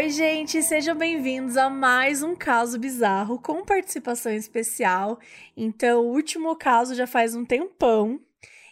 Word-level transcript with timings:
Oi, 0.00 0.08
gente, 0.08 0.62
sejam 0.62 0.96
bem-vindos 0.96 1.58
a 1.58 1.68
mais 1.68 2.22
um 2.22 2.34
caso 2.34 2.78
bizarro 2.78 3.38
com 3.38 3.62
participação 3.62 4.32
especial. 4.32 5.20
Então, 5.54 6.00
o 6.00 6.14
último 6.14 6.56
caso 6.56 6.94
já 6.94 7.06
faz 7.06 7.34
um 7.34 7.44
tempão. 7.44 8.18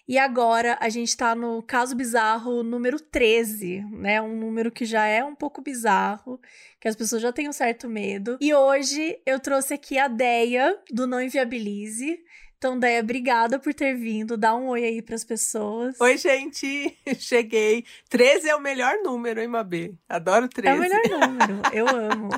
E 0.09 0.17
agora 0.17 0.79
a 0.81 0.89
gente 0.89 1.15
tá 1.15 1.35
no 1.35 1.63
caso 1.63 1.95
bizarro 1.95 2.63
número 2.63 2.99
13, 2.99 3.85
né? 3.93 4.23
Um 4.23 4.35
número 4.39 4.73
que 4.73 4.87
já 4.87 5.05
é 5.05 5.23
um 5.23 5.35
pouco 5.35 5.61
bizarro, 5.61 6.41
que 6.81 6.89
as 6.89 6.97
pessoas 6.97 7.21
já 7.21 7.31
têm 7.31 7.47
um 7.47 7.53
certo 7.53 7.91
medo. 7.91 8.39
E 8.41 8.55
hoje 8.55 9.21
eu 9.27 9.39
trouxe 9.39 9.75
aqui 9.75 9.99
a 9.99 10.09
Deia, 10.09 10.81
do 10.91 11.07
Não 11.07 11.21
Inviabilize. 11.21 12.25
Então, 12.59 12.77
Deia, 12.77 13.01
obrigada 13.01 13.57
por 13.61 13.73
ter 13.73 13.95
vindo. 13.95 14.37
Dá 14.37 14.53
um 14.57 14.67
oi 14.67 14.85
aí 14.85 15.01
pras 15.01 15.23
pessoas. 15.23 15.99
Oi, 16.01 16.17
gente! 16.19 16.99
Cheguei. 17.17 17.85
13 18.11 18.49
é 18.49 18.57
o 18.57 18.61
melhor 18.61 18.97
número, 19.05 19.41
hein, 19.41 19.47
Mabê? 19.47 19.95
Adoro 20.09 20.49
13. 20.49 20.69
É 20.69 20.75
o 20.75 20.81
melhor 20.81 21.03
número. 21.29 21.63
Eu 21.73 21.87
amo. 21.87 22.31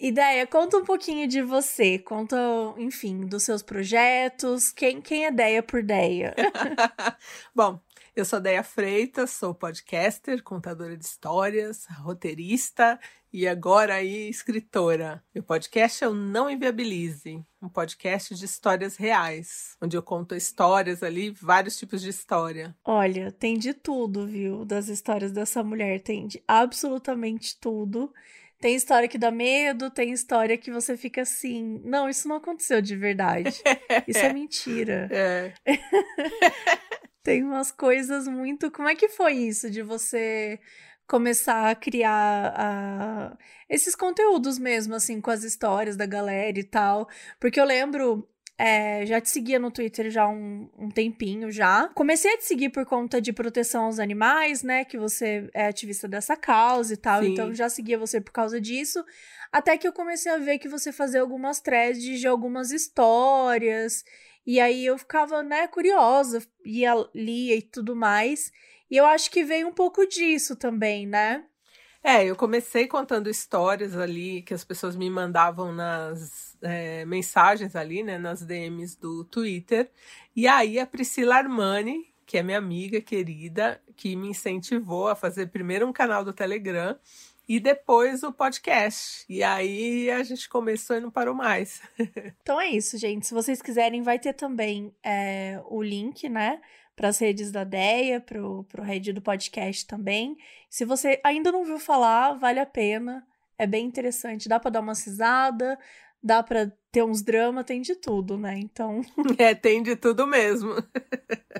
Ideia, 0.00 0.46
conta 0.46 0.78
um 0.78 0.84
pouquinho 0.84 1.28
de 1.28 1.42
você, 1.42 1.98
conta, 1.98 2.36
enfim, 2.78 3.20
dos 3.20 3.42
seus 3.42 3.62
projetos, 3.62 4.72
quem, 4.72 5.00
quem 5.00 5.26
é 5.26 5.30
Deia 5.30 5.62
por 5.62 5.82
Deia? 5.82 6.34
Bom, 7.54 7.80
eu 8.16 8.24
sou 8.24 8.40
Deia 8.40 8.62
Freitas, 8.62 9.30
sou 9.30 9.52
podcaster, 9.52 10.40
contadora 10.42 10.96
de 10.96 11.04
histórias, 11.04 11.84
roteirista 11.98 12.98
e 13.32 13.46
agora 13.48 13.94
aí 13.94 14.28
escritora. 14.28 15.20
Meu 15.34 15.42
podcast 15.42 16.04
é 16.04 16.08
o 16.08 16.14
Não 16.14 16.48
Inviabilize, 16.48 17.44
um 17.60 17.68
podcast 17.68 18.32
de 18.36 18.44
histórias 18.44 18.96
reais, 18.96 19.76
onde 19.82 19.96
eu 19.96 20.02
conto 20.02 20.36
histórias 20.36 21.02
ali, 21.02 21.30
vários 21.30 21.76
tipos 21.76 22.00
de 22.00 22.10
história. 22.10 22.76
Olha, 22.84 23.32
tem 23.32 23.58
de 23.58 23.74
tudo, 23.74 24.28
viu? 24.28 24.64
Das 24.64 24.88
histórias 24.88 25.32
dessa 25.32 25.64
mulher, 25.64 26.00
tem 26.00 26.28
de 26.28 26.40
absolutamente 26.46 27.58
tudo. 27.58 28.14
Tem 28.60 28.76
história 28.76 29.08
que 29.08 29.18
dá 29.18 29.32
medo, 29.32 29.90
tem 29.90 30.12
história 30.12 30.56
que 30.56 30.70
você 30.70 30.96
fica 30.96 31.22
assim, 31.22 31.80
não, 31.84 32.08
isso 32.08 32.28
não 32.28 32.36
aconteceu 32.36 32.80
de 32.80 32.94
verdade. 32.94 33.50
Isso 34.06 34.20
é 34.20 34.32
mentira. 34.32 35.08
É. 35.10 35.52
tem 37.24 37.42
umas 37.42 37.72
coisas 37.72 38.28
muito. 38.28 38.70
Como 38.70 38.88
é 38.88 38.94
que 38.94 39.08
foi 39.08 39.32
isso 39.32 39.70
de 39.70 39.82
você 39.82 40.60
começar 41.08 41.70
a 41.70 41.74
criar 41.74 42.54
a... 42.56 43.38
esses 43.68 43.96
conteúdos 43.96 44.58
mesmo, 44.58 44.94
assim, 44.94 45.20
com 45.20 45.30
as 45.30 45.42
histórias 45.42 45.96
da 45.96 46.06
galera 46.06 46.58
e 46.58 46.62
tal? 46.62 47.08
Porque 47.40 47.58
eu 47.58 47.64
lembro 47.64 48.28
é, 48.56 49.04
já 49.04 49.20
te 49.20 49.30
seguia 49.30 49.58
no 49.58 49.70
Twitter 49.70 50.10
já 50.10 50.28
um, 50.28 50.68
um 50.78 50.88
tempinho 50.88 51.50
já. 51.50 51.88
Comecei 51.94 52.34
a 52.34 52.38
te 52.38 52.44
seguir 52.44 52.68
por 52.68 52.84
conta 52.86 53.20
de 53.20 53.32
proteção 53.32 53.86
aos 53.86 53.98
animais, 53.98 54.62
né? 54.62 54.84
Que 54.84 54.96
você 54.96 55.48
é 55.52 55.66
ativista 55.66 56.06
dessa 56.06 56.36
causa 56.36 56.94
e 56.94 56.96
tal. 56.96 57.22
Sim. 57.22 57.32
Então 57.32 57.54
já 57.54 57.68
seguia 57.68 57.98
você 57.98 58.20
por 58.20 58.32
causa 58.32 58.60
disso. 58.60 59.04
Até 59.50 59.76
que 59.76 59.88
eu 59.88 59.92
comecei 59.92 60.30
a 60.30 60.38
ver 60.38 60.58
que 60.58 60.68
você 60.68 60.92
fazia 60.92 61.20
algumas 61.20 61.58
threads 61.60 62.20
de 62.20 62.26
algumas 62.26 62.70
histórias. 62.70 64.04
E 64.46 64.60
aí 64.60 64.84
eu 64.86 64.98
ficava, 64.98 65.42
né, 65.42 65.66
curiosa, 65.66 66.42
ia, 66.64 66.94
lia 67.14 67.56
e 67.56 67.62
tudo 67.62 67.96
mais. 67.96 68.52
E 68.90 68.96
eu 68.96 69.06
acho 69.06 69.30
que 69.30 69.44
veio 69.44 69.68
um 69.68 69.72
pouco 69.72 70.06
disso 70.06 70.54
também, 70.56 71.06
né? 71.06 71.44
É, 72.02 72.22
eu 72.22 72.36
comecei 72.36 72.86
contando 72.86 73.30
histórias 73.30 73.96
ali 73.96 74.42
que 74.42 74.52
as 74.52 74.62
pessoas 74.62 74.94
me 74.94 75.08
mandavam 75.08 75.72
nas 75.72 76.54
é, 76.60 77.02
mensagens 77.06 77.74
ali, 77.74 78.02
né, 78.02 78.18
nas 78.18 78.42
DMs 78.42 79.00
do 79.00 79.24
Twitter. 79.24 79.90
E 80.36 80.46
aí 80.46 80.78
a 80.78 80.86
Priscila 80.86 81.36
Armani, 81.36 82.12
que 82.26 82.36
é 82.36 82.42
minha 82.42 82.58
amiga 82.58 83.00
querida, 83.00 83.80
que 83.96 84.14
me 84.16 84.28
incentivou 84.28 85.08
a 85.08 85.14
fazer 85.14 85.46
primeiro 85.46 85.86
um 85.86 85.94
canal 85.94 86.22
do 86.22 86.32
Telegram 86.34 86.94
e 87.48 87.60
depois 87.60 88.22
o 88.22 88.32
podcast. 88.32 89.24
E 89.28 89.42
aí 89.42 90.10
a 90.10 90.22
gente 90.22 90.48
começou 90.48 90.96
e 90.96 91.00
não 91.00 91.10
parou 91.10 91.34
mais. 91.34 91.82
então 92.42 92.60
é 92.60 92.68
isso, 92.68 92.96
gente. 92.98 93.26
Se 93.26 93.34
vocês 93.34 93.60
quiserem, 93.60 94.02
vai 94.02 94.18
ter 94.18 94.32
também 94.32 94.94
é, 95.02 95.60
o 95.66 95.82
link, 95.82 96.28
né? 96.28 96.60
para 96.96 97.08
as 97.08 97.18
redes 97.18 97.50
da 97.50 97.64
DEA, 97.64 98.20
para 98.20 98.40
o 98.40 98.64
rede 98.82 99.12
do 99.12 99.20
podcast 99.20 99.86
também. 99.86 100.36
Se 100.70 100.84
você 100.84 101.20
ainda 101.24 101.50
não 101.50 101.64
viu 101.64 101.78
falar, 101.78 102.34
vale 102.34 102.60
a 102.60 102.66
pena. 102.66 103.26
É 103.58 103.66
bem 103.66 103.86
interessante. 103.86 104.48
Dá 104.48 104.58
para 104.58 104.70
dar 104.70 104.80
uma 104.80 104.94
cisada, 104.94 105.78
dá 106.22 106.42
para 106.42 106.72
ter 106.90 107.02
uns 107.02 107.22
dramas, 107.22 107.64
tem 107.64 107.80
de 107.80 107.94
tudo, 107.94 108.38
né? 108.38 108.58
Então. 108.58 109.00
É, 109.38 109.54
tem 109.54 109.82
de 109.82 109.96
tudo 109.96 110.26
mesmo. 110.26 110.74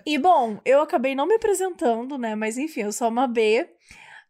e 0.06 0.18
bom, 0.18 0.60
eu 0.64 0.80
acabei 0.80 1.14
não 1.14 1.26
me 1.26 1.34
apresentando, 1.34 2.16
né? 2.16 2.34
Mas 2.34 2.56
enfim, 2.56 2.82
eu 2.82 2.92
sou 2.92 3.08
uma 3.08 3.26
B. 3.26 3.68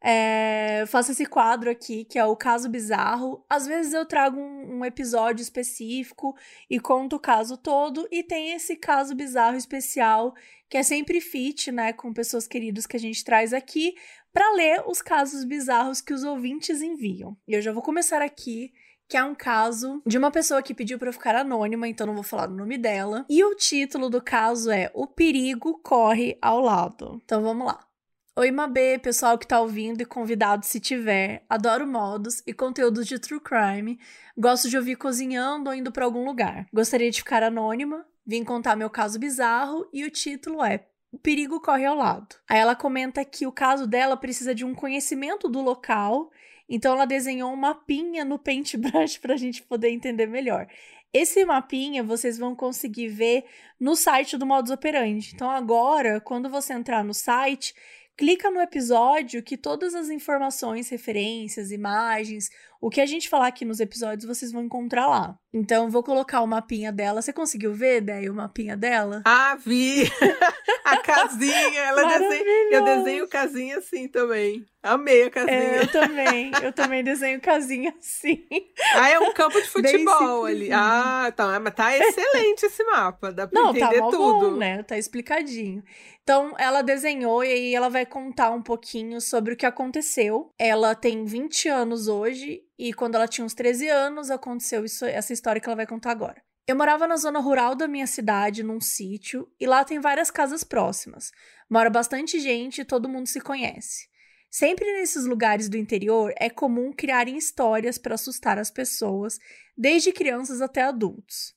É, 0.06 0.84
faço 0.86 1.12
esse 1.12 1.24
quadro 1.24 1.70
aqui, 1.70 2.04
que 2.04 2.18
é 2.18 2.24
o 2.26 2.36
caso 2.36 2.68
bizarro. 2.68 3.42
Às 3.48 3.66
vezes 3.66 3.94
eu 3.94 4.04
trago 4.04 4.38
um, 4.38 4.80
um, 4.80 4.84
episódio 4.84 5.42
específico 5.42 6.36
e 6.68 6.78
conto 6.78 7.16
o 7.16 7.18
caso 7.18 7.56
todo, 7.56 8.06
e 8.12 8.22
tem 8.22 8.52
esse 8.52 8.76
caso 8.76 9.14
bizarro 9.14 9.56
especial, 9.56 10.34
que 10.68 10.76
é 10.76 10.82
sempre 10.82 11.22
fit, 11.22 11.72
né, 11.72 11.94
com 11.94 12.12
pessoas 12.12 12.46
queridas 12.46 12.86
que 12.86 12.98
a 12.98 13.00
gente 13.00 13.24
traz 13.24 13.54
aqui, 13.54 13.94
para 14.30 14.52
ler 14.52 14.84
os 14.86 15.00
casos 15.00 15.42
bizarros 15.42 16.02
que 16.02 16.12
os 16.12 16.22
ouvintes 16.22 16.82
enviam. 16.82 17.34
E 17.48 17.54
eu 17.54 17.62
já 17.62 17.72
vou 17.72 17.82
começar 17.82 18.20
aqui 18.20 18.74
que 19.08 19.16
é 19.16 19.24
um 19.24 19.34
caso 19.34 20.02
de 20.06 20.18
uma 20.18 20.30
pessoa 20.30 20.62
que 20.62 20.74
pediu 20.74 20.98
para 20.98 21.12
ficar 21.12 21.34
anônima, 21.34 21.88
então 21.88 22.06
não 22.06 22.14
vou 22.14 22.22
falar 22.22 22.48
o 22.48 22.54
nome 22.54 22.76
dela. 22.76 23.24
E 23.28 23.42
o 23.42 23.54
título 23.54 24.10
do 24.10 24.20
caso 24.20 24.70
é 24.70 24.90
O 24.92 25.06
perigo 25.06 25.78
corre 25.82 26.36
ao 26.42 26.60
lado. 26.60 27.20
Então 27.24 27.42
vamos 27.42 27.66
lá. 27.66 27.86
Oi, 28.36 28.50
Mabê, 28.50 28.98
pessoal 28.98 29.38
que 29.38 29.46
tá 29.46 29.60
ouvindo 29.60 30.00
e 30.00 30.04
convidado 30.04 30.66
se 30.66 30.80
tiver. 30.80 31.44
Adoro 31.48 31.86
modos 31.86 32.42
e 32.44 32.52
conteúdos 32.52 33.06
de 33.06 33.16
true 33.16 33.38
crime. 33.38 33.96
Gosto 34.36 34.68
de 34.68 34.76
ouvir 34.76 34.96
cozinhando 34.96 35.70
ou 35.70 35.76
indo 35.76 35.92
para 35.92 36.04
algum 36.04 36.24
lugar. 36.24 36.66
Gostaria 36.72 37.12
de 37.12 37.18
ficar 37.18 37.44
anônima. 37.44 38.04
Vim 38.26 38.42
contar 38.42 38.74
meu 38.74 38.90
caso 38.90 39.20
bizarro 39.20 39.88
e 39.92 40.04
o 40.04 40.10
título 40.10 40.64
é 40.64 40.84
O 41.12 41.18
perigo 41.18 41.60
corre 41.60 41.84
ao 41.84 41.94
lado. 41.94 42.34
Aí 42.50 42.58
ela 42.58 42.74
comenta 42.74 43.24
que 43.24 43.46
o 43.46 43.52
caso 43.52 43.86
dela 43.86 44.16
precisa 44.16 44.52
de 44.52 44.64
um 44.64 44.74
conhecimento 44.74 45.48
do 45.48 45.60
local, 45.60 46.28
então 46.68 46.92
ela 46.92 47.04
desenhou 47.04 47.52
um 47.52 47.56
mapinha 47.56 48.24
no 48.24 48.36
Paintbrush 48.36 49.16
pra 49.22 49.36
gente 49.36 49.62
poder 49.62 49.90
entender 49.90 50.26
melhor. 50.26 50.66
Esse 51.12 51.44
mapinha 51.44 52.02
vocês 52.02 52.36
vão 52.36 52.56
conseguir 52.56 53.06
ver 53.06 53.44
no 53.78 53.94
site 53.94 54.36
do 54.36 54.44
Modus 54.44 54.72
Operandi. 54.72 55.30
Então 55.32 55.48
agora, 55.48 56.20
quando 56.20 56.50
você 56.50 56.72
entrar 56.72 57.04
no 57.04 57.14
site, 57.14 57.72
clica 58.16 58.50
no 58.50 58.60
episódio 58.60 59.42
que 59.42 59.56
todas 59.56 59.94
as 59.94 60.08
informações, 60.08 60.88
referências, 60.88 61.70
imagens, 61.70 62.48
o 62.84 62.90
que 62.90 63.00
a 63.00 63.06
gente 63.06 63.30
falar 63.30 63.46
aqui 63.46 63.64
nos 63.64 63.80
episódios, 63.80 64.26
vocês 64.26 64.52
vão 64.52 64.62
encontrar 64.62 65.06
lá. 65.06 65.38
Então, 65.54 65.88
vou 65.88 66.02
colocar 66.02 66.42
o 66.42 66.46
mapinha 66.46 66.92
dela. 66.92 67.22
Você 67.22 67.32
conseguiu 67.32 67.72
ver, 67.72 68.02
daí 68.02 68.28
o 68.28 68.34
mapinha 68.34 68.76
dela? 68.76 69.22
Ah, 69.24 69.56
vi! 69.56 70.02
a 70.84 70.98
casinha, 70.98 71.80
ela 71.80 72.04
desenha. 72.18 72.44
Eu 72.70 72.84
desenho 72.84 73.28
casinha 73.28 73.78
assim 73.78 74.06
também. 74.06 74.66
Amei 74.82 75.22
a 75.22 75.30
casinha. 75.30 75.56
É, 75.56 75.82
eu 75.82 75.90
também. 75.90 76.50
Eu 76.62 76.72
também 76.72 77.02
desenho 77.02 77.40
casinha 77.40 77.94
assim. 77.98 78.44
Ah, 78.96 79.08
é 79.08 79.18
um 79.18 79.32
campo 79.32 79.60
de 79.60 79.68
futebol 79.68 80.44
ali. 80.44 80.70
Ah, 80.70 81.32
tá. 81.34 81.58
Mas 81.58 81.74
tá 81.74 81.96
excelente 81.96 82.66
esse 82.66 82.84
mapa. 82.84 83.32
Dá 83.32 83.46
pra 83.48 83.60
Não, 83.60 83.72
tá 83.72 83.78
entender 83.78 83.98
tá 83.98 84.10
tudo. 84.10 84.50
Bom, 84.50 84.56
né? 84.56 84.82
Tá 84.82 84.98
explicadinho. 84.98 85.82
Então, 86.24 86.54
ela 86.58 86.80
desenhou 86.80 87.44
e 87.44 87.52
aí 87.52 87.74
ela 87.74 87.90
vai 87.90 88.06
contar 88.06 88.50
um 88.50 88.62
pouquinho 88.62 89.20
sobre 89.20 89.52
o 89.52 89.56
que 89.56 89.66
aconteceu. 89.66 90.50
Ela 90.58 90.94
tem 90.94 91.26
20 91.26 91.68
anos 91.68 92.08
hoje 92.08 92.62
e 92.78 92.94
quando 92.94 93.14
ela 93.14 93.28
tinha 93.28 93.44
uns 93.44 93.52
13 93.52 93.88
anos 93.88 94.30
aconteceu 94.30 94.86
isso, 94.86 95.04
essa 95.04 95.34
história 95.34 95.60
que 95.60 95.68
ela 95.68 95.76
vai 95.76 95.86
contar 95.86 96.10
agora. 96.10 96.42
Eu 96.66 96.76
morava 96.76 97.06
na 97.06 97.18
zona 97.18 97.40
rural 97.40 97.74
da 97.74 97.86
minha 97.86 98.06
cidade, 98.06 98.62
num 98.62 98.80
sítio, 98.80 99.46
e 99.60 99.66
lá 99.66 99.84
tem 99.84 100.00
várias 100.00 100.30
casas 100.30 100.64
próximas. 100.64 101.30
Mora 101.68 101.90
bastante 101.90 102.40
gente 102.40 102.80
e 102.80 102.86
todo 102.86 103.06
mundo 103.06 103.26
se 103.26 103.38
conhece. 103.38 104.08
Sempre 104.50 104.90
nesses 104.94 105.26
lugares 105.26 105.68
do 105.68 105.76
interior 105.76 106.32
é 106.38 106.48
comum 106.48 106.90
criarem 106.90 107.36
histórias 107.36 107.98
para 107.98 108.14
assustar 108.14 108.58
as 108.58 108.70
pessoas, 108.70 109.38
desde 109.76 110.10
crianças 110.10 110.62
até 110.62 110.80
adultos. 110.80 111.54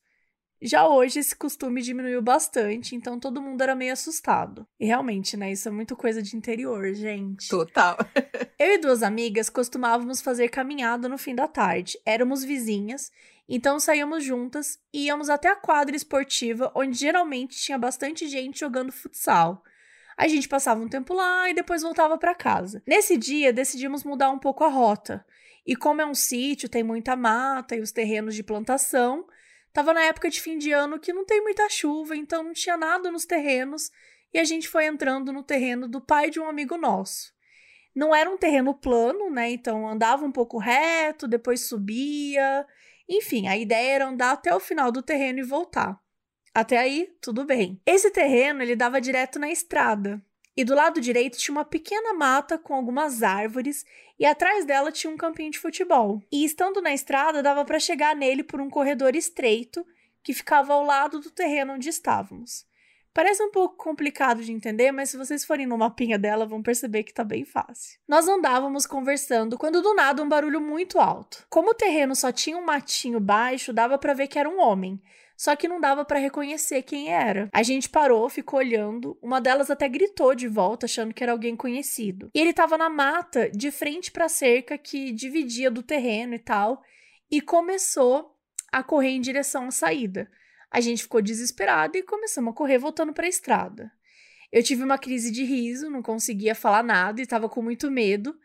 Já 0.62 0.88
hoje 0.88 1.20
esse 1.20 1.36
costume 1.36 1.82
diminuiu 1.82 2.22
bastante, 2.22 2.96
então 2.96 3.20
todo 3.20 3.42
mundo 3.42 3.62
era 3.62 3.76
meio 3.76 3.94
assustado. 3.94 4.68
E 4.80 4.86
realmente, 4.88 5.38
né, 5.38 5.52
isso 5.52 5.68
é 5.68 5.72
muito 5.72 5.96
coisa 5.96 6.22
de 6.22 6.36
interior, 6.36 6.94
gente. 6.94 7.48
Total. 7.48 7.98
Eu 8.58 8.74
e 8.74 8.78
duas 8.80 9.04
amigas 9.04 9.50
costumávamos 9.50 10.20
fazer 10.20 10.50
caminhada 10.50 11.08
no 11.08 11.18
fim 11.18 11.36
da 11.36 11.48
tarde. 11.48 12.00
Éramos 12.04 12.44
vizinhas, 12.44 13.12
então 13.48 13.80
saíamos 13.80 14.24
juntas 14.24 14.80
e 14.92 15.06
íamos 15.06 15.30
até 15.30 15.48
a 15.48 15.56
quadra 15.56 15.96
esportiva, 15.96 16.72
onde 16.76 16.98
geralmente 16.98 17.56
tinha 17.56 17.78
bastante 17.78 18.28
gente 18.28 18.60
jogando 18.60 18.92
futsal. 18.92 19.64
A 20.18 20.28
gente 20.28 20.50
passava 20.50 20.82
um 20.82 20.90
tempo 20.90 21.14
lá 21.14 21.48
e 21.48 21.54
depois 21.54 21.84
voltava 21.84 22.18
para 22.18 22.34
casa. 22.34 22.82
Nesse 22.88 23.16
dia, 23.16 23.54
decidimos 23.54 24.04
mudar 24.04 24.32
um 24.32 24.40
pouco 24.40 24.64
a 24.64 24.68
rota. 24.68 25.24
E 25.64 25.76
como 25.76 26.02
é 26.02 26.06
um 26.06 26.16
sítio, 26.16 26.68
tem 26.68 26.82
muita 26.82 27.16
mata 27.16 27.76
e 27.76 27.82
os 27.82 27.92
terrenos 27.92 28.34
de 28.34 28.42
plantação, 28.42 29.28
Tava 29.78 29.94
na 29.94 30.02
época 30.06 30.28
de 30.28 30.42
fim 30.42 30.58
de 30.58 30.72
ano 30.72 30.98
que 30.98 31.14
não 31.14 31.24
tem 31.24 31.40
muita 31.40 31.70
chuva, 31.70 32.16
então 32.16 32.42
não 32.42 32.52
tinha 32.52 32.76
nada 32.76 33.12
nos 33.12 33.28
terrenos, 33.28 33.92
e 34.34 34.40
a 34.40 34.44
gente 34.44 34.68
foi 34.68 34.88
entrando 34.88 35.32
no 35.32 35.44
terreno 35.44 35.88
do 35.88 36.02
pai 36.02 36.32
de 36.32 36.40
um 36.40 36.50
amigo 36.50 36.76
nosso. 36.78 37.32
Não 37.96 38.16
era 38.16 38.28
um 38.28 38.40
terreno 38.40 38.74
plano, 38.74 39.30
né? 39.30 39.52
Então 39.52 39.88
andava 39.88 40.26
um 40.26 40.32
pouco 40.32 40.58
reto, 40.58 41.28
depois 41.28 41.68
subia. 41.68 42.66
Enfim, 43.08 43.48
a 43.48 43.56
ideia 43.56 43.94
era 43.94 44.08
andar 44.08 44.32
até 44.32 44.52
o 44.52 44.60
final 44.60 44.92
do 44.92 45.04
terreno 45.04 45.38
e 45.38 45.44
voltar. 45.44 46.02
Até 46.56 46.80
aí, 46.80 47.16
tudo 47.22 47.46
bem. 47.46 47.80
Esse 47.86 48.10
terreno 48.10 48.64
ele 48.64 48.76
dava 48.76 49.00
direto 49.00 49.38
na 49.38 49.52
estrada. 49.52 50.20
E 50.58 50.66
do 50.66 50.74
lado 50.74 51.00
direito 51.00 51.38
tinha 51.38 51.54
uma 51.54 51.64
pequena 51.64 52.16
mata 52.16 52.58
com 52.58 52.74
algumas 52.74 53.22
árvores 53.22 53.86
e 54.18 54.26
atrás 54.26 54.66
dela 54.66 54.92
tinha 54.92 55.14
um 55.14 55.16
campinho 55.16 55.52
de 55.52 55.60
futebol. 55.60 56.20
E 56.32 56.44
estando 56.44 56.82
na 56.82 56.92
estrada, 56.92 57.44
dava 57.44 57.64
para 57.64 57.80
chegar 57.80 58.16
nele 58.16 58.44
por 58.44 58.60
um 58.60 58.68
corredor 58.68 59.16
estreito 59.16 59.86
que 60.24 60.34
ficava 60.34 60.74
ao 60.74 60.84
lado 60.84 61.20
do 61.20 61.30
terreno 61.30 61.74
onde 61.74 61.90
estávamos. 61.90 62.66
Parece 63.14 63.42
um 63.42 63.52
pouco 63.52 63.78
complicado 63.78 64.44
de 64.44 64.52
entender, 64.52 64.92
mas 64.92 65.12
se 65.12 65.18
vocês 65.18 65.46
forem 65.46 65.66
no 65.66 65.78
mapinha 65.78 66.18
dela, 66.18 66.46
vão 66.46 66.62
perceber 66.62 67.04
que 67.04 67.14
tá 67.14 67.24
bem 67.24 67.46
fácil. 67.46 68.00
Nós 68.08 68.28
andávamos 68.28 68.86
conversando 68.86 69.58
quando 69.58 69.82
do 69.82 69.94
nada 69.94 70.22
um 70.24 70.30
barulho 70.30 70.62
muito 70.62 71.00
alto. 71.00 71.46
Como 71.50 71.72
o 71.72 71.76
terreno 71.76 72.16
só 72.16 72.32
tinha 72.32 72.58
um 72.58 72.66
matinho 72.66 73.20
baixo, 73.20 73.74
dava 73.74 73.98
para 73.98 74.14
ver 74.14 74.28
que 74.28 74.38
era 74.38 74.50
um 74.50 74.60
homem, 74.60 75.02
só 75.38 75.56
que 75.56 75.68
não 75.68 75.80
dava 75.80 76.04
para 76.04 76.18
reconhecer 76.18 76.82
quem 76.82 77.14
era. 77.14 77.48
A 77.54 77.62
gente 77.62 77.88
parou, 77.88 78.28
ficou 78.28 78.58
olhando, 78.58 79.16
uma 79.22 79.40
delas 79.40 79.70
até 79.70 79.88
gritou 79.88 80.34
de 80.34 80.48
volta, 80.48 80.88
achando 80.88 81.14
que 81.14 81.22
era 81.22 81.32
alguém 81.32 81.56
conhecido. 81.56 82.32
E 82.34 82.40
ele 82.40 82.52
tava 82.52 82.76
na 82.76 82.90
mata, 82.90 83.48
de 83.52 83.70
frente 83.70 84.12
para 84.12 84.26
a 84.26 84.30
cerca 84.30 84.76
que 84.80 85.12
dividia 85.12 85.70
do 85.70 85.84
terreno 85.84 86.34
e 86.34 86.40
tal, 86.40 86.82
e 87.30 87.40
começou 87.40 88.36
a 88.72 88.82
correr 88.82 89.10
em 89.10 89.22
direção 89.22 89.68
à 89.68 89.72
saída. 89.72 90.28
A 90.72 90.82
gente 90.82 91.04
ficou 91.04 91.22
desesperado 91.22 91.96
e 91.98 92.04
começamos 92.04 92.52
a 92.52 92.56
correr 92.56 92.80
voltando 92.80 93.14
para 93.14 93.28
a 93.28 93.30
estrada. 93.30 93.92
Eu 94.52 94.64
tive 94.64 94.84
uma 94.84 94.98
crise 94.98 95.32
de 95.32 95.44
riso, 95.44 95.90
não 95.90 96.02
conseguia 96.02 96.56
falar 96.56 96.84
nada 96.84 97.22
e 97.22 97.24
estava 97.24 97.48
com 97.48 97.62
muito 97.62 97.92
medo. 97.92 98.36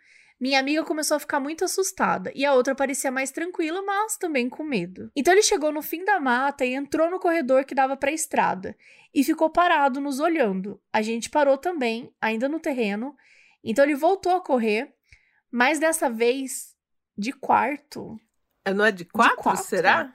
Minha 0.43 0.59
amiga 0.59 0.83
começou 0.83 1.17
a 1.17 1.21
ficar 1.21 1.39
muito 1.39 1.65
assustada 1.65 2.33
e 2.35 2.45
a 2.45 2.53
outra 2.53 2.75
parecia 2.75 3.13
mais 3.13 3.31
tranquila, 3.31 3.81
mas 3.81 4.17
também 4.17 4.49
com 4.49 4.65
medo. 4.65 5.09
Então 5.15 5.33
ele 5.33 5.41
chegou 5.41 5.71
no 5.71 5.81
fim 5.81 6.05
da 6.05 6.19
mata 6.19 6.65
e 6.65 6.75
entrou 6.75 7.09
no 7.09 7.21
corredor 7.21 7.65
que 7.65 7.77
dava 7.77 7.97
para 7.97 8.11
a 8.11 8.13
estrada 8.13 8.77
e 9.15 9.23
ficou 9.23 9.49
parado 9.49 10.01
nos 10.01 10.19
olhando. 10.19 10.83
A 10.93 11.01
gente 11.01 11.31
parou 11.31 11.57
também, 11.57 12.13
ainda 12.21 12.49
no 12.49 12.59
terreno. 12.59 13.17
Então 13.63 13.85
ele 13.85 13.95
voltou 13.95 14.35
a 14.35 14.41
correr, 14.41 14.93
mas 15.49 15.79
dessa 15.79 16.11
vez 16.11 16.75
de 17.17 17.33
quarto. 17.33 18.19
É, 18.65 18.75
não 18.75 18.85
é 18.85 18.91
de 18.91 19.05
quatro, 19.05 19.37
de 19.37 19.43
quatro 19.45 19.63
será? 19.63 20.13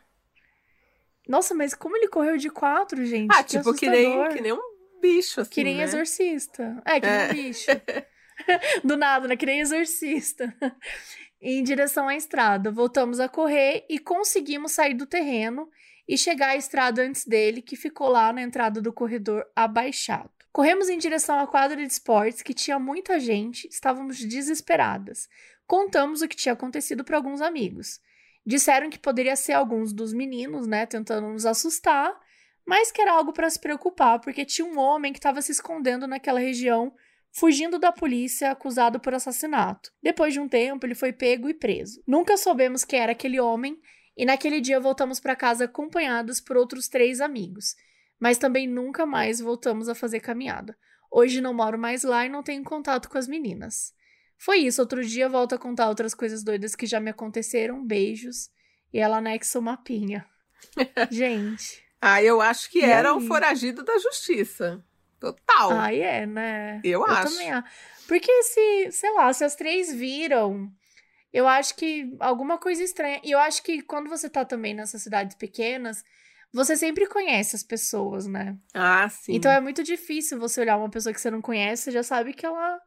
Nossa, 1.26 1.56
mas 1.56 1.74
como 1.74 1.96
ele 1.96 2.10
correu 2.10 2.36
de 2.36 2.50
quatro, 2.50 3.06
gente? 3.06 3.34
Ah, 3.34 3.46
que 3.46 3.58
tipo, 3.58 3.74
que 3.74 3.90
nem, 3.90 4.28
que 4.28 4.42
nem 4.42 4.52
um 4.52 5.00
bicho, 5.02 5.40
assim, 5.40 5.52
Que 5.52 5.64
nem 5.64 5.78
né? 5.78 5.84
exorcista. 5.84 6.84
É, 6.84 7.00
que 7.00 7.08
nem 7.08 7.16
é. 7.16 7.26
um 7.28 7.34
bicho. 7.34 7.72
Do 8.84 8.98
nada, 8.98 9.28
né? 9.28 9.36
Que 9.36 9.46
nem 9.46 9.60
exorcista. 9.60 10.54
em 11.42 11.64
direção 11.64 12.08
à 12.08 12.16
estrada. 12.16 12.72
Voltamos 12.72 13.20
a 13.20 13.30
correr 13.30 13.86
e 13.90 14.00
conseguimos 14.00 14.72
sair 14.72 14.94
do 14.94 15.06
terreno 15.06 15.70
e 16.08 16.18
chegar 16.18 16.50
à 16.50 16.56
estrada 16.56 17.02
antes 17.02 17.26
dele, 17.26 17.62
que 17.62 17.76
ficou 17.76 18.08
lá 18.08 18.32
na 18.32 18.42
entrada 18.42 18.82
do 18.82 18.94
corredor 18.94 19.46
abaixado. 19.56 20.30
Corremos 20.52 20.90
em 20.90 20.98
direção 20.98 21.38
à 21.38 21.46
quadra 21.46 21.78
de 21.78 21.92
esportes, 21.92 22.42
que 22.42 22.54
tinha 22.54 22.80
muita 22.80 23.20
gente, 23.20 23.68
estávamos 23.68 24.18
desesperadas. 24.24 25.30
Contamos 25.68 26.22
o 26.22 26.28
que 26.28 26.36
tinha 26.36 26.54
acontecido 26.54 27.04
para 27.04 27.18
alguns 27.18 27.42
amigos. 27.42 28.00
Disseram 28.46 28.90
que 28.90 28.98
poderia 28.98 29.36
ser 29.36 29.54
alguns 29.54 29.92
dos 29.92 30.14
meninos, 30.14 30.66
né, 30.66 30.86
tentando 30.86 31.28
nos 31.28 31.46
assustar, 31.46 32.18
mas 32.66 32.92
que 32.92 33.02
era 33.02 33.12
algo 33.12 33.34
para 33.34 33.50
se 33.50 33.60
preocupar, 33.60 34.20
porque 34.20 34.46
tinha 34.46 34.66
um 34.66 34.80
homem 34.80 35.12
que 35.12 35.20
estava 35.20 35.42
se 35.42 35.52
escondendo 35.52 36.08
naquela 36.08 36.40
região, 36.40 36.94
fugindo 37.32 37.78
da 37.80 37.92
polícia, 37.92 38.52
acusado 38.52 39.00
por 39.00 39.14
assassinato. 39.14 39.92
Depois 40.02 40.34
de 40.34 40.40
um 40.40 40.48
tempo, 40.48 40.86
ele 40.86 40.96
foi 40.96 41.14
pego 41.14 41.50
e 41.50 41.54
preso. 41.54 42.02
Nunca 42.08 42.38
soubemos 42.38 42.84
quem 42.84 43.00
era 43.00 43.12
aquele 43.12 43.40
homem, 43.40 43.80
e 44.16 44.26
naquele 44.26 44.60
dia 44.60 44.80
voltamos 44.80 45.20
para 45.20 45.36
casa 45.36 45.66
acompanhados 45.66 46.42
por 46.42 46.58
outros 46.58 46.88
três 46.88 47.22
amigos, 47.22 47.76
mas 48.20 48.38
também 48.38 48.68
nunca 48.68 49.06
mais 49.06 49.40
voltamos 49.40 49.88
a 49.88 49.96
fazer 49.96 50.20
caminhada. 50.20 50.76
Hoje 51.12 51.40
não 51.40 51.54
moro 51.54 51.78
mais 51.78 52.04
lá 52.04 52.26
e 52.26 52.30
não 52.30 52.44
tenho 52.44 52.64
contato 52.64 53.10
com 53.10 53.18
as 53.18 53.28
meninas. 53.28 53.94
Foi 54.38 54.60
isso. 54.60 54.82
Outro 54.82 55.04
dia 55.04 55.28
volto 55.30 55.56
a 55.56 55.58
contar 55.58 55.90
outras 55.90 56.14
coisas 56.14 56.44
doidas 56.44 56.76
que 56.76 56.86
já 56.86 57.00
me 57.00 57.10
aconteceram. 57.10 57.86
Beijos. 57.86 58.50
E 58.94 59.00
ela 59.00 59.18
anexa 59.18 59.60
o 59.60 59.62
mapinha. 59.62 60.26
Gente. 61.12 61.84
Ah, 62.02 62.22
eu 62.22 62.42
acho 62.42 62.70
que 62.70 62.82
era 62.82 63.12
aí? 63.12 63.18
o 63.18 63.22
foragido 63.22 63.84
da 63.84 63.98
justiça. 63.98 64.84
Total. 65.20 65.72
Ah, 65.72 65.94
é, 65.94 66.26
né? 66.26 66.82
Eu, 66.84 67.02
eu 67.02 67.06
acho. 67.06 67.36
Também. 67.36 67.64
Porque 68.08 68.44
se, 68.44 68.92
sei 68.92 69.12
lá, 69.14 69.32
se 69.34 69.44
as 69.44 69.56
três 69.56 69.94
viram, 69.94 70.72
eu 71.34 71.48
acho 71.48 71.76
que 71.76 72.16
alguma 72.20 72.58
coisa 72.58 72.84
estranha. 72.84 73.20
E 73.24 73.32
eu 73.32 73.40
acho 73.40 73.64
que 73.64 73.82
quando 73.82 74.10
você 74.10 74.30
tá 74.30 74.46
também 74.46 74.74
nessas 74.74 75.02
cidades 75.02 75.36
pequenas, 75.36 76.04
você 76.54 76.78
sempre 76.78 77.08
conhece 77.08 77.56
as 77.56 77.64
pessoas, 77.64 78.26
né? 78.28 78.58
Ah, 78.74 79.08
sim. 79.10 79.36
Então 79.36 79.52
é 79.52 79.60
muito 79.60 79.84
difícil 79.84 80.40
você 80.40 80.62
olhar 80.62 80.78
uma 80.78 80.90
pessoa 80.90 81.14
que 81.14 81.20
você 81.20 81.30
não 81.30 81.42
conhece, 81.42 81.84
você 81.84 81.92
já 81.92 82.04
sabe 82.04 82.34
que 82.34 82.46
ela 82.46 82.80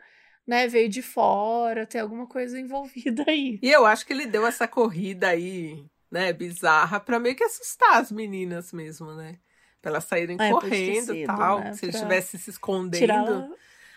né, 0.47 0.67
veio 0.67 0.89
de 0.89 1.03
fora, 1.03 1.87
tem 1.87 2.01
alguma 2.01 2.27
coisa 2.27 2.59
envolvida 2.59 3.25
aí. 3.29 3.59
E 3.63 3.71
eu 3.71 3.85
acho 3.87 4.07
que 4.07 4.13
ele 4.13 4.27
deu 4.27 4.47
essa 4.47 4.67
corrida 4.67 5.29
aí, 5.29 5.85
né, 6.11 6.33
bizarra, 6.33 6.99
pra 6.99 7.21
meio 7.21 7.37
que 7.37 7.45
assustar 7.45 7.99
as 7.99 8.11
meninas 8.11 8.73
mesmo, 8.73 9.15
né? 9.15 9.39
Pra 9.81 9.91
elas 9.91 10.05
saírem 10.05 10.37
é, 10.39 10.51
correndo 10.51 11.15
e 11.15 11.25
tal. 11.25 11.61
Né? 11.61 11.73
Se 11.73 11.81
pra... 11.81 11.91
estivesse 11.91 12.39
se 12.39 12.51
escondendo. 12.51 13.01
Tirar... 13.01 13.49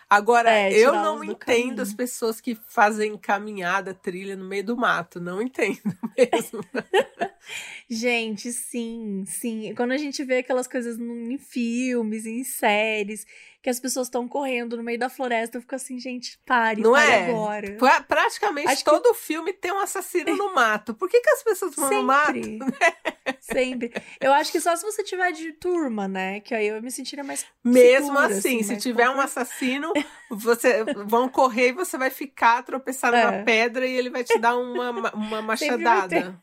Agora, 0.09 0.51
é, 0.51 0.71
eu 0.71 0.93
não 0.93 1.23
entendo 1.23 1.37
caminho. 1.39 1.81
as 1.81 1.91
pessoas 1.91 2.39
que 2.39 2.55
fazem 2.67 3.17
caminhada, 3.17 3.95
trilha 3.95 4.35
no 4.35 4.45
meio 4.45 4.63
do 4.63 4.77
mato. 4.77 5.19
Não 5.19 5.41
entendo 5.41 5.81
mesmo. 6.15 6.63
gente, 7.89 8.53
sim, 8.53 9.23
sim. 9.25 9.73
Quando 9.75 9.91
a 9.91 9.97
gente 9.97 10.23
vê 10.23 10.37
aquelas 10.37 10.67
coisas 10.67 10.99
em 10.99 11.37
filmes, 11.39 12.27
em 12.27 12.43
séries, 12.43 13.25
que 13.59 13.71
as 13.71 13.79
pessoas 13.79 14.05
estão 14.05 14.27
correndo 14.27 14.77
no 14.77 14.83
meio 14.83 14.99
da 14.99 15.09
floresta, 15.09 15.57
eu 15.57 15.61
fico 15.61 15.73
assim, 15.73 15.97
gente, 15.97 16.37
pare, 16.45 16.81
não 16.81 16.91
pare 16.91 17.11
é? 17.11 17.29
agora. 17.29 17.77
Praticamente 18.07 18.67
Acho 18.67 18.83
todo 18.83 19.13
que... 19.13 19.19
filme 19.19 19.51
tem 19.51 19.71
um 19.71 19.79
assassino 19.79 20.35
no 20.35 20.53
mato. 20.53 20.93
Por 20.93 21.09
que, 21.09 21.21
que 21.21 21.29
as 21.29 21.43
pessoas 21.43 21.73
vão 21.75 21.89
Sempre. 21.89 22.59
no 22.59 22.65
mato? 22.67 22.77
Sempre. 23.43 23.91
Eu 24.21 24.31
acho 24.31 24.53
que 24.53 24.61
só 24.61 24.73
se 24.73 24.85
você 24.85 25.03
tiver 25.03 25.33
de 25.33 25.51
turma, 25.51 26.07
né? 26.07 26.39
Que 26.39 26.55
aí 26.55 26.67
eu 26.67 26.81
me 26.81 26.89
sentiria 26.89 27.25
mais. 27.25 27.45
Mesmo 27.61 28.07
segura, 28.07 28.27
assim, 28.27 28.59
assim, 28.61 28.63
se 28.63 28.77
tiver 28.77 29.09
um 29.09 29.19
assassino, 29.19 29.91
você 30.31 30.85
vão 31.05 31.27
correr 31.27 31.69
e 31.69 31.73
você 31.73 31.97
vai 31.97 32.09
ficar 32.09 32.63
tropeçando 32.63 33.17
é. 33.17 33.25
na 33.25 33.43
pedra 33.43 33.85
e 33.85 33.91
ele 33.91 34.09
vai 34.09 34.23
te 34.23 34.39
dar 34.39 34.55
uma, 34.55 34.91
uma 35.13 35.41
machadada. 35.43 36.41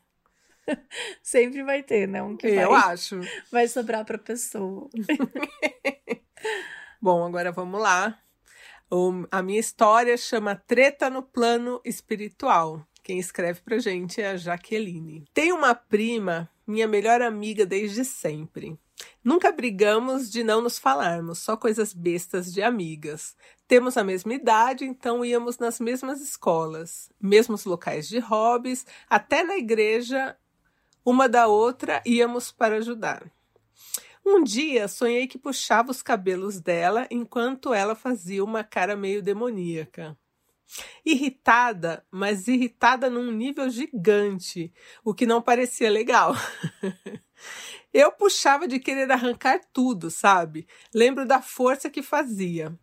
Sempre 1.23 1.63
vai 1.63 1.81
ter, 1.81 2.07
né? 2.07 2.21
Um 2.21 2.37
que 2.37 2.45
eu 2.45 2.69
vai, 2.69 2.93
acho. 2.93 3.19
Vai 3.51 3.67
sobrar 3.67 4.05
pra 4.05 4.19
pessoa. 4.19 4.87
Bom, 7.01 7.25
agora 7.25 7.51
vamos 7.51 7.81
lá. 7.81 8.15
O, 8.91 9.25
a 9.31 9.41
minha 9.41 9.59
história 9.59 10.15
chama 10.17 10.55
Treta 10.55 11.09
no 11.09 11.23
Plano 11.23 11.81
Espiritual. 11.83 12.85
Quem 13.03 13.17
escreve 13.17 13.61
pra 13.61 13.79
gente 13.79 14.21
é 14.21 14.29
a 14.29 14.37
Jaqueline. 14.37 15.25
Tem 15.33 15.51
uma 15.51 15.73
prima, 15.73 16.47
minha 16.71 16.87
melhor 16.87 17.21
amiga 17.21 17.65
desde 17.65 18.05
sempre. 18.05 18.79
Nunca 19.23 19.51
brigamos 19.51 20.31
de 20.31 20.43
não 20.43 20.61
nos 20.61 20.79
falarmos, 20.79 21.39
só 21.39 21.57
coisas 21.57 21.93
bestas 21.93 22.51
de 22.51 22.63
amigas. 22.63 23.35
Temos 23.67 23.97
a 23.97 24.03
mesma 24.03 24.33
idade, 24.33 24.85
então 24.85 25.23
íamos 25.23 25.57
nas 25.57 25.79
mesmas 25.79 26.21
escolas, 26.21 27.11
mesmos 27.19 27.65
locais 27.65 28.07
de 28.07 28.19
hobbies, 28.19 28.85
até 29.09 29.43
na 29.43 29.57
igreja, 29.57 30.35
uma 31.05 31.27
da 31.27 31.47
outra 31.47 32.01
íamos 32.05 32.51
para 32.51 32.77
ajudar. 32.77 33.29
Um 34.25 34.43
dia 34.43 34.87
sonhei 34.87 35.27
que 35.27 35.37
puxava 35.37 35.91
os 35.91 36.01
cabelos 36.01 36.59
dela 36.59 37.07
enquanto 37.09 37.73
ela 37.73 37.95
fazia 37.95 38.43
uma 38.43 38.63
cara 38.63 38.95
meio 38.95 39.21
demoníaca. 39.21 40.17
Irritada, 41.05 42.05
mas 42.11 42.47
irritada 42.47 43.09
num 43.09 43.31
nível 43.31 43.69
gigante, 43.69 44.73
o 45.03 45.13
que 45.13 45.25
não 45.25 45.41
parecia 45.41 45.89
legal. 45.89 46.35
Eu 47.93 48.11
puxava 48.11 48.67
de 48.67 48.79
querer 48.79 49.11
arrancar 49.11 49.59
tudo, 49.73 50.09
sabe? 50.09 50.65
Lembro 50.93 51.25
da 51.25 51.41
força 51.41 51.89
que 51.89 52.01
fazia. 52.01 52.73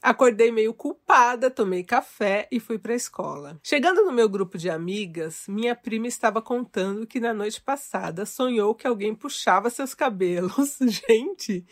Acordei 0.00 0.50
meio 0.50 0.72
culpada, 0.72 1.50
tomei 1.50 1.84
café 1.84 2.48
e 2.50 2.58
fui 2.58 2.78
para 2.78 2.92
a 2.92 2.96
escola. 2.96 3.60
Chegando 3.62 4.04
no 4.04 4.12
meu 4.12 4.28
grupo 4.28 4.56
de 4.56 4.70
amigas, 4.70 5.44
minha 5.48 5.74
prima 5.74 6.06
estava 6.06 6.40
contando 6.40 7.06
que 7.06 7.20
na 7.20 7.34
noite 7.34 7.60
passada 7.60 8.24
sonhou 8.24 8.74
que 8.74 8.86
alguém 8.86 9.14
puxava 9.14 9.68
seus 9.68 9.94
cabelos, 9.94 10.78
gente, 11.08 11.66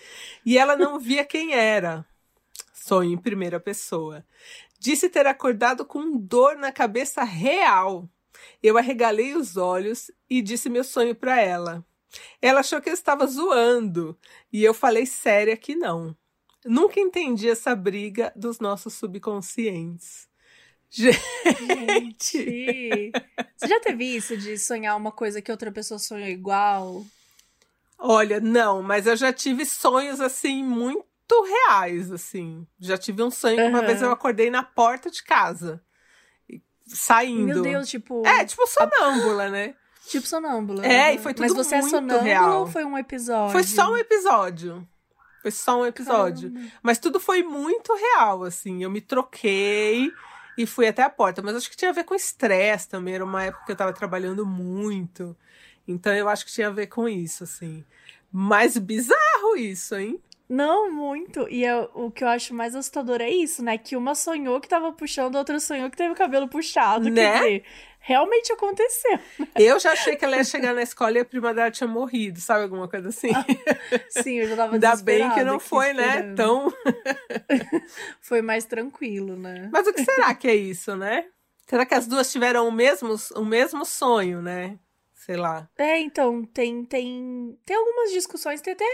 e 0.45 0.59
ela 0.59 0.77
não 0.77 0.99
via 0.99 1.25
quem 1.25 1.55
era. 1.55 2.07
Sonho 2.75 3.13
em 3.13 3.19
primeira 3.19 3.61
pessoa. 3.61 4.25
Disse 4.83 5.09
ter 5.09 5.29
acordado 5.29 5.85
com 5.85 6.19
dor 6.19 6.57
na 6.57 6.73
cabeça 6.73 7.23
real. 7.23 8.11
Eu 8.61 8.77
arregalei 8.77 9.33
os 9.37 9.57
olhos 9.57 10.11
e 10.29 10.43
disse 10.43 10.69
meu 10.69 10.83
sonho 10.83 11.15
para 11.15 11.41
ela. 11.41 11.87
Ela 12.41 12.59
achou 12.59 12.81
que 12.81 12.89
eu 12.91 12.93
estava 12.93 13.25
zoando 13.25 14.19
e 14.53 14.65
eu 14.65 14.75
falei 14.75 15.07
séria 15.07 15.57
que 15.57 15.77
não. 15.77 16.17
Nunca 16.65 16.99
entendi 16.99 17.49
essa 17.49 17.77
briga 17.77 18.33
dos 18.35 18.59
nossos 18.59 18.95
subconscientes. 18.95 20.29
Gente! 20.91 22.43
Você 23.57 23.69
já 23.69 23.79
teve 23.79 24.17
isso 24.17 24.37
de 24.37 24.59
sonhar 24.59 24.97
uma 24.97 25.13
coisa 25.13 25.41
que 25.41 25.53
outra 25.53 25.71
pessoa 25.71 26.01
sonhou 26.01 26.27
igual? 26.27 27.07
Olha, 27.97 28.41
não, 28.41 28.83
mas 28.83 29.07
eu 29.07 29.15
já 29.15 29.33
tive 29.33 29.65
sonhos 29.65 30.21
assim 30.21 30.65
muito 30.65 31.12
reais, 31.43 32.13
assim. 32.13 32.67
Já 32.79 32.99
tive 32.99 33.23
um 33.23 33.31
sonho 33.31 33.57
que 33.57 33.63
uma 33.63 33.79
Aham. 33.79 33.87
vez 33.87 34.03
eu 34.03 34.11
acordei 34.13 34.51
na 34.51 34.63
porta 34.63 35.11
de 35.11 35.23
casa, 35.23 35.83
saindo. 36.87 37.47
Meu 37.47 37.63
Deus, 37.63 37.89
tipo. 37.89 38.27
É, 38.27 38.45
tipo 38.45 38.67
sonâmbula, 38.67 39.49
né? 39.49 39.75
Tipo 40.09 40.27
sonâmbula. 40.27 40.85
É, 40.85 41.15
e 41.15 41.19
foi 41.19 41.33
tudo 41.33 41.43
Mas 41.43 41.55
você 41.55 41.77
é 41.77 41.81
muito 41.81 41.91
sonâmbula 41.91 42.23
real. 42.23 42.61
ou 42.61 42.67
foi 42.67 42.85
um 42.85 42.99
episódio? 42.99 43.53
Foi 43.53 43.63
só 43.63 43.93
um 43.93 43.97
episódio. 43.97 44.87
Foi 45.41 45.51
só 45.51 45.81
um 45.81 45.87
episódio. 45.87 46.53
Caramba. 46.53 46.73
Mas 46.83 46.99
tudo 46.99 47.19
foi 47.19 47.43
muito 47.43 47.95
real, 47.95 48.45
assim. 48.45 48.83
Eu 48.83 48.91
me 48.91 49.01
troquei 49.01 50.13
e 50.57 50.67
fui 50.67 50.87
até 50.87 51.03
a 51.03 51.11
porta. 51.11 51.41
Mas 51.43 51.57
acho 51.57 51.71
que 51.71 51.77
tinha 51.77 51.91
a 51.91 51.95
ver 51.95 52.05
com 52.05 52.15
estresse 52.15 52.89
também. 52.89 53.15
Era 53.15 53.25
uma 53.25 53.45
época 53.45 53.65
que 53.65 53.73
eu 53.73 53.77
tava 53.77 53.93
trabalhando 53.93 54.45
muito. 54.47 55.37
Então 55.87 56.15
eu 56.15 56.29
acho 56.29 56.45
que 56.45 56.53
tinha 56.53 56.69
a 56.69 56.73
ver 56.73 56.87
com 56.89 57.09
isso, 57.09 57.45
assim. 57.45 57.85
Mas 58.31 58.77
bizarro 58.79 59.57
isso, 59.57 59.95
hein? 59.97 60.21
Não, 60.49 60.91
muito. 60.93 61.49
E 61.49 61.65
eu- 61.65 61.91
o 61.95 62.11
que 62.11 62.23
eu 62.25 62.29
acho 62.29 62.53
mais 62.55 62.75
assustador 62.75 63.21
é 63.21 63.31
isso, 63.31 63.63
né? 63.65 63.79
Que 63.79 63.97
uma 63.97 64.15
sonhou 64.15 64.61
que 64.61 64.69
tava 64.69 64.93
puxando, 64.93 65.37
a 65.37 65.39
outra 65.39 65.59
sonhou 65.61 65.91
que 65.91 65.97
teve 65.97 66.13
o 66.13 66.17
cabelo 66.17 66.49
puxado. 66.49 67.09
Né? 67.09 67.15
Quer 67.33 67.39
dizer, 67.39 67.65
realmente 68.01 68.53
aconteceu. 68.53 69.19
Eu 69.59 69.79
já 69.81 69.93
achei 69.93 70.17
que 70.17 70.25
ela 70.25 70.37
ia 70.37 70.45
chegar 70.45 70.75
na 70.75 70.83
escola 70.83 71.17
e 71.17 71.21
a 71.21 71.25
prima 71.25 71.55
dela 71.55 71.71
tinha 71.71 71.89
morrido, 71.89 72.41
sabe? 72.41 72.65
Alguma 72.65 72.87
coisa 72.89 73.09
assim. 73.09 73.29
Sim, 74.11 74.41
eu 74.41 74.49
já 74.49 74.57
tava 74.57 74.75
Ainda 74.75 74.97
bem 74.97 75.31
que 75.31 75.43
não 75.45 75.59
foi, 75.59 75.93
né? 75.93 76.35
Tão. 76.35 76.73
Foi 78.21 78.43
mais 78.43 78.65
tranquilo, 78.65 79.37
né? 79.37 79.69
Mas 79.73 79.87
o 79.87 79.93
que 79.93 80.05
será 80.05 80.35
que 80.35 80.49
é 80.49 80.55
isso, 80.55 80.95
né? 80.97 81.27
Será 81.67 81.87
que 81.87 81.95
as 81.95 82.07
duas 82.07 82.31
tiveram 82.31 82.69
o 82.69 82.73
mesmo, 82.73 83.15
o 83.37 83.45
mesmo 83.45 83.85
sonho, 83.85 84.43
né? 84.43 84.79
Sei 85.15 85.37
lá. 85.37 85.69
É, 85.79 85.99
então, 86.01 86.45
tem, 86.45 86.85
tem, 86.85 87.59
tem 87.65 87.77
algumas 87.77 88.11
discussões, 88.11 88.61
tem 88.61 88.73
até 88.73 88.85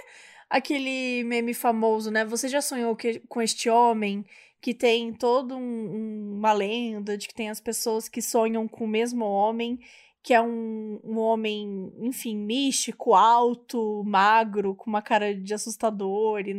aquele 0.48 1.22
meme 1.24 1.54
famoso, 1.54 2.10
né? 2.10 2.24
Você 2.24 2.48
já 2.48 2.60
sonhou 2.60 2.96
que- 2.96 3.20
com 3.28 3.40
este 3.42 3.68
homem 3.68 4.24
que 4.60 4.74
tem 4.74 5.12
toda 5.12 5.54
um- 5.56 5.60
um- 5.60 6.34
uma 6.38 6.52
lenda 6.52 7.16
de 7.16 7.28
que 7.28 7.34
tem 7.34 7.48
as 7.48 7.60
pessoas 7.60 8.08
que 8.08 8.20
sonham 8.20 8.66
com 8.66 8.84
o 8.84 8.88
mesmo 8.88 9.24
homem, 9.24 9.78
que 10.22 10.34
é 10.34 10.42
um, 10.42 11.00
um 11.04 11.18
homem, 11.18 11.92
enfim, 12.00 12.36
místico, 12.36 13.14
alto, 13.14 14.02
magro, 14.04 14.74
com 14.74 14.90
uma 14.90 15.00
cara 15.00 15.34
de 15.34 15.54
assustador, 15.54 16.40
e 16.40 16.54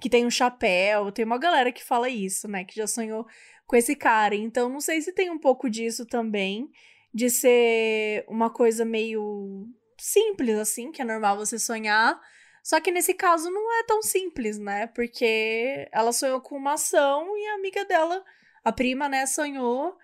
que 0.00 0.08
tem 0.08 0.24
um 0.24 0.30
chapéu. 0.30 1.12
Tem 1.12 1.24
uma 1.24 1.38
galera 1.38 1.70
que 1.70 1.84
fala 1.84 2.08
isso, 2.08 2.48
né? 2.48 2.64
Que 2.64 2.74
já 2.74 2.86
sonhou 2.86 3.26
com 3.66 3.76
esse 3.76 3.94
cara. 3.94 4.34
Então, 4.34 4.68
não 4.68 4.80
sei 4.80 5.00
se 5.02 5.12
tem 5.12 5.30
um 5.30 5.38
pouco 5.38 5.68
disso 5.68 6.06
também 6.06 6.70
de 7.14 7.28
ser 7.28 8.24
uma 8.28 8.48
coisa 8.48 8.84
meio 8.84 9.68
simples, 10.00 10.58
assim, 10.58 10.90
que 10.90 11.02
é 11.02 11.04
normal 11.04 11.36
você 11.36 11.58
sonhar. 11.58 12.18
Só 12.62 12.80
que 12.80 12.92
nesse 12.92 13.12
caso 13.14 13.50
não 13.50 13.80
é 13.80 13.84
tão 13.84 14.02
simples, 14.02 14.58
né? 14.58 14.86
Porque 14.88 15.88
ela 15.90 16.12
sonhou 16.12 16.40
com 16.40 16.56
uma 16.56 16.74
ação 16.74 17.36
e 17.36 17.46
a 17.48 17.54
amiga 17.54 17.84
dela, 17.84 18.24
a 18.64 18.72
prima, 18.72 19.08
né, 19.08 19.26
sonhou 19.26 19.98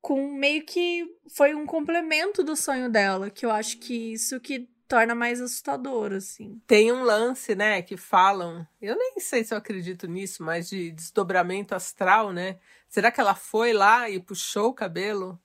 com 0.00 0.32
meio 0.32 0.64
que 0.64 1.06
foi 1.34 1.54
um 1.54 1.64
complemento 1.64 2.44
do 2.44 2.54
sonho 2.54 2.90
dela, 2.90 3.30
que 3.30 3.46
eu 3.46 3.50
acho 3.50 3.78
que 3.78 4.12
isso 4.12 4.38
que 4.38 4.68
torna 4.86 5.14
mais 5.14 5.40
assustador, 5.40 6.12
assim. 6.12 6.60
Tem 6.66 6.92
um 6.92 7.02
lance, 7.02 7.54
né, 7.54 7.80
que 7.80 7.96
falam. 7.96 8.66
Eu 8.80 8.96
nem 8.96 9.18
sei 9.18 9.42
se 9.44 9.54
eu 9.54 9.58
acredito 9.58 10.06
nisso, 10.06 10.42
mas 10.42 10.68
de 10.68 10.90
desdobramento 10.90 11.74
astral, 11.74 12.32
né? 12.32 12.58
Será 12.86 13.10
que 13.10 13.20
ela 13.20 13.34
foi 13.34 13.72
lá 13.72 14.08
e 14.10 14.20
puxou 14.20 14.68
o 14.68 14.74
cabelo? 14.74 15.40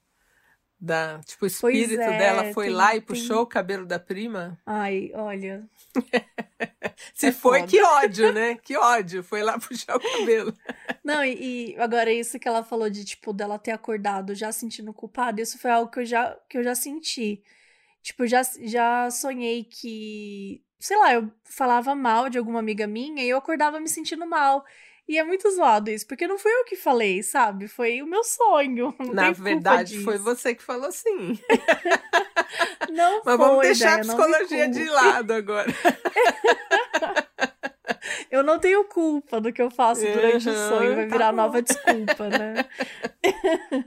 Da, 0.82 1.20
tipo, 1.26 1.44
o 1.44 1.48
espírito 1.48 2.02
é, 2.02 2.18
dela 2.18 2.54
foi 2.54 2.68
tem- 2.68 2.76
lá 2.76 2.96
e 2.96 3.02
tem- 3.02 3.08
puxou 3.08 3.42
o 3.42 3.48
cabelo 3.48 3.86
da 3.86 4.00
prima? 4.00 4.58
Ai, 4.66 5.12
olha. 5.14 5.68
Se 7.14 7.28
É 7.28 7.32
foi, 7.32 7.60
foda. 7.60 7.68
que 7.68 7.82
ódio, 7.82 8.32
né? 8.34 8.56
Que 8.56 8.78
ódio. 8.78 9.24
Foi 9.24 9.42
lá 9.44 9.58
puxar 9.60 9.96
o 9.98 10.00
cabelo. 10.00 10.54
Não, 11.04 11.24
e, 11.24 11.72
e 11.74 11.78
agora 11.80 12.12
isso 12.12 12.40
que 12.40 12.48
ela 12.48 12.64
falou 12.64 12.90
de, 12.90 13.04
tipo, 13.06 13.34
dela 13.34 13.60
ter 13.60 13.72
acordado 13.72 14.36
já 14.36 14.52
sentindo 14.52 14.94
culpada, 14.94 15.42
isso 15.42 15.58
foi 15.58 15.72
algo 15.72 15.92
que 15.92 16.00
eu 16.00 16.06
já, 16.06 16.36
que 16.50 16.58
eu 16.58 16.64
já 16.64 16.76
senti. 16.76 17.44
Tipo, 18.02 18.28
já, 18.28 18.42
já 18.64 19.12
sonhei 19.12 19.64
que, 19.66 20.64
sei 20.80 20.98
lá, 20.98 21.14
eu 21.14 21.32
falava 21.46 21.96
mal 21.96 22.30
de 22.30 22.38
alguma 22.38 22.60
amiga 22.60 22.88
minha 22.88 23.24
e 23.24 23.30
eu 23.30 23.38
acordava 23.38 23.80
me 23.80 23.90
sentindo 23.90 24.26
mal. 24.28 24.66
E 25.10 25.18
é 25.18 25.24
muito 25.24 25.50
zoado 25.50 25.90
isso, 25.90 26.06
porque 26.06 26.28
não 26.28 26.38
fui 26.38 26.52
eu 26.52 26.66
que 26.66 26.76
falei, 26.76 27.24
sabe? 27.24 27.68
Foi 27.68 28.00
o 28.04 28.06
meu 28.06 28.24
sonho. 28.24 28.94
Na 29.12 29.32
verdade, 29.32 30.04
foi 30.04 30.20
você 30.20 30.54
que 30.54 30.62
falou 30.62 30.92
sim. 30.92 31.34
Não 32.94 33.16
Mas 33.24 33.24
foi, 33.24 33.38
vamos 33.38 33.62
deixar 33.62 33.94
a 33.94 33.98
me 33.98 34.02
psicologia 34.04 34.68
de 34.70 34.88
lado 34.90 35.34
agora. 35.34 35.72
Eu 38.32 38.44
não 38.44 38.60
tenho 38.60 38.84
culpa 38.86 39.42
do 39.42 39.52
que 39.52 39.62
eu 39.62 39.72
faço 39.72 40.02
durante 40.02 40.48
o 40.48 40.52
Uhum, 40.52 40.70
sonho, 40.70 40.96
vai 40.96 41.08
tá 41.08 41.12
virar 41.14 41.32
bom. 41.32 41.38
nova 41.38 41.62
desculpa, 41.62 42.30
né? 42.30 42.66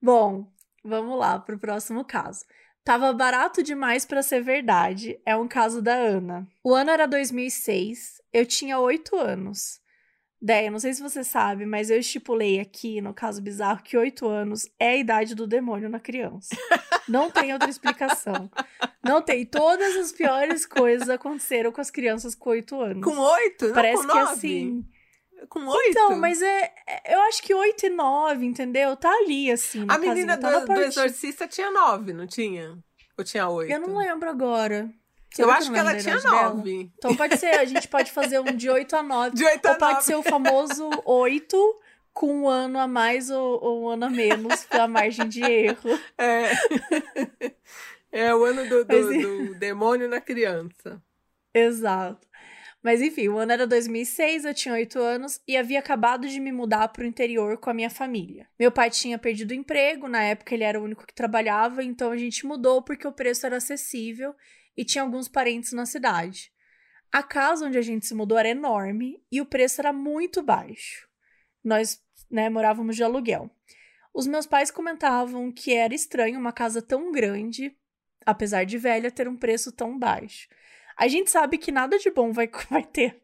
bom, 0.00 0.46
vamos 0.82 1.18
lá 1.18 1.38
pro 1.38 1.58
próximo 1.58 2.04
caso. 2.04 2.44
Tava 2.84 3.12
barato 3.12 3.62
demais 3.62 4.04
pra 4.06 4.22
ser 4.22 4.42
verdade. 4.42 5.20
É 5.26 5.36
um 5.36 5.46
caso 5.48 5.82
da 5.82 5.94
Ana. 5.94 6.46
O 6.64 6.74
ano 6.74 6.90
era 6.90 7.06
2006, 7.06 8.22
eu 8.32 8.46
tinha 8.46 8.78
8 8.78 9.16
anos. 9.16 9.80
Déia, 10.40 10.70
não 10.70 10.78
sei 10.78 10.92
se 10.92 11.02
você 11.02 11.24
sabe, 11.24 11.64
mas 11.64 11.90
eu 11.90 11.98
estipulei 11.98 12.60
aqui 12.60 13.00
no 13.00 13.14
caso 13.14 13.40
bizarro 13.40 13.82
que 13.82 13.96
8 13.96 14.28
anos 14.28 14.68
é 14.78 14.90
a 14.90 14.96
idade 14.96 15.34
do 15.34 15.46
demônio 15.46 15.88
na 15.88 15.98
criança. 15.98 16.54
Não 17.08 17.30
tem 17.30 17.52
outra 17.52 17.70
explicação. 17.70 18.50
Não 19.02 19.22
tem. 19.22 19.46
Todas 19.46 19.96
as 19.96 20.12
piores 20.12 20.66
coisas 20.66 21.08
aconteceram 21.08 21.72
com 21.72 21.80
as 21.80 21.90
crianças 21.90 22.34
com 22.34 22.50
8 22.50 22.80
anos. 22.80 23.04
Com 23.04 23.18
oito? 23.18 23.72
Parece 23.72 24.02
com 24.06 24.12
que 24.12 24.18
nove? 24.18 24.32
assim. 24.32 24.84
Com 25.48 25.66
oito? 25.66 25.88
Então, 25.90 26.18
mas 26.18 26.42
é, 26.42 26.72
é- 26.86 27.14
Eu 27.14 27.20
acho 27.22 27.42
que 27.42 27.54
8 27.54 27.86
e 27.86 27.90
9, 27.90 28.44
entendeu? 28.44 28.96
Tá 28.96 29.10
ali, 29.10 29.50
assim. 29.50 29.86
A 29.88 29.96
menina 29.98 30.36
casinha, 30.36 30.60
tá 30.60 30.66
do, 30.66 30.74
do. 30.74 30.80
Exorcista 30.82 31.46
tinha 31.48 31.70
nove, 31.70 32.12
não 32.12 32.26
tinha? 32.26 32.76
Ou 33.18 33.24
tinha 33.24 33.48
oito? 33.48 33.72
Eu 33.72 33.80
não 33.80 33.96
lembro 33.96 34.28
agora. 34.28 34.90
Eu 35.42 35.50
acho 35.50 35.70
que 35.72 35.78
ela 35.78 35.90
lembro 35.92 36.04
da 36.04 36.10
tinha 36.10 36.16
idade 36.20 36.36
dela? 36.36 36.54
nove. 36.54 36.90
Então 36.98 37.14
pode 37.16 37.36
ser, 37.38 37.58
a 37.58 37.64
gente 37.64 37.88
pode 37.88 38.10
fazer 38.12 38.38
um 38.40 38.44
de 38.44 38.68
8 38.70 38.96
a 38.96 39.02
9. 39.02 39.36
De 39.36 39.44
oito 39.44 39.66
a 39.66 39.72
Ou 39.72 39.78
pode 39.78 39.92
nove. 39.94 40.04
ser 40.04 40.14
o 40.16 40.22
famoso 40.22 40.90
8 41.04 41.80
com 42.12 42.42
um 42.42 42.48
ano 42.48 42.78
a 42.78 42.86
mais 42.86 43.30
ou, 43.30 43.62
ou 43.62 43.84
um 43.84 43.88
ano 43.88 44.06
a 44.06 44.10
menos 44.10 44.64
pela 44.64 44.88
margem 44.88 45.28
de 45.28 45.42
erro. 45.42 45.98
É. 46.16 46.50
é 48.12 48.34
o 48.34 48.44
ano 48.44 48.66
do, 48.68 48.84
do, 48.84 48.94
Mas- 49.02 49.22
do 49.22 49.54
demônio 49.56 50.08
na 50.08 50.20
criança. 50.20 51.02
Exato. 51.52 52.26
Mas 52.82 53.02
enfim, 53.02 53.26
o 53.28 53.36
ano 53.36 53.50
era 53.50 53.66
2006, 53.66 54.44
eu 54.44 54.54
tinha 54.54 54.74
8 54.74 54.98
anos 55.00 55.40
e 55.48 55.56
havia 55.56 55.78
acabado 55.80 56.28
de 56.28 56.38
me 56.38 56.52
mudar 56.52 56.86
para 56.88 57.02
o 57.02 57.06
interior 57.06 57.58
com 57.58 57.68
a 57.68 57.74
minha 57.74 57.90
família. 57.90 58.46
Meu 58.60 58.70
pai 58.70 58.90
tinha 58.90 59.18
perdido 59.18 59.50
o 59.50 59.54
emprego, 59.54 60.06
na 60.06 60.22
época 60.22 60.54
ele 60.54 60.62
era 60.62 60.80
o 60.80 60.84
único 60.84 61.04
que 61.04 61.12
trabalhava, 61.14 61.82
então 61.82 62.12
a 62.12 62.16
gente 62.16 62.46
mudou 62.46 62.80
porque 62.82 63.06
o 63.08 63.10
preço 63.12 63.44
era 63.44 63.56
acessível 63.56 64.32
e 64.76 64.84
tinha 64.84 65.02
alguns 65.02 65.28
parentes 65.28 65.72
na 65.72 65.86
cidade. 65.86 66.52
A 67.10 67.22
casa 67.22 67.66
onde 67.66 67.78
a 67.78 67.82
gente 67.82 68.06
se 68.06 68.14
mudou 68.14 68.36
era 68.36 68.48
enorme 68.48 69.22
e 69.30 69.40
o 69.40 69.46
preço 69.46 69.80
era 69.80 69.92
muito 69.92 70.42
baixo. 70.42 71.08
Nós, 71.64 72.02
né, 72.30 72.48
morávamos 72.50 72.96
de 72.96 73.02
aluguel. 73.02 73.50
Os 74.12 74.26
meus 74.26 74.46
pais 74.46 74.70
comentavam 74.70 75.52
que 75.52 75.72
era 75.72 75.94
estranho 75.94 76.38
uma 76.38 76.52
casa 76.52 76.80
tão 76.80 77.12
grande, 77.12 77.76
apesar 78.24 78.64
de 78.64 78.78
velha, 78.78 79.10
ter 79.10 79.28
um 79.28 79.36
preço 79.36 79.72
tão 79.72 79.98
baixo. 79.98 80.48
A 80.96 81.08
gente 81.08 81.30
sabe 81.30 81.58
que 81.58 81.70
nada 81.70 81.98
de 81.98 82.10
bom 82.10 82.32
vai, 82.32 82.48
vai 82.70 82.82
ter 82.84 83.20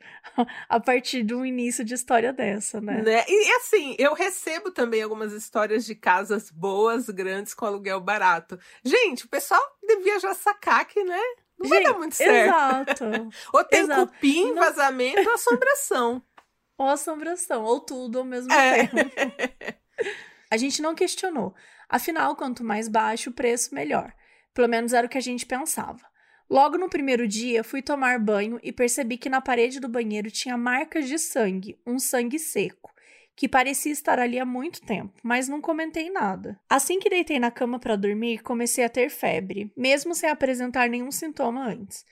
a 0.69 0.79
partir 0.79 1.23
do 1.23 1.45
início 1.45 1.83
de 1.85 1.95
história 1.95 2.33
dessa, 2.33 2.81
né? 2.81 3.01
Né? 3.03 3.25
E, 3.27 3.53
assim, 3.57 3.97
eu 3.99 4.13
recebo 4.15 4.71
também 4.71 5.03
algumas 5.03 5.33
histórias 5.33 5.85
de 5.87 5.95
casas 5.95 6.51
boas, 6.51 7.09
grandes, 7.09 7.55
com 7.55 7.65
aluguel 7.65 8.01
barato. 8.01 8.59
Gente, 8.85 9.25
o 9.25 9.29
pessoal 9.29 9.61
devia 9.83 10.21
já 10.21 10.35
sacar 10.35 10.85
que, 10.87 11.03
né? 11.03 11.19
Não 11.59 11.69
vai 11.69 11.83
dar 11.83 11.89
Gente, 11.91 11.99
muito 11.99 12.15
certo. 12.17 13.05
Exato. 13.05 13.05
Ou 13.55 13.65
tem 13.65 13.81
exato. 13.81 14.13
cupim, 14.13 14.53
Não- 14.53 14.55
vazamento 14.63 15.29
ou 15.29 15.35
assombração. 15.35 16.23
Ou 16.79 16.89
assombração, 16.89 17.63
ou 17.63 17.79
tudo 17.81 18.19
ao 18.19 18.25
mesmo 18.25 18.53
É. 18.53 18.87
tempo. 18.89 18.97
A 20.51 20.57
gente 20.57 20.83
não 20.83 20.95
questionou. 20.95 21.55
Afinal, 21.89 22.35
quanto 22.35 22.65
mais 22.65 22.89
baixo 22.89 23.31
o 23.31 23.33
preço, 23.33 23.75
melhor. 23.75 24.13
Pelo 24.53 24.69
menos 24.69 24.93
era 24.93 25.07
o 25.07 25.11
que 25.11 25.19
a 25.19 25.23
gente 25.23 25.47
pensava. 25.47 26.03
Logo 26.53 26.77
no 26.77 26.87
primeiro 26.87 27.27
dia, 27.27 27.65
fui 27.65 27.81
tomar 27.81 28.19
banho 28.19 28.61
e 28.63 28.71
percebi 28.71 29.17
que 29.17 29.31
na 29.31 29.41
parede 29.41 29.81
do 29.81 29.89
banheiro 29.89 30.31
tinha 30.31 30.55
marcas 30.55 31.09
de 31.09 31.19
sangue, 31.19 31.81
um 31.87 31.99
sangue 31.99 32.39
seco, 32.39 32.93
que 33.35 33.49
parecia 33.49 33.91
estar 33.91 34.19
ali 34.19 34.39
há 34.39 34.45
muito 34.45 34.83
tempo, 34.83 35.19
mas 35.23 35.49
não 35.49 35.63
comentei 35.63 36.11
nada. 36.11 36.61
Assim 36.69 36.99
que 36.99 37.09
deitei 37.09 37.41
na 37.41 37.51
cama 37.51 37.79
para 37.79 37.97
dormir, 37.97 38.43
comecei 38.43 38.85
a 38.85 38.91
ter 38.91 39.09
febre, 39.09 39.73
mesmo 39.75 40.15
sem 40.15 40.29
apresentar 40.29 40.91
nenhum 40.91 41.11
sintoma 41.11 41.69
antes. 41.69 42.05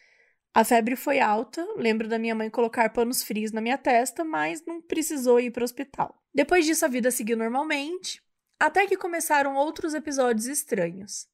A 0.54 0.64
febre 0.64 0.96
foi 0.96 1.20
alta, 1.20 1.62
lembro 1.76 2.08
da 2.08 2.18
minha 2.18 2.34
mãe 2.34 2.48
colocar 2.48 2.88
panos 2.94 3.22
frios 3.22 3.52
na 3.52 3.60
minha 3.60 3.76
testa, 3.76 4.24
mas 4.24 4.64
não 4.64 4.80
precisou 4.80 5.38
ir 5.38 5.50
para 5.50 5.60
o 5.60 5.64
hospital. 5.64 6.18
Depois 6.34 6.64
disso, 6.64 6.86
a 6.86 6.88
vida 6.88 7.10
seguiu 7.10 7.36
normalmente. 7.36 8.22
Até 8.58 8.86
que 8.86 8.96
começaram 8.96 9.54
outros 9.54 9.92
episódios 9.92 10.46
estranhos. 10.46 11.28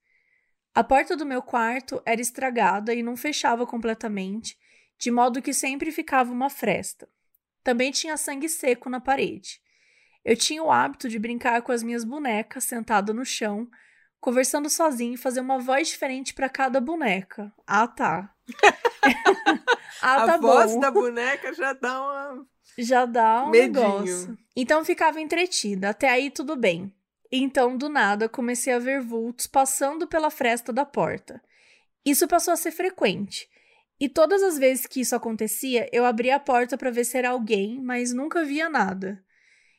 A 0.77 0.85
porta 0.85 1.17
do 1.17 1.25
meu 1.25 1.41
quarto 1.41 2.03
era 2.05 2.21
estragada 2.21 2.93
e 2.93 3.03
não 3.03 3.17
fechava 3.17 3.67
completamente, 3.67 4.59
de 4.99 5.11
modo 5.11 5.41
que 5.41 5.55
sempre 5.55 5.91
ficava 5.91 6.31
uma 6.31 6.51
fresta. 6.51 7.09
Também 7.65 7.91
tinha 7.91 8.15
sangue 8.19 8.47
seco 8.47 8.91
na 8.91 9.01
parede. 9.01 9.59
Eu 10.23 10.37
tinha 10.37 10.63
o 10.63 10.71
hábito 10.71 11.09
de 11.09 11.19
brincar 11.19 11.63
com 11.63 11.73
as 11.73 11.83
minhas 11.83 12.05
bonecas 12.05 12.65
sentada 12.65 13.15
no 13.15 13.25
chão, 13.25 13.67
conversando 14.21 14.69
sozinho 14.69 15.15
e 15.15 15.17
fazer 15.17 15.41
uma 15.41 15.59
voz 15.59 15.89
diferente 15.89 16.35
para 16.35 16.47
cada 16.47 16.79
boneca. 16.79 17.51
Ah, 17.67 17.89
tá. 17.89 18.35
ah, 20.03 20.25
a 20.25 20.27
tá 20.27 20.37
voz 20.37 20.75
bom. 20.75 20.81
da 20.81 20.91
boneca 20.91 21.55
já 21.55 21.73
dá 21.73 22.03
uma. 22.03 22.47
Já 22.77 23.07
dá 23.07 23.45
um 23.45 23.51
Medinho. 23.51 23.73
negócio. 23.73 24.39
Então 24.55 24.85
ficava 24.85 25.23
entretida. 25.23 25.89
Até 25.89 26.11
aí 26.11 26.31
tudo 26.31 26.55
bem. 26.55 26.95
Então, 27.31 27.77
do 27.77 27.89
nada, 27.89 28.29
comecei 28.29 28.73
a 28.73 28.79
ver 28.79 29.01
vultos 29.01 29.47
passando 29.47 30.07
pela 30.07 30.31
fresta 30.31 30.73
da 30.73 30.85
porta. 30.85 31.43
Isso 32.05 32.29
passou 32.29 32.53
a 32.53 32.57
ser 32.57 32.71
frequente. 32.71 33.49
E 33.99 34.09
todas 34.09 34.43
as 34.43 34.59
vezes 34.59 34.87
que 34.87 35.01
isso 35.01 35.17
acontecia, 35.17 35.89
eu 35.93 36.05
abria 36.05 36.37
a 36.37 36.41
porta 36.41 36.77
para 36.77 36.91
ver 36.91 37.05
se 37.05 37.17
era 37.17 37.31
alguém, 37.31 37.81
mas 37.81 38.13
nunca 38.13 38.45
via 38.45 38.69
nada. 38.69 39.25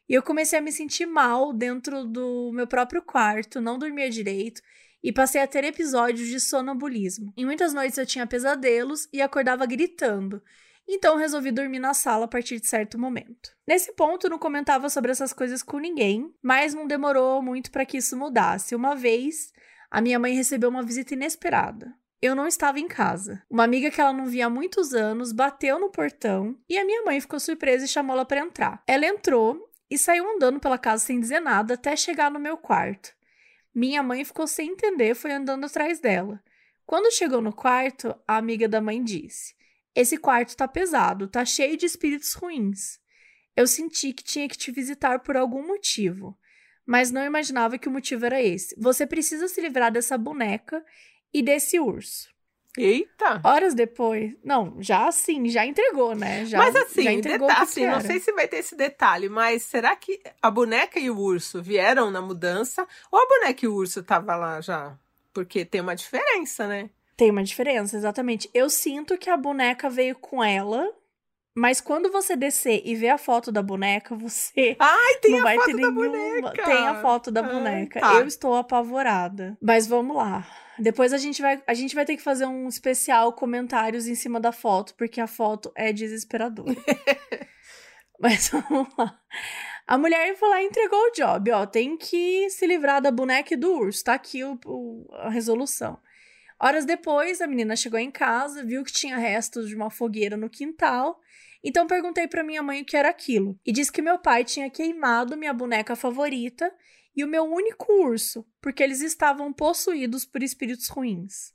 E 0.10 0.14
eu 0.14 0.24
comecei 0.24 0.58
a 0.58 0.62
me 0.62 0.72
sentir 0.72 1.06
mal 1.06 1.54
dentro 1.54 2.06
do 2.06 2.52
meu 2.54 2.66
próprio 2.66 3.02
quarto, 3.02 3.62
não 3.62 3.78
dormia 3.78 4.10
direito 4.10 4.62
e 5.04 5.12
passei 5.12 5.42
a 5.42 5.48
ter 5.48 5.64
episódios 5.64 6.28
de 6.28 6.40
sonambulismo. 6.40 7.32
Em 7.38 7.46
muitas 7.46 7.74
noites 7.74 7.98
eu 7.98 8.06
tinha 8.06 8.26
pesadelos 8.26 9.08
e 9.14 9.22
acordava 9.22 9.66
gritando. 9.66 10.42
Então 10.88 11.18
resolvi 11.18 11.52
dormir 11.52 11.80
na 11.80 11.94
sala 11.94 12.26
a 12.26 12.28
partir 12.28 12.60
de 12.60 12.68
certo 12.68 12.98
momento. 12.98 13.52
Nesse 13.68 13.94
ponto 13.94 14.30
não 14.30 14.40
comentava 14.40 14.90
sobre 14.90 15.12
essas 15.12 15.34
coisas 15.34 15.62
com 15.62 15.80
ninguém, 15.80 16.34
mas 16.42 16.74
não 16.74 16.88
demorou 16.88 17.42
muito 17.42 17.72
para 17.72 17.86
que 17.86 17.98
isso 17.98 18.16
mudasse. 18.16 18.74
Uma 18.74 18.96
vez, 18.96 19.52
a 19.92 20.00
minha 20.00 20.18
mãe 20.18 20.34
recebeu 20.34 20.70
uma 20.70 20.84
visita 20.84 21.14
inesperada. 21.14 21.94
Eu 22.22 22.34
não 22.36 22.48
estava 22.48 22.80
em 22.80 22.88
casa. 22.88 23.44
Uma 23.50 23.64
amiga 23.64 23.92
que 23.92 24.02
ela 24.02 24.14
não 24.14 24.26
via 24.26 24.48
há 24.48 24.50
muitos 24.50 24.94
anos 24.94 25.32
bateu 25.32 25.78
no 25.78 25.92
portão 25.92 26.58
e 26.68 26.78
a 26.78 26.86
minha 26.86 27.04
mãe 27.04 27.22
ficou 27.22 27.40
surpresa 27.40 27.86
e 27.86 27.88
chamou 27.88 28.16
ela 28.16 28.26
para 28.26 28.40
entrar. 28.40 28.82
Ela 28.88 29.06
entrou 29.06 29.70
e 29.90 29.98
saiu 29.98 30.28
andando 30.28 30.60
pela 30.60 30.78
casa 30.78 31.06
sem 31.06 31.20
dizer 31.20 31.40
nada 31.40 31.76
até 31.76 31.96
chegar 31.96 32.32
no 32.32 32.40
meu 32.40 32.58
quarto. 32.58 33.14
Minha 33.74 34.02
mãe 34.02 34.26
ficou 34.26 34.48
sem 34.48 34.72
entender, 34.72 35.14
foi 35.14 35.32
andando 35.32 35.66
atrás 35.66 36.00
dela. 36.00 36.42
Quando 36.86 37.14
chegou 37.14 37.42
no 37.42 37.54
quarto, 37.54 38.16
a 38.28 38.38
amiga 38.38 38.68
da 38.68 38.82
mãe 38.82 39.04
disse: 39.04 39.54
Esse 39.98 40.16
quarto 40.16 40.56
tá 40.56 40.68
pesado, 40.68 41.28
tá 41.28 41.44
cheio 41.44 41.76
de 41.76 41.88
espíritos 41.88 42.32
ruins. 42.34 43.00
Eu 43.56 43.66
senti 43.66 44.14
que 44.14 44.24
tinha 44.24 44.48
que 44.48 44.56
te 44.56 44.72
visitar 44.72 45.18
por 45.22 45.36
algum 45.36 45.66
motivo, 45.66 46.38
mas 46.86 47.10
não 47.10 47.26
imaginava 47.26 47.80
que 47.80 47.88
o 47.88 47.92
motivo 47.92 48.24
era 48.24 48.40
esse. 48.40 48.76
Você 48.80 49.08
precisa 49.08 49.48
se 49.48 49.60
livrar 49.60 49.92
dessa 49.92 50.16
boneca 50.16 50.86
e 51.34 51.42
desse 51.42 51.80
urso. 51.80 52.30
Eita! 52.78 53.42
Horas 53.44 53.74
depois. 53.74 54.36
Não, 54.44 54.80
já 54.80 55.08
assim, 55.08 55.50
já 55.50 55.66
entregou, 55.66 56.14
né? 56.14 56.46
Já, 56.46 56.60
mas 56.60 56.76
assim, 56.76 57.02
já 57.02 57.12
entregou 57.14 57.48
detalhe, 57.48 57.64
assim, 57.64 57.88
não 57.88 58.00
sei 58.00 58.20
se 58.20 58.32
vai 58.34 58.48
ter 58.48 58.58
esse 58.58 58.76
detalhe, 58.76 59.28
mas 59.30 59.64
será 59.64 59.96
que 59.96 60.22
a 60.40 60.52
boneca 60.52 61.00
e 61.00 61.10
o 61.10 61.18
urso 61.18 61.60
vieram 61.60 62.12
na 62.12 62.22
mudança? 62.22 62.88
Ou 63.12 63.20
a 63.20 63.28
boneca 63.28 63.66
e 63.66 63.68
o 63.68 63.74
urso 63.74 64.04
tava 64.04 64.36
lá 64.36 64.62
já? 64.62 64.96
Porque 65.34 65.66
tem 65.66 65.82
uma 65.82 65.96
diferença, 65.96 66.68
né? 66.68 66.92
Tem 67.18 67.32
uma 67.32 67.44
diferença, 67.44 67.98
exatamente. 67.98 68.50
Eu 68.54 68.70
sinto 68.70 69.18
que 69.18 69.30
a 69.30 69.36
boneca 69.36 69.90
veio 69.90 70.16
com 70.16 70.44
ela, 70.44 70.88
mas 71.56 71.82
quando 71.82 72.12
você 72.12 72.36
descer 72.36 72.84
e 72.86 72.94
ver 72.96 73.10
a 73.10 73.18
foto 73.18 73.52
da 73.52 73.64
boneca, 73.64 74.16
você 74.16 74.76
Ai, 74.80 75.16
tem 75.16 75.32
não 75.32 75.40
a 75.40 75.44
vai 75.44 75.56
foto 75.56 75.66
ter 75.66 75.72
da 75.74 75.92
nenhuma. 75.92 76.42
boneca. 76.42 76.64
Tem 76.64 76.88
a 76.88 77.02
foto 77.02 77.32
da 77.32 77.42
boneca. 77.42 78.00
tá. 78.00 78.14
Eu 78.16 78.28
estou 78.28 78.54
apavorada. 78.56 79.58
Mas 79.60 79.88
vamos 79.88 80.16
lá. 80.16 80.48
Depois 80.78 81.12
a 81.12 81.18
gente 81.18 81.42
vai 81.42 81.60
a 81.66 81.74
gente 81.74 81.96
vai 81.96 82.06
ter 82.06 82.16
que 82.16 82.22
fazer 82.22 82.46
um 82.46 82.68
especial 82.68 83.34
comentários 83.34 84.06
em 84.06 84.14
cima 84.14 84.40
da 84.40 84.52
foto, 84.52 84.94
porque 84.94 85.20
a 85.20 85.26
foto 85.26 85.72
é 85.76 85.92
desesperadora. 85.92 86.76
Mas 88.20 88.50
vamos 88.50 88.88
lá. 88.98 89.20
A 89.88 89.98
mulher 89.98 90.36
foi 90.38 90.50
lá 90.50 90.62
e 90.62 90.66
entregou 90.66 91.00
o 91.00 91.12
job, 91.12 91.52
ó. 91.52 91.66
Tem 91.66 91.98
que 91.98 92.48
se 92.52 92.66
livrar 92.68 93.02
da 93.02 93.10
boneca 93.10 93.54
e 93.54 93.58
do 93.58 93.72
urso. 93.74 94.04
Tá 94.04 94.14
aqui 94.14 94.44
o, 94.44 94.60
o, 94.66 95.08
a 95.14 95.30
resolução. 95.30 95.98
Horas 96.60 96.86
depois, 96.86 97.42
a 97.42 97.48
menina 97.48 97.76
chegou 97.76 98.00
em 98.00 98.12
casa, 98.12 98.64
viu 98.64 98.84
que 98.84 98.92
tinha 98.92 99.18
restos 99.18 99.68
de 99.68 99.76
uma 99.76 99.90
fogueira 99.90 100.36
no 100.36 100.50
quintal 100.50 101.20
então 101.64 101.88
perguntei 101.88 102.28
para 102.28 102.44
minha 102.44 102.62
mãe 102.62 102.82
o 102.82 102.86
que 102.86 102.96
era 102.96 103.10
aquilo 103.10 103.60
e 103.66 103.72
disse 103.72 103.92
que 103.92 104.02
meu 104.02 104.20
pai 104.20 104.44
tinha 104.44 104.70
queimado 104.70 105.38
minha 105.38 105.54
boneca 105.54 105.96
favorita 105.96 106.74
e 107.16 107.24
o 107.24 107.28
meu 107.28 107.44
único 107.44 107.92
urso, 107.92 108.46
porque 108.62 108.84
eles 108.84 109.02
estavam 109.02 109.52
possuídos 109.52 110.24
por 110.24 110.44
espíritos 110.44 110.88
ruins. 110.88 111.54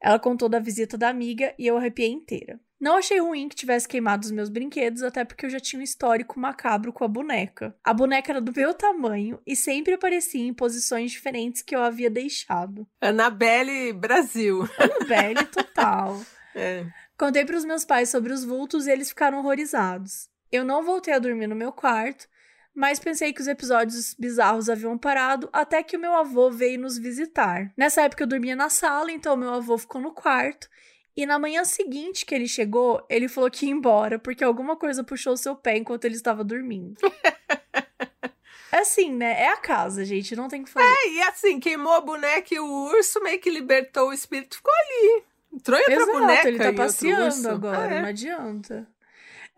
Ela 0.00 0.18
contou 0.18 0.48
da 0.48 0.58
visita 0.58 0.96
da 0.96 1.08
amiga 1.08 1.54
e 1.58 1.66
eu 1.66 1.76
arrepiei 1.76 2.10
inteira. 2.10 2.60
Não 2.80 2.96
achei 2.96 3.18
ruim 3.18 3.48
que 3.48 3.56
tivesse 3.56 3.88
queimado 3.88 4.24
os 4.24 4.30
meus 4.30 4.48
brinquedos, 4.48 5.02
até 5.02 5.24
porque 5.24 5.46
eu 5.46 5.50
já 5.50 5.58
tinha 5.58 5.80
um 5.80 5.82
histórico 5.82 6.38
macabro 6.38 6.92
com 6.92 7.02
a 7.02 7.08
boneca. 7.08 7.74
A 7.82 7.92
boneca 7.92 8.30
era 8.30 8.40
do 8.40 8.52
meu 8.54 8.72
tamanho 8.72 9.40
e 9.44 9.56
sempre 9.56 9.94
aparecia 9.94 10.46
em 10.46 10.54
posições 10.54 11.10
diferentes 11.10 11.60
que 11.60 11.74
eu 11.74 11.82
havia 11.82 12.08
deixado. 12.08 12.86
Annabelle 13.00 13.92
Brasil. 13.92 14.68
Annabelle 14.78 15.44
total. 15.46 16.20
É. 16.54 16.84
Contei 17.16 17.44
para 17.44 17.56
os 17.56 17.64
meus 17.64 17.84
pais 17.84 18.08
sobre 18.08 18.32
os 18.32 18.42
vultos 18.42 18.86
e 18.86 18.90
eles 18.90 19.10
ficaram 19.10 19.38
horrorizados. 19.38 20.28
Eu 20.50 20.64
não 20.64 20.82
voltei 20.82 21.14
a 21.14 21.18
dormir 21.20 21.46
no 21.46 21.54
meu 21.54 21.70
quarto, 21.70 22.26
mas 22.78 23.00
pensei 23.00 23.32
que 23.32 23.40
os 23.40 23.48
episódios 23.48 24.14
bizarros 24.14 24.70
haviam 24.70 24.96
parado 24.96 25.48
até 25.52 25.82
que 25.82 25.96
o 25.96 26.00
meu 26.00 26.14
avô 26.14 26.48
veio 26.48 26.78
nos 26.78 26.96
visitar. 26.96 27.72
Nessa 27.76 28.02
época 28.02 28.22
eu 28.22 28.26
dormia 28.28 28.54
na 28.54 28.68
sala, 28.68 29.10
então 29.10 29.36
meu 29.36 29.52
avô 29.52 29.76
ficou 29.76 30.00
no 30.00 30.12
quarto. 30.12 30.68
E 31.16 31.26
na 31.26 31.40
manhã 31.40 31.64
seguinte 31.64 32.24
que 32.24 32.32
ele 32.32 32.46
chegou, 32.46 33.04
ele 33.10 33.26
falou 33.26 33.50
que 33.50 33.66
ia 33.66 33.72
embora 33.72 34.16
porque 34.16 34.44
alguma 34.44 34.76
coisa 34.76 35.02
puxou 35.02 35.36
seu 35.36 35.56
pé 35.56 35.76
enquanto 35.78 36.04
ele 36.04 36.14
estava 36.14 36.44
dormindo. 36.44 36.96
É 38.70 38.80
assim, 38.80 39.10
né? 39.10 39.44
É 39.44 39.48
a 39.48 39.56
casa, 39.56 40.04
gente, 40.04 40.36
não 40.36 40.46
tem 40.46 40.62
que 40.62 40.68
fazer. 40.70 40.86
É, 40.86 41.10
e 41.14 41.22
assim, 41.22 41.58
queimou 41.58 41.94
a 41.94 42.02
boneca 42.02 42.54
e 42.54 42.60
o 42.60 42.66
urso 42.66 43.18
meio 43.22 43.40
que 43.40 43.50
libertou 43.50 44.10
o 44.10 44.12
espírito, 44.12 44.56
ficou 44.56 44.72
ali. 44.72 45.24
Entrou 45.54 45.78
em 45.78 45.80
outra 45.80 45.94
Exato, 45.96 46.12
boneca 46.12 46.48
ele 46.48 46.58
tá 46.58 46.72
passeando 46.74 47.48
agora, 47.48 47.78
Ah, 47.78 47.94
é. 47.94 48.02
não 48.02 48.08
adianta. 48.10 48.86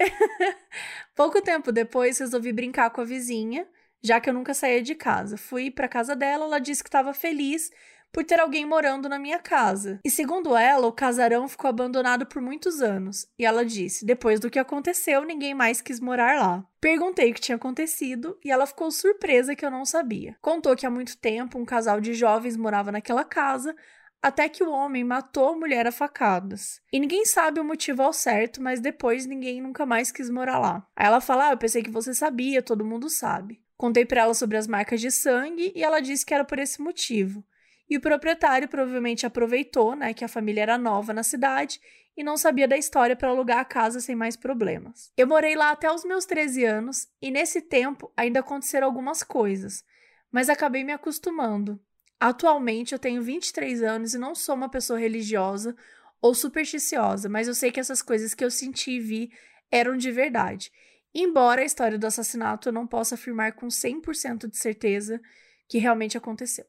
Pouco 1.14 1.40
tempo 1.42 1.70
depois, 1.70 2.18
resolvi 2.18 2.52
brincar 2.52 2.90
com 2.90 3.00
a 3.00 3.04
vizinha, 3.04 3.66
já 4.02 4.20
que 4.20 4.30
eu 4.30 4.34
nunca 4.34 4.54
saía 4.54 4.82
de 4.82 4.94
casa. 4.94 5.36
Fui 5.36 5.70
pra 5.70 5.88
casa 5.88 6.16
dela, 6.16 6.44
ela 6.44 6.58
disse 6.58 6.82
que 6.82 6.88
estava 6.88 7.12
feliz 7.12 7.70
por 8.12 8.24
ter 8.24 8.40
alguém 8.40 8.66
morando 8.66 9.08
na 9.08 9.18
minha 9.18 9.38
casa. 9.38 10.00
E 10.04 10.10
segundo 10.10 10.56
ela, 10.56 10.86
o 10.86 10.92
casarão 10.92 11.48
ficou 11.48 11.68
abandonado 11.68 12.26
por 12.26 12.42
muitos 12.42 12.80
anos. 12.80 13.26
E 13.38 13.44
ela 13.44 13.64
disse: 13.64 14.04
depois 14.04 14.40
do 14.40 14.50
que 14.50 14.58
aconteceu, 14.58 15.24
ninguém 15.24 15.54
mais 15.54 15.80
quis 15.80 16.00
morar 16.00 16.38
lá. 16.38 16.64
Perguntei 16.80 17.30
o 17.30 17.34
que 17.34 17.40
tinha 17.40 17.56
acontecido 17.56 18.38
e 18.44 18.50
ela 18.50 18.66
ficou 18.66 18.90
surpresa 18.90 19.54
que 19.54 19.64
eu 19.64 19.70
não 19.70 19.84
sabia. 19.84 20.36
Contou 20.40 20.74
que 20.74 20.86
há 20.86 20.90
muito 20.90 21.16
tempo 21.18 21.58
um 21.58 21.64
casal 21.64 22.00
de 22.00 22.14
jovens 22.14 22.56
morava 22.56 22.90
naquela 22.90 23.24
casa, 23.24 23.76
até 24.22 24.48
que 24.48 24.62
o 24.62 24.70
homem 24.70 25.02
matou 25.02 25.48
a 25.48 25.56
mulher 25.56 25.86
a 25.86 25.92
facadas. 25.92 26.80
E 26.92 27.00
ninguém 27.00 27.24
sabe 27.24 27.60
o 27.60 27.64
motivo 27.64 28.02
ao 28.02 28.12
certo, 28.12 28.62
mas 28.62 28.80
depois 28.80 29.26
ninguém 29.26 29.60
nunca 29.60 29.86
mais 29.86 30.12
quis 30.12 30.28
morar 30.28 30.58
lá. 30.58 30.86
Aí 30.94 31.06
ela 31.06 31.20
fala: 31.20 31.48
ah, 31.48 31.52
eu 31.52 31.58
pensei 31.58 31.82
que 31.82 31.90
você 31.90 32.12
sabia, 32.12 32.62
todo 32.62 32.84
mundo 32.84 33.08
sabe. 33.08 33.60
Contei 33.76 34.04
pra 34.04 34.22
ela 34.22 34.34
sobre 34.34 34.58
as 34.58 34.66
marcas 34.66 35.00
de 35.00 35.10
sangue 35.10 35.72
e 35.74 35.82
ela 35.82 36.00
disse 36.00 36.26
que 36.26 36.34
era 36.34 36.44
por 36.44 36.58
esse 36.58 36.82
motivo. 36.82 37.44
E 37.88 37.96
o 37.96 38.00
proprietário 38.00 38.68
provavelmente 38.68 39.26
aproveitou, 39.26 39.96
né, 39.96 40.14
que 40.14 40.24
a 40.24 40.28
família 40.28 40.62
era 40.62 40.78
nova 40.78 41.12
na 41.12 41.22
cidade 41.22 41.80
e 42.16 42.22
não 42.22 42.36
sabia 42.36 42.68
da 42.68 42.76
história 42.76 43.16
para 43.16 43.30
alugar 43.30 43.58
a 43.58 43.64
casa 43.64 43.98
sem 43.98 44.14
mais 44.14 44.36
problemas. 44.36 45.10
Eu 45.16 45.26
morei 45.26 45.56
lá 45.56 45.70
até 45.70 45.90
os 45.90 46.04
meus 46.04 46.26
13 46.26 46.64
anos 46.64 47.08
e 47.20 47.30
nesse 47.30 47.62
tempo 47.62 48.12
ainda 48.16 48.40
aconteceram 48.40 48.86
algumas 48.86 49.22
coisas, 49.22 49.82
mas 50.30 50.48
acabei 50.48 50.84
me 50.84 50.92
acostumando. 50.92 51.80
Atualmente 52.20 52.92
eu 52.92 52.98
tenho 52.98 53.22
23 53.22 53.82
anos 53.82 54.12
e 54.12 54.18
não 54.18 54.34
sou 54.34 54.54
uma 54.54 54.68
pessoa 54.68 54.98
religiosa 54.98 55.74
ou 56.20 56.34
supersticiosa, 56.34 57.30
mas 57.30 57.48
eu 57.48 57.54
sei 57.54 57.72
que 57.72 57.80
essas 57.80 58.02
coisas 58.02 58.34
que 58.34 58.44
eu 58.44 58.50
senti 58.50 58.92
e 58.92 59.00
vi 59.00 59.32
eram 59.70 59.96
de 59.96 60.12
verdade. 60.12 60.70
Embora 61.14 61.62
a 61.62 61.64
história 61.64 61.98
do 61.98 62.06
assassinato 62.06 62.68
eu 62.68 62.72
não 62.72 62.86
possa 62.86 63.14
afirmar 63.14 63.54
com 63.54 63.68
100% 63.68 64.48
de 64.48 64.58
certeza 64.58 65.20
que 65.66 65.78
realmente 65.78 66.18
aconteceu. 66.18 66.66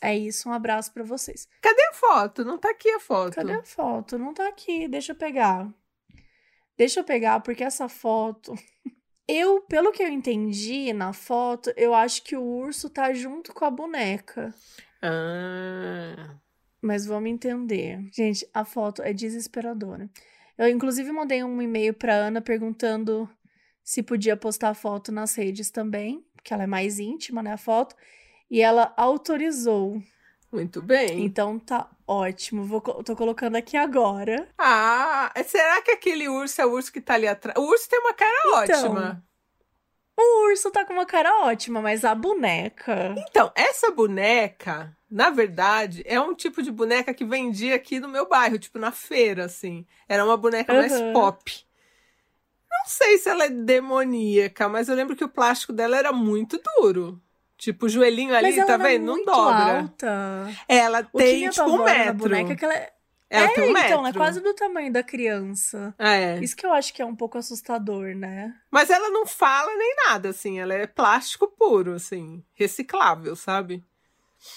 É 0.00 0.16
isso, 0.16 0.48
um 0.48 0.52
abraço 0.52 0.92
pra 0.92 1.02
vocês. 1.02 1.48
Cadê 1.60 1.82
a 1.86 1.94
foto? 1.94 2.44
Não 2.44 2.58
tá 2.58 2.70
aqui 2.70 2.88
a 2.90 3.00
foto. 3.00 3.34
Cadê 3.34 3.52
a 3.52 3.62
foto? 3.64 4.16
Não 4.16 4.32
tá 4.32 4.46
aqui, 4.46 4.86
deixa 4.86 5.12
eu 5.12 5.16
pegar. 5.16 5.68
Deixa 6.76 7.00
eu 7.00 7.04
pegar, 7.04 7.40
porque 7.40 7.64
essa 7.64 7.88
foto. 7.88 8.54
Eu, 9.26 9.62
pelo 9.62 9.90
que 9.90 10.02
eu 10.02 10.08
entendi 10.08 10.92
na 10.92 11.12
foto, 11.12 11.72
eu 11.76 11.94
acho 11.94 12.22
que 12.22 12.36
o 12.36 12.42
urso 12.42 12.90
tá 12.90 13.12
junto 13.14 13.54
com 13.54 13.64
a 13.64 13.70
boneca. 13.70 14.54
Ah, 15.00 16.36
Mas 16.80 17.06
vamos 17.06 17.30
entender. 17.30 18.06
Gente, 18.12 18.46
a 18.52 18.64
foto 18.64 19.02
é 19.02 19.12
desesperadora. 19.12 20.10
Eu, 20.58 20.68
inclusive, 20.68 21.10
mandei 21.10 21.42
um 21.42 21.60
e-mail 21.60 21.94
pra 21.94 22.14
Ana 22.14 22.40
perguntando 22.40 23.28
se 23.82 24.02
podia 24.02 24.36
postar 24.36 24.70
a 24.70 24.74
foto 24.74 25.10
nas 25.10 25.34
redes 25.34 25.70
também, 25.70 26.24
porque 26.34 26.52
ela 26.54 26.62
é 26.64 26.66
mais 26.66 26.98
íntima, 26.98 27.42
né, 27.42 27.52
a 27.52 27.58
foto. 27.58 27.96
E 28.50 28.60
ela 28.60 28.92
autorizou. 28.96 30.02
Muito 30.54 30.80
bem. 30.80 31.24
Então 31.24 31.58
tá 31.58 31.90
ótimo. 32.06 32.64
Vou, 32.64 32.80
tô 32.80 33.16
colocando 33.16 33.56
aqui 33.56 33.76
agora. 33.76 34.46
Ah, 34.56 35.32
será 35.44 35.82
que 35.82 35.90
aquele 35.90 36.28
urso 36.28 36.62
é 36.62 36.66
o 36.66 36.70
urso 36.70 36.92
que 36.92 37.00
tá 37.00 37.14
ali 37.14 37.26
atrás? 37.26 37.58
O 37.58 37.68
urso 37.68 37.88
tem 37.88 37.98
uma 37.98 38.14
cara 38.14 38.36
então, 38.46 38.92
ótima. 38.92 39.24
O 40.16 40.46
urso 40.46 40.70
tá 40.70 40.84
com 40.84 40.92
uma 40.92 41.04
cara 41.04 41.44
ótima, 41.44 41.82
mas 41.82 42.04
a 42.04 42.14
boneca. 42.14 43.16
Então, 43.18 43.50
essa 43.56 43.90
boneca, 43.90 44.96
na 45.10 45.28
verdade, 45.28 46.04
é 46.06 46.20
um 46.20 46.36
tipo 46.36 46.62
de 46.62 46.70
boneca 46.70 47.12
que 47.12 47.24
vendia 47.24 47.74
aqui 47.74 47.98
no 47.98 48.08
meu 48.08 48.28
bairro, 48.28 48.56
tipo 48.56 48.78
na 48.78 48.92
feira, 48.92 49.46
assim. 49.46 49.84
Era 50.08 50.24
uma 50.24 50.36
boneca 50.36 50.72
uhum. 50.72 50.78
mais 50.78 51.00
pop. 51.12 51.66
Não 52.70 52.86
sei 52.86 53.18
se 53.18 53.28
ela 53.28 53.46
é 53.46 53.48
demoníaca, 53.48 54.68
mas 54.68 54.88
eu 54.88 54.94
lembro 54.94 55.16
que 55.16 55.24
o 55.24 55.28
plástico 55.28 55.72
dela 55.72 55.96
era 55.96 56.12
muito 56.12 56.60
duro. 56.76 57.20
Tipo, 57.56 57.86
o 57.86 57.88
joelhinho 57.88 58.34
ali, 58.34 58.64
tá 58.64 58.76
vendo? 58.76 59.04
Não 59.04 59.24
dobra. 59.24 59.80
Alta. 59.80 60.48
Ela 60.68 61.02
tem 61.04 61.48
tipo 61.48 61.64
um 61.64 61.84
metro. 61.84 62.14
Boneca 62.14 62.56
que 62.56 62.64
ela 62.64 62.74
é... 62.74 62.92
Ela 63.30 63.46
é, 63.46 63.48
tem 63.48 63.64
um 63.64 63.76
então, 63.76 64.02
metro. 64.02 64.06
é 64.06 64.12
quase 64.12 64.40
do 64.40 64.54
tamanho 64.54 64.92
da 64.92 65.02
criança. 65.02 65.94
É. 65.98 66.38
Isso 66.38 66.54
que 66.54 66.64
eu 66.64 66.72
acho 66.72 66.92
que 66.92 67.02
é 67.02 67.06
um 67.06 67.16
pouco 67.16 67.36
assustador, 67.38 68.14
né? 68.14 68.54
Mas 68.70 68.90
ela 68.90 69.10
não 69.10 69.26
fala 69.26 69.74
nem 69.76 69.96
nada, 70.06 70.28
assim. 70.28 70.60
Ela 70.60 70.74
é 70.74 70.86
plástico 70.86 71.48
puro, 71.48 71.94
assim. 71.94 72.44
Reciclável, 72.54 73.34
sabe? 73.34 73.84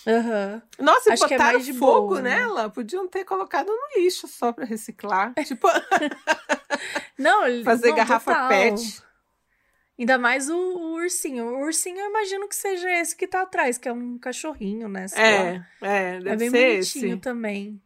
Uhum. 0.06 0.62
Nossa, 0.80 1.14
Acho 1.14 1.24
e 1.24 1.26
é 1.26 1.30
botaram 1.30 1.60
é 1.60 1.74
fogo 1.74 2.08
boa, 2.10 2.22
né? 2.22 2.40
nela. 2.40 2.64
Né? 2.64 2.70
Podiam 2.70 3.08
ter 3.08 3.24
colocado 3.24 3.68
no 3.68 4.02
lixo 4.02 4.28
só 4.28 4.52
pra 4.52 4.66
reciclar. 4.66 5.34
tipo. 5.46 5.68
não, 7.18 7.64
fazer 7.64 7.90
não, 7.90 7.96
garrafa 7.96 8.34
total. 8.34 8.50
PET. 8.50 9.04
Ainda 9.98 10.18
mais 10.18 10.48
o, 10.50 10.56
o, 10.56 10.94
ursinho. 10.94 11.46
O 11.46 11.62
ursinho 11.64 11.98
eu 11.98 12.10
imagino 12.10 12.48
que 12.48 12.56
seja 12.56 12.90
esse 12.92 13.16
que 13.16 13.28
tá 13.28 13.42
atrás, 13.42 13.78
que 13.78 13.90
é 13.90 13.94
um 13.94 14.20
cachorrinho, 14.20 14.88
né? 14.88 15.08
É, 15.14 15.64
lá. 15.82 15.90
é, 15.90 16.20
deve 16.20 16.30
é 16.30 16.36
bem 16.36 16.50
ser 16.52 16.74
bonitinho 16.74 17.14
esse. 17.14 17.22
também. 17.22 17.82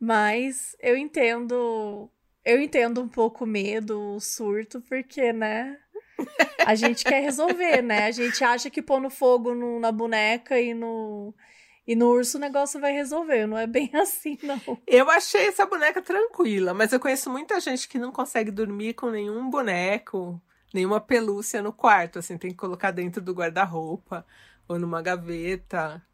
Mas 0.00 0.74
eu 0.80 0.96
entendo. 0.96 2.10
Eu 2.44 2.60
entendo 2.60 3.00
um 3.00 3.08
pouco 3.08 3.44
o 3.44 3.46
medo, 3.46 4.16
o 4.16 4.20
surto, 4.20 4.80
porque, 4.80 5.32
né? 5.32 5.78
A 6.66 6.74
gente 6.74 7.04
quer 7.04 7.20
resolver, 7.20 7.82
né? 7.82 8.06
A 8.06 8.10
gente 8.10 8.42
acha 8.42 8.70
que 8.70 8.82
pôr 8.82 9.00
no 9.00 9.10
fogo 9.10 9.54
no, 9.54 9.78
na 9.78 9.92
boneca 9.92 10.58
e 10.60 10.74
no, 10.74 11.34
e 11.86 11.94
no 11.94 12.08
urso 12.08 12.38
o 12.38 12.40
negócio 12.40 12.80
vai 12.80 12.92
resolver. 12.92 13.46
Não 13.46 13.58
é 13.58 13.66
bem 13.66 13.90
assim, 13.94 14.38
não. 14.42 14.60
Eu 14.86 15.10
achei 15.10 15.46
essa 15.46 15.66
boneca 15.66 16.00
tranquila, 16.00 16.72
mas 16.72 16.92
eu 16.92 16.98
conheço 16.98 17.30
muita 17.30 17.60
gente 17.60 17.86
que 17.86 17.98
não 17.98 18.10
consegue 18.10 18.50
dormir 18.50 18.94
com 18.94 19.10
nenhum 19.10 19.48
boneco 19.50 20.40
nenhuma 20.74 21.00
pelúcia 21.00 21.62
no 21.62 21.72
quarto, 21.72 22.18
assim, 22.18 22.38
tem 22.38 22.50
que 22.50 22.56
colocar 22.56 22.90
dentro 22.90 23.20
do 23.20 23.32
guarda-roupa 23.32 24.26
ou 24.68 24.78
numa 24.78 25.02
gaveta, 25.02 26.04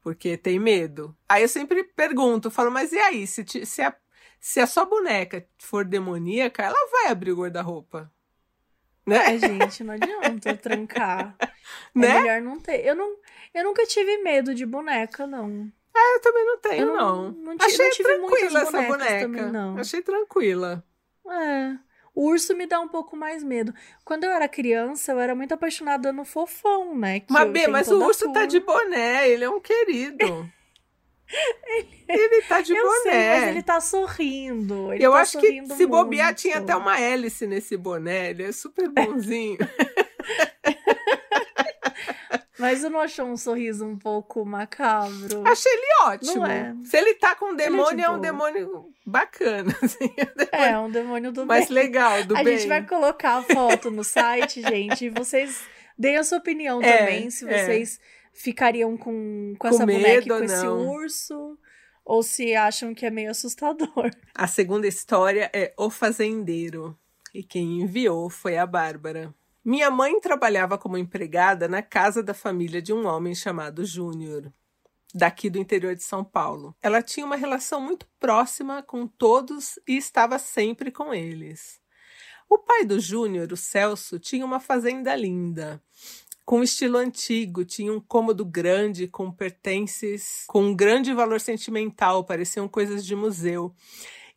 porque 0.00 0.36
tem 0.36 0.58
medo. 0.58 1.16
Aí 1.28 1.42
eu 1.42 1.48
sempre 1.48 1.84
pergunto, 1.84 2.50
falo, 2.50 2.70
mas 2.70 2.92
e 2.92 2.98
aí, 2.98 3.26
se, 3.26 3.44
se, 3.64 3.82
a, 3.82 3.94
se 4.40 4.60
a 4.60 4.66
sua 4.66 4.84
boneca 4.84 5.46
for 5.58 5.84
demoníaca, 5.84 6.62
ela 6.62 6.90
vai 6.90 7.08
abrir 7.08 7.32
o 7.32 7.36
guarda-roupa. 7.36 8.10
Né? 9.06 9.34
É, 9.34 9.38
gente, 9.38 9.82
não 9.82 9.94
adianta 9.94 10.56
trancar. 10.56 11.36
né? 11.94 12.08
É 12.08 12.20
melhor 12.20 12.40
não 12.42 12.60
ter. 12.60 12.84
Eu, 12.86 12.94
não, 12.94 13.16
eu 13.52 13.64
nunca 13.64 13.86
tive 13.86 14.18
medo 14.18 14.54
de 14.54 14.64
boneca, 14.66 15.26
não. 15.26 15.70
É, 15.94 16.16
eu 16.16 16.20
também 16.20 16.46
não 16.46 16.58
tenho, 16.58 16.82
eu 16.82 16.86
não. 16.86 17.32
não. 17.32 17.54
não 17.54 17.56
Achei 17.60 17.88
não 17.88 17.96
tranquila 17.96 18.60
essa 18.60 18.82
boneca. 18.82 19.20
Também, 19.20 19.52
não. 19.52 19.78
Achei 19.78 20.02
tranquila. 20.02 20.84
É. 21.26 21.89
O 22.14 22.28
urso 22.28 22.56
me 22.56 22.66
dá 22.66 22.80
um 22.80 22.88
pouco 22.88 23.16
mais 23.16 23.42
medo. 23.42 23.72
Quando 24.04 24.24
eu 24.24 24.30
era 24.30 24.48
criança, 24.48 25.12
eu 25.12 25.20
era 25.20 25.34
muito 25.34 25.52
apaixonada 25.52 26.12
no 26.12 26.24
fofão, 26.24 26.96
né? 26.96 27.20
Que 27.20 27.32
mas, 27.32 27.50
Bê, 27.50 27.66
mas 27.68 27.88
o 27.88 28.02
urso 28.02 28.32
tá 28.32 28.46
de 28.46 28.60
boné, 28.60 29.28
ele 29.28 29.44
é 29.44 29.50
um 29.50 29.60
querido. 29.60 30.24
ele, 31.66 32.04
ele 32.08 32.42
tá 32.42 32.60
de 32.60 32.74
eu 32.74 32.84
boné. 32.84 33.02
Sei, 33.02 33.28
mas 33.28 33.48
ele 33.48 33.62
tá 33.62 33.80
sorrindo. 33.80 34.92
Ele 34.92 35.04
eu 35.04 35.12
tá 35.12 35.20
acho 35.20 35.38
que 35.38 35.66
se 35.66 35.86
bobear, 35.86 36.34
tinha 36.34 36.58
até 36.58 36.74
uma 36.74 37.00
hélice 37.00 37.46
nesse 37.46 37.76
boné. 37.76 38.30
Ele 38.30 38.44
é 38.44 38.52
super 38.52 38.88
bonzinho. 38.88 39.58
Mas 42.60 42.84
eu 42.84 42.90
não 42.90 43.00
achou 43.00 43.24
um 43.24 43.36
sorriso 43.36 43.86
um 43.86 43.96
pouco 43.96 44.44
macabro? 44.44 45.42
Achei 45.46 45.72
ele 45.72 45.86
ótimo. 46.02 46.46
É. 46.46 46.74
Se 46.84 46.98
ele 46.98 47.14
tá 47.14 47.34
com 47.34 47.46
um 47.46 47.54
é 47.54 47.56
demônio, 47.56 48.00
é, 48.00 48.04
é, 48.06 48.10
um 48.10 48.20
demônio 48.20 48.94
bacana. 49.06 49.74
Assim, 49.82 50.14
é, 50.52 50.78
um 50.78 50.90
demônio 50.90 51.32
do 51.32 51.46
Mais 51.46 51.68
bem. 51.68 51.74
legal, 51.74 52.22
do 52.24 52.36
a 52.36 52.44
bem. 52.44 52.54
A 52.54 52.58
gente 52.58 52.68
vai 52.68 52.86
colocar 52.86 53.38
a 53.38 53.42
foto 53.42 53.90
no 53.90 54.04
site, 54.04 54.60
gente. 54.62 55.06
E 55.06 55.10
vocês 55.10 55.62
deem 55.98 56.18
a 56.18 56.24
sua 56.24 56.38
opinião 56.38 56.82
é, 56.82 56.98
também. 56.98 57.30
Se 57.30 57.48
é. 57.48 57.64
vocês 57.64 57.98
ficariam 58.34 58.96
com, 58.96 59.54
com, 59.54 59.56
com 59.58 59.68
essa 59.68 59.86
medo, 59.86 60.00
boneca 60.00 60.38
com 60.38 60.44
esse 60.44 60.66
urso. 60.66 61.58
Ou 62.04 62.22
se 62.22 62.54
acham 62.54 62.94
que 62.94 63.06
é 63.06 63.10
meio 63.10 63.30
assustador. 63.30 64.10
A 64.34 64.46
segunda 64.46 64.86
história 64.86 65.50
é 65.52 65.72
O 65.78 65.88
Fazendeiro. 65.88 66.98
E 67.32 67.42
quem 67.42 67.82
enviou 67.82 68.28
foi 68.28 68.58
a 68.58 68.66
Bárbara. 68.66 69.32
Minha 69.64 69.90
mãe 69.90 70.18
trabalhava 70.20 70.78
como 70.78 70.96
empregada 70.96 71.68
na 71.68 71.82
casa 71.82 72.22
da 72.22 72.32
família 72.32 72.80
de 72.80 72.94
um 72.94 73.06
homem 73.06 73.34
chamado 73.34 73.84
Júnior, 73.84 74.50
daqui 75.14 75.50
do 75.50 75.58
interior 75.58 75.94
de 75.94 76.02
São 76.02 76.24
Paulo. 76.24 76.74
Ela 76.80 77.02
tinha 77.02 77.26
uma 77.26 77.36
relação 77.36 77.80
muito 77.80 78.06
próxima 78.18 78.82
com 78.82 79.06
todos 79.06 79.78
e 79.86 79.98
estava 79.98 80.38
sempre 80.38 80.90
com 80.90 81.12
eles. 81.12 81.78
O 82.48 82.58
pai 82.58 82.86
do 82.86 82.98
Júnior, 82.98 83.52
o 83.52 83.56
Celso, 83.56 84.18
tinha 84.18 84.46
uma 84.46 84.60
fazenda 84.60 85.14
linda, 85.14 85.80
com 86.50 86.62
estilo 86.62 86.96
antigo, 86.96 87.64
tinha 87.64 87.92
um 87.92 88.00
cômodo 88.00 88.44
grande 88.44 89.06
com 89.06 89.30
pertences 89.30 90.44
com 90.48 90.64
um 90.64 90.74
grande 90.74 91.12
valor 91.12 91.38
sentimental, 91.38 92.24
pareciam 92.24 92.66
coisas 92.66 93.04
de 93.06 93.14
museu. 93.14 93.72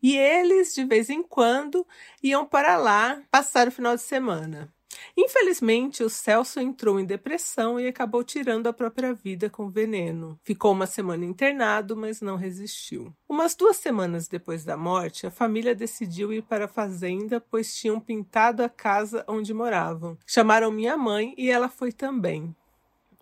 E 0.01 0.17
eles, 0.17 0.75
de 0.75 0.83
vez 0.83 1.09
em 1.09 1.23
quando, 1.23 1.87
iam 2.21 2.45
para 2.45 2.77
lá 2.77 3.19
passar 3.31 3.69
o 3.69 3.71
final 3.71 3.95
de 3.95 4.01
semana. 4.01 4.71
Infelizmente, 5.17 6.03
o 6.03 6.09
Celso 6.09 6.59
entrou 6.59 6.99
em 6.99 7.05
depressão 7.05 7.79
e 7.79 7.87
acabou 7.87 8.23
tirando 8.23 8.67
a 8.67 8.73
própria 8.73 9.13
vida 9.13 9.49
com 9.49 9.69
veneno. 9.69 10.39
Ficou 10.43 10.71
uma 10.71 10.87
semana 10.87 11.25
internado, 11.25 11.95
mas 11.95 12.21
não 12.21 12.35
resistiu. 12.35 13.13
Umas 13.27 13.55
duas 13.55 13.77
semanas 13.77 14.27
depois 14.27 14.63
da 14.63 14.77
morte, 14.77 15.27
a 15.27 15.31
família 15.31 15.75
decidiu 15.75 16.31
ir 16.33 16.43
para 16.43 16.65
a 16.65 16.67
fazenda, 16.67 17.39
pois 17.39 17.75
tinham 17.75 17.99
pintado 17.99 18.63
a 18.63 18.69
casa 18.69 19.23
onde 19.27 19.53
moravam. 19.53 20.17
Chamaram 20.25 20.71
minha 20.71 20.97
mãe 20.97 21.33
e 21.37 21.49
ela 21.49 21.69
foi 21.69 21.91
também. 21.91 22.55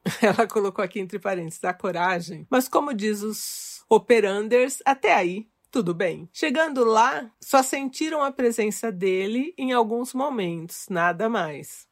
Ela 0.22 0.48
colocou 0.48 0.84
aqui 0.84 1.00
entre 1.00 1.20
parênteses 1.20 1.64
a 1.64 1.74
coragem, 1.74 2.48
mas 2.50 2.68
como 2.68 2.92
diz 2.92 3.22
os 3.22 3.84
operanders, 3.88 4.82
até 4.84 5.14
aí 5.14 5.51
tudo 5.72 5.94
bem. 5.94 6.30
Chegando 6.34 6.84
lá, 6.84 7.32
só 7.40 7.64
sentiram 7.64 8.22
a 8.22 8.32
presença 8.32 8.92
dele 8.92 9.54
em 9.58 9.72
alguns 9.72 10.14
momentos, 10.14 10.86
nada 10.90 11.30
mais. 11.30 11.88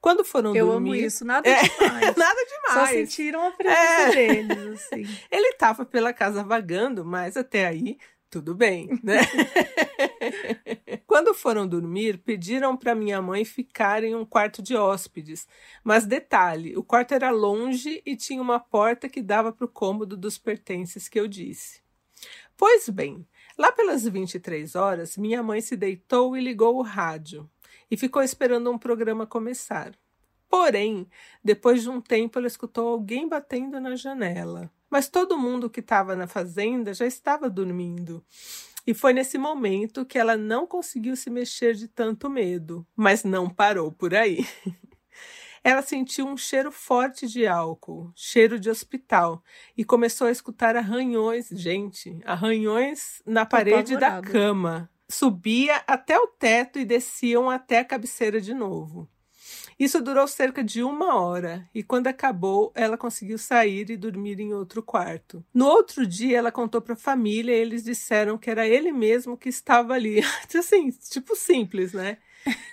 Quando 0.00 0.24
foram 0.24 0.56
Eu 0.56 0.66
dormir. 0.66 0.90
Eu 0.90 0.94
amo 0.94 1.06
isso, 1.06 1.24
nada 1.24 1.48
é, 1.48 1.62
demais. 1.62 2.16
nada 2.16 2.46
demais. 2.46 2.88
Só 2.88 2.94
sentiram 2.94 3.46
a 3.46 3.50
presença 3.50 3.80
é. 3.80 4.12
deles, 4.12 4.82
assim. 4.82 5.02
Ele 5.30 5.48
estava 5.48 5.84
pela 5.84 6.12
casa 6.12 6.42
vagando, 6.42 7.04
mas 7.04 7.36
até 7.36 7.66
aí 7.66 7.98
tudo 8.30 8.54
bem, 8.54 8.88
né? 9.02 9.20
Quando 11.06 11.32
foram 11.34 11.66
dormir, 11.66 12.18
pediram 12.18 12.76
para 12.76 12.94
minha 12.94 13.22
mãe 13.22 13.44
ficar 13.44 14.04
em 14.04 14.14
um 14.14 14.24
quarto 14.24 14.62
de 14.62 14.76
hóspedes. 14.76 15.48
Mas 15.82 16.04
detalhe, 16.04 16.76
o 16.76 16.82
quarto 16.82 17.12
era 17.12 17.30
longe 17.30 18.02
e 18.04 18.16
tinha 18.16 18.42
uma 18.42 18.60
porta 18.60 19.08
que 19.08 19.22
dava 19.22 19.50
para 19.50 19.64
o 19.64 19.68
cômodo 19.68 20.16
dos 20.16 20.36
pertences 20.36 21.08
que 21.08 21.18
eu 21.18 21.26
disse. 21.26 21.80
Pois 22.58 22.88
bem, 22.88 23.24
lá 23.56 23.70
pelas 23.70 24.02
23 24.02 24.74
horas, 24.74 25.16
minha 25.16 25.40
mãe 25.44 25.60
se 25.60 25.76
deitou 25.76 26.36
e 26.36 26.40
ligou 26.40 26.76
o 26.76 26.82
rádio 26.82 27.48
e 27.88 27.96
ficou 27.96 28.20
esperando 28.20 28.68
um 28.68 28.76
programa 28.76 29.28
começar. 29.28 29.92
Porém, 30.48 31.06
depois 31.42 31.82
de 31.82 31.88
um 31.88 32.00
tempo, 32.00 32.36
ela 32.36 32.48
escutou 32.48 32.88
alguém 32.88 33.28
batendo 33.28 33.78
na 33.78 33.94
janela. 33.94 34.68
Mas 34.90 35.08
todo 35.08 35.38
mundo 35.38 35.70
que 35.70 35.78
estava 35.78 36.16
na 36.16 36.26
fazenda 36.26 36.92
já 36.92 37.06
estava 37.06 37.48
dormindo. 37.48 38.24
E 38.84 38.92
foi 38.92 39.12
nesse 39.12 39.38
momento 39.38 40.04
que 40.04 40.18
ela 40.18 40.36
não 40.36 40.66
conseguiu 40.66 41.14
se 41.14 41.30
mexer 41.30 41.74
de 41.74 41.86
tanto 41.86 42.28
medo, 42.28 42.84
mas 42.96 43.22
não 43.22 43.48
parou 43.48 43.92
por 43.92 44.16
aí. 44.16 44.44
Ela 45.62 45.82
sentiu 45.82 46.26
um 46.26 46.36
cheiro 46.36 46.70
forte 46.70 47.26
de 47.26 47.46
álcool, 47.46 48.12
cheiro 48.14 48.58
de 48.58 48.70
hospital, 48.70 49.42
e 49.76 49.84
começou 49.84 50.26
a 50.26 50.30
escutar 50.30 50.76
arranhões, 50.76 51.48
gente, 51.50 52.18
arranhões 52.24 53.22
na 53.26 53.44
Tô 53.44 53.56
parede 53.56 53.94
apavorado. 53.94 54.26
da 54.26 54.32
cama. 54.32 54.90
Subia 55.10 55.82
até 55.86 56.18
o 56.18 56.26
teto 56.26 56.78
e 56.78 56.84
desciam 56.84 57.48
até 57.48 57.78
a 57.78 57.84
cabeceira 57.84 58.40
de 58.40 58.52
novo. 58.52 59.08
Isso 59.78 60.02
durou 60.02 60.26
cerca 60.26 60.62
de 60.62 60.82
uma 60.82 61.14
hora 61.20 61.68
e, 61.72 61.84
quando 61.84 62.08
acabou, 62.08 62.72
ela 62.74 62.98
conseguiu 62.98 63.38
sair 63.38 63.88
e 63.90 63.96
dormir 63.96 64.40
em 64.40 64.52
outro 64.52 64.82
quarto. 64.82 65.44
No 65.54 65.66
outro 65.66 66.04
dia, 66.04 66.38
ela 66.38 66.50
contou 66.50 66.80
para 66.80 66.94
a 66.94 66.96
família 66.96 67.54
e 67.54 67.60
eles 67.60 67.84
disseram 67.84 68.36
que 68.36 68.50
era 68.50 68.66
ele 68.66 68.90
mesmo 68.90 69.36
que 69.36 69.48
estava 69.48 69.94
ali. 69.94 70.20
assim, 70.58 70.90
tipo 70.90 71.36
simples, 71.36 71.92
né? 71.92 72.18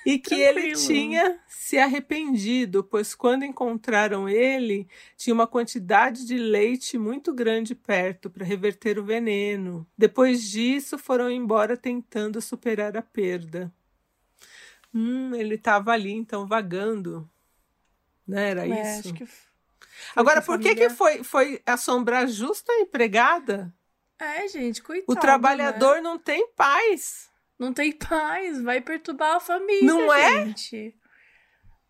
E 0.05 0.17
que 0.19 0.35
ele 0.35 0.73
tinha 0.73 1.39
se 1.47 1.77
arrependido, 1.77 2.83
pois 2.83 3.15
quando 3.15 3.43
encontraram 3.43 4.29
ele, 4.29 4.87
tinha 5.17 5.33
uma 5.33 5.47
quantidade 5.47 6.25
de 6.25 6.37
leite 6.37 6.97
muito 6.97 7.33
grande 7.33 7.73
perto 7.73 8.29
para 8.29 8.45
reverter 8.45 8.99
o 8.99 9.03
veneno. 9.03 9.87
Depois 9.97 10.43
disso, 10.49 10.97
foram 10.97 11.29
embora 11.29 11.75
tentando 11.75 12.41
superar 12.41 12.95
a 12.95 13.01
perda. 13.01 13.73
Hum, 14.93 15.35
ele 15.35 15.55
estava 15.55 15.91
ali, 15.91 16.11
então, 16.11 16.47
vagando. 16.47 17.29
Né? 18.27 18.51
Era 18.51 18.67
é, 18.67 18.99
isso? 18.99 19.13
Que 19.13 19.27
Agora, 20.15 20.41
por 20.41 20.59
que, 20.59 20.75
que 20.75 20.89
foi, 20.89 21.23
foi 21.23 21.61
assombrar 21.65 22.27
justa 22.27 22.71
a 22.71 22.79
empregada? 22.79 23.73
É, 24.19 24.47
gente, 24.47 24.81
coitado. 24.81 25.11
O 25.11 25.19
trabalhador 25.19 25.95
né? 25.95 26.01
não 26.01 26.17
tem 26.17 26.47
paz. 26.55 27.29
Não 27.57 27.73
tem 27.73 27.91
paz, 27.91 28.61
vai 28.61 28.81
perturbar 28.81 29.35
a 29.35 29.39
família, 29.39 29.85
não 29.85 30.13
é? 30.13 30.45
gente. 30.45 30.87
É? 31.01 31.05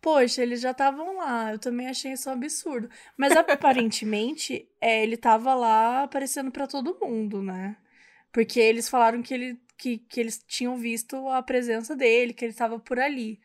Poxa, 0.00 0.42
eles 0.42 0.60
já 0.60 0.70
estavam 0.70 1.16
lá. 1.16 1.52
Eu 1.52 1.58
também 1.58 1.88
achei 1.88 2.12
isso 2.12 2.30
um 2.30 2.32
absurdo. 2.32 2.88
Mas 3.16 3.32
aparentemente, 3.36 4.68
é, 4.80 5.02
ele 5.02 5.16
tava 5.16 5.54
lá 5.54 6.04
aparecendo 6.04 6.50
para 6.52 6.66
todo 6.66 6.98
mundo, 7.00 7.42
né? 7.42 7.76
Porque 8.32 8.60
eles 8.60 8.88
falaram 8.88 9.22
que 9.22 9.34
ele 9.34 9.58
que, 9.76 9.98
que 9.98 10.20
eles 10.20 10.42
tinham 10.46 10.76
visto 10.76 11.28
a 11.28 11.42
presença 11.42 11.94
dele, 11.94 12.32
que 12.32 12.44
ele 12.44 12.52
estava 12.52 12.78
por 12.78 12.98
ali. 12.98 13.40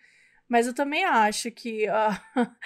Mas 0.48 0.68
eu 0.68 0.74
também 0.74 1.04
acho 1.04 1.50
que 1.52 1.88
a 1.88 2.22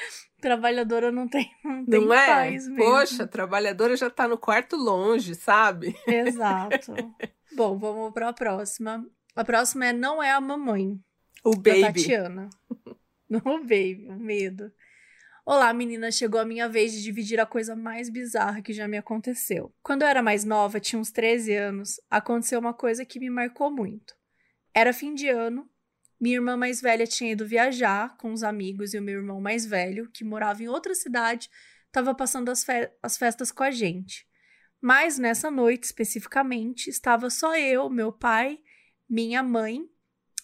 trabalhadora 0.41 1.11
não 1.11 1.27
tem, 1.27 1.51
não 1.63 1.85
tem 1.85 2.01
não 2.01 2.13
é? 2.13 2.25
paz 2.25 2.67
mesmo. 2.67 2.77
Poxa, 2.77 3.23
a 3.23 3.27
trabalhadora 3.27 3.95
já 3.95 4.09
tá 4.09 4.27
no 4.27 4.37
quarto 4.37 4.75
longe, 4.75 5.35
sabe? 5.35 5.95
Exato. 6.07 6.93
Bom, 7.55 7.77
vamos 7.77 8.11
para 8.13 8.29
a 8.29 8.33
próxima. 8.33 9.05
A 9.35 9.43
próxima 9.43 9.87
é 9.87 9.91
Não 9.91 10.23
é 10.23 10.31
a 10.31 10.39
Mamãe. 10.39 10.97
O 11.43 11.51
Baby. 11.51 11.81
Tatiana. 11.81 12.49
o 13.29 13.59
Baby, 13.59 14.07
o 14.07 14.17
medo. 14.17 14.71
Olá, 15.45 15.73
menina, 15.73 16.09
chegou 16.09 16.39
a 16.39 16.45
minha 16.45 16.69
vez 16.69 16.93
de 16.93 17.03
dividir 17.03 17.37
a 17.37 17.45
coisa 17.45 17.75
mais 17.75 18.09
bizarra 18.09 18.61
que 18.61 18.71
já 18.71 18.87
me 18.87 18.97
aconteceu. 18.97 19.75
Quando 19.83 20.03
eu 20.03 20.07
era 20.07 20.23
mais 20.23 20.45
nova, 20.45 20.79
tinha 20.79 20.97
uns 20.97 21.11
13 21.11 21.53
anos, 21.53 21.99
aconteceu 22.09 22.57
uma 22.61 22.73
coisa 22.73 23.03
que 23.03 23.19
me 23.19 23.29
marcou 23.29 23.69
muito. 23.69 24.15
Era 24.73 24.93
fim 24.93 25.13
de 25.13 25.27
ano, 25.27 25.69
minha 26.17 26.35
irmã 26.37 26.55
mais 26.55 26.79
velha 26.79 27.05
tinha 27.05 27.33
ido 27.33 27.45
viajar 27.45 28.15
com 28.15 28.31
os 28.31 28.41
amigos 28.41 28.93
e 28.93 28.97
o 28.97 29.01
meu 29.01 29.15
irmão 29.15 29.41
mais 29.41 29.65
velho, 29.65 30.09
que 30.11 30.23
morava 30.23 30.63
em 30.63 30.69
outra 30.69 30.95
cidade, 30.95 31.49
estava 31.87 32.15
passando 32.15 32.49
as, 32.49 32.63
fe 32.63 32.89
as 33.03 33.17
festas 33.17 33.51
com 33.51 33.63
a 33.63 33.69
gente. 33.69 34.25
Mas 34.81 35.17
nessa 35.19 35.51
noite, 35.51 35.83
especificamente, 35.83 36.89
estava 36.89 37.29
só 37.29 37.55
eu, 37.57 37.89
meu 37.89 38.13
pai, 38.13 38.59
minha 39.09 39.43
mãe 39.43 39.87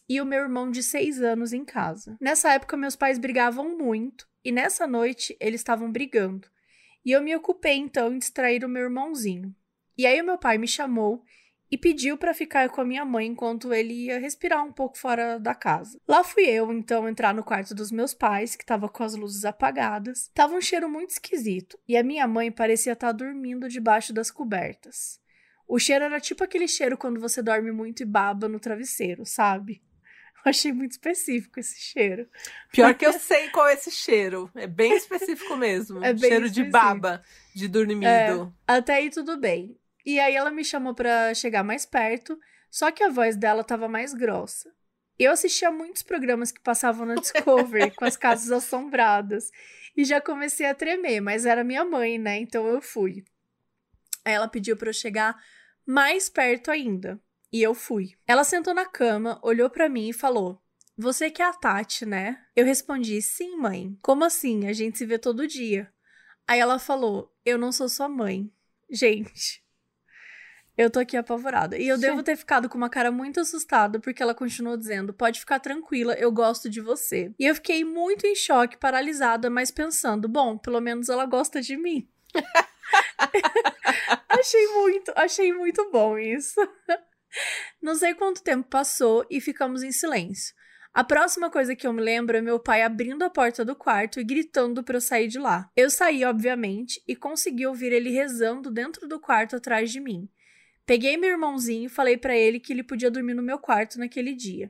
e 0.07 0.19
o 0.19 0.25
meu 0.25 0.41
irmão 0.41 0.69
de 0.69 0.83
seis 0.83 1.21
anos 1.21 1.53
em 1.53 1.63
casa. 1.63 2.17
Nessa 2.19 2.53
época, 2.53 2.75
meus 2.75 2.95
pais 2.95 3.17
brigavam 3.17 3.77
muito 3.77 4.27
e 4.43 4.51
nessa 4.51 4.85
noite 4.85 5.35
eles 5.39 5.61
estavam 5.61 5.91
brigando. 5.91 6.49
E 7.05 7.11
eu 7.11 7.21
me 7.21 7.35
ocupei 7.35 7.77
então 7.77 8.13
em 8.13 8.19
distrair 8.19 8.63
o 8.63 8.69
meu 8.69 8.83
irmãozinho. 8.83 9.55
E 9.97 10.05
aí 10.05 10.21
o 10.21 10.25
meu 10.25 10.37
pai 10.37 10.57
me 10.57 10.67
chamou 10.67 11.23
e 11.71 11.77
pediu 11.77 12.17
para 12.17 12.33
ficar 12.33 12.69
com 12.69 12.81
a 12.81 12.85
minha 12.85 13.05
mãe 13.05 13.27
enquanto 13.27 13.73
ele 13.73 13.93
ia 13.93 14.19
respirar 14.19 14.63
um 14.63 14.73
pouco 14.73 14.97
fora 14.97 15.39
da 15.39 15.55
casa. 15.55 15.97
Lá 16.05 16.23
fui 16.23 16.43
eu 16.43 16.71
então 16.73 17.07
entrar 17.07 17.33
no 17.33 17.43
quarto 17.43 17.73
dos 17.73 17.91
meus 17.91 18.13
pais, 18.13 18.57
que 18.57 18.63
estava 18.63 18.89
com 18.89 19.03
as 19.03 19.15
luzes 19.15 19.45
apagadas. 19.45 20.29
Tava 20.33 20.53
um 20.53 20.61
cheiro 20.61 20.89
muito 20.89 21.11
esquisito 21.11 21.79
e 21.87 21.95
a 21.95 22.03
minha 22.03 22.27
mãe 22.27 22.51
parecia 22.51 22.91
estar 22.91 23.07
tá 23.07 23.13
dormindo 23.13 23.69
debaixo 23.69 24.13
das 24.13 24.29
cobertas. 24.29 25.20
O 25.71 25.79
cheiro 25.79 26.03
era 26.03 26.19
tipo 26.19 26.43
aquele 26.43 26.67
cheiro 26.67 26.97
quando 26.97 27.17
você 27.17 27.41
dorme 27.41 27.71
muito 27.71 28.03
e 28.03 28.05
baba 28.05 28.49
no 28.49 28.59
travesseiro, 28.59 29.25
sabe? 29.25 29.81
Eu 30.43 30.49
achei 30.49 30.73
muito 30.73 30.91
específico 30.91 31.61
esse 31.61 31.79
cheiro. 31.79 32.27
Pior 32.73 32.93
que 32.93 33.05
eu 33.05 33.13
sei 33.17 33.49
qual 33.51 33.69
é 33.69 33.75
esse 33.75 33.89
cheiro. 33.89 34.51
É 34.53 34.67
bem 34.67 34.93
específico 34.93 35.55
mesmo. 35.55 36.03
É 36.03 36.11
bem 36.11 36.29
cheiro 36.29 36.45
específico. 36.45 36.65
de 36.65 36.71
baba, 36.71 37.23
de 37.55 37.69
dormido. 37.69 38.05
É, 38.67 38.73
até 38.73 38.95
aí 38.95 39.09
tudo 39.09 39.37
bem. 39.37 39.79
E 40.05 40.19
aí 40.19 40.35
ela 40.35 40.51
me 40.51 40.65
chamou 40.65 40.93
para 40.93 41.33
chegar 41.33 41.63
mais 41.63 41.85
perto, 41.85 42.37
só 42.69 42.91
que 42.91 43.01
a 43.01 43.09
voz 43.09 43.37
dela 43.37 43.63
tava 43.63 43.87
mais 43.87 44.13
grossa. 44.13 44.69
Eu 45.17 45.31
assistia 45.31 45.71
muitos 45.71 46.03
programas 46.03 46.51
que 46.51 46.59
passavam 46.59 47.05
na 47.05 47.15
Discovery 47.15 47.91
com 47.95 48.03
as 48.03 48.17
casas 48.17 48.51
assombradas 48.51 49.49
e 49.95 50.03
já 50.03 50.19
comecei 50.19 50.65
a 50.65 50.75
tremer, 50.75 51.21
mas 51.21 51.45
era 51.45 51.63
minha 51.63 51.85
mãe, 51.85 52.17
né? 52.17 52.39
Então 52.39 52.67
eu 52.67 52.81
fui. 52.81 53.23
Aí 54.25 54.33
ela 54.33 54.49
pediu 54.49 54.75
para 54.75 54.89
eu 54.89 54.93
chegar 54.93 55.41
mais 55.85 56.29
perto 56.29 56.71
ainda. 56.71 57.19
E 57.51 57.61
eu 57.61 57.73
fui. 57.73 58.13
Ela 58.25 58.43
sentou 58.43 58.73
na 58.73 58.85
cama, 58.85 59.39
olhou 59.43 59.69
para 59.69 59.89
mim 59.89 60.09
e 60.09 60.13
falou: 60.13 60.61
Você 60.97 61.29
que 61.29 61.41
é 61.41 61.45
a 61.45 61.53
Tati, 61.53 62.05
né? 62.05 62.41
Eu 62.55 62.65
respondi: 62.65 63.21
Sim, 63.21 63.57
mãe. 63.57 63.97
Como 64.01 64.23
assim? 64.23 64.67
A 64.67 64.73
gente 64.73 64.97
se 64.97 65.05
vê 65.05 65.19
todo 65.19 65.47
dia. 65.47 65.91
Aí 66.47 66.59
ela 66.59 66.79
falou: 66.79 67.33
Eu 67.45 67.57
não 67.57 67.71
sou 67.71 67.89
sua 67.89 68.07
mãe. 68.07 68.51
Gente, 68.89 69.61
eu 70.77 70.89
tô 70.89 70.99
aqui 70.99 71.17
apavorada. 71.17 71.77
E 71.77 71.87
eu 71.87 71.95
Sim. 71.95 72.01
devo 72.01 72.23
ter 72.23 72.35
ficado 72.35 72.69
com 72.69 72.77
uma 72.77 72.89
cara 72.89 73.11
muito 73.11 73.39
assustada, 73.39 73.99
porque 73.99 74.23
ela 74.23 74.33
continuou 74.33 74.77
dizendo: 74.77 75.13
Pode 75.13 75.39
ficar 75.39 75.59
tranquila, 75.59 76.13
eu 76.13 76.31
gosto 76.31 76.69
de 76.69 76.79
você. 76.79 77.31
E 77.37 77.45
eu 77.45 77.55
fiquei 77.55 77.83
muito 77.83 78.25
em 78.25 78.35
choque, 78.35 78.77
paralisada, 78.77 79.49
mas 79.49 79.71
pensando: 79.71 80.27
Bom, 80.27 80.57
pelo 80.57 80.79
menos 80.79 81.09
ela 81.09 81.25
gosta 81.25 81.61
de 81.61 81.75
mim. 81.75 82.07
achei 84.29 84.67
muito, 84.67 85.13
achei 85.15 85.53
muito 85.53 85.89
bom 85.91 86.17
isso. 86.17 86.59
Não 87.81 87.95
sei 87.95 88.13
quanto 88.13 88.43
tempo 88.43 88.67
passou 88.69 89.25
e 89.29 89.39
ficamos 89.39 89.83
em 89.83 89.91
silêncio. 89.91 90.53
A 90.93 91.05
próxima 91.05 91.49
coisa 91.49 91.73
que 91.73 91.87
eu 91.87 91.93
me 91.93 92.01
lembro 92.01 92.35
é 92.35 92.41
meu 92.41 92.59
pai 92.59 92.81
abrindo 92.81 93.23
a 93.23 93.29
porta 93.29 93.63
do 93.63 93.73
quarto 93.73 94.19
e 94.19 94.25
gritando 94.25 94.83
para 94.83 94.97
eu 94.97 95.01
sair 95.01 95.29
de 95.29 95.39
lá. 95.39 95.71
Eu 95.73 95.89
saí, 95.89 96.25
obviamente, 96.25 97.01
e 97.07 97.15
consegui 97.15 97.65
ouvir 97.65 97.93
ele 97.93 98.09
rezando 98.09 98.69
dentro 98.69 99.07
do 99.07 99.17
quarto 99.17 99.55
atrás 99.55 99.89
de 99.89 100.01
mim. 100.01 100.29
Peguei 100.85 101.15
meu 101.15 101.29
irmãozinho 101.29 101.85
e 101.85 101.89
falei 101.89 102.17
para 102.17 102.35
ele 102.35 102.59
que 102.59 102.73
ele 102.73 102.83
podia 102.83 103.09
dormir 103.09 103.33
no 103.33 103.41
meu 103.41 103.57
quarto 103.57 103.97
naquele 103.97 104.33
dia. 104.33 104.69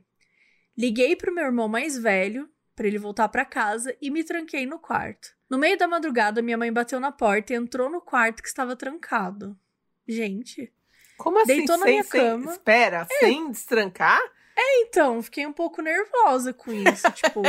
Liguei 0.78 1.16
pro 1.16 1.34
meu 1.34 1.46
irmão 1.46 1.68
mais 1.68 1.98
velho 1.98 2.48
para 2.82 2.88
ele 2.88 2.98
voltar 2.98 3.30
para 3.30 3.46
casa 3.46 3.96
e 4.02 4.10
me 4.10 4.24
tranquei 4.24 4.66
no 4.66 4.80
quarto. 4.80 5.36
No 5.48 5.60
meio 5.60 5.78
da 5.78 5.88
madrugada, 5.88 6.42
minha 6.42 6.58
mãe 6.58 6.74
bateu 6.74 7.00
na 7.00 7.12
porta 7.12 7.54
e 7.54 7.56
entrou 7.56 7.92
no 7.92 8.02
quarto 8.02 8.42
que 8.42 8.48
estava 8.48 8.76
trancado. 8.76 9.56
Gente, 10.08 10.74
como 11.16 11.38
assim? 11.38 11.58
Deitou 11.58 11.78
na 11.78 11.84
sem, 11.84 11.92
minha 11.92 12.04
sem, 12.04 12.20
cama. 12.20 12.52
Espera, 12.52 13.08
é. 13.08 13.20
sem 13.20 13.52
destrancar? 13.52 14.20
É, 14.58 14.82
então, 14.82 15.22
fiquei 15.22 15.46
um 15.46 15.54
pouco 15.54 15.80
nervosa 15.80 16.56
com 16.56 16.72
isso. 16.74 17.08
tipo, 17.14 17.44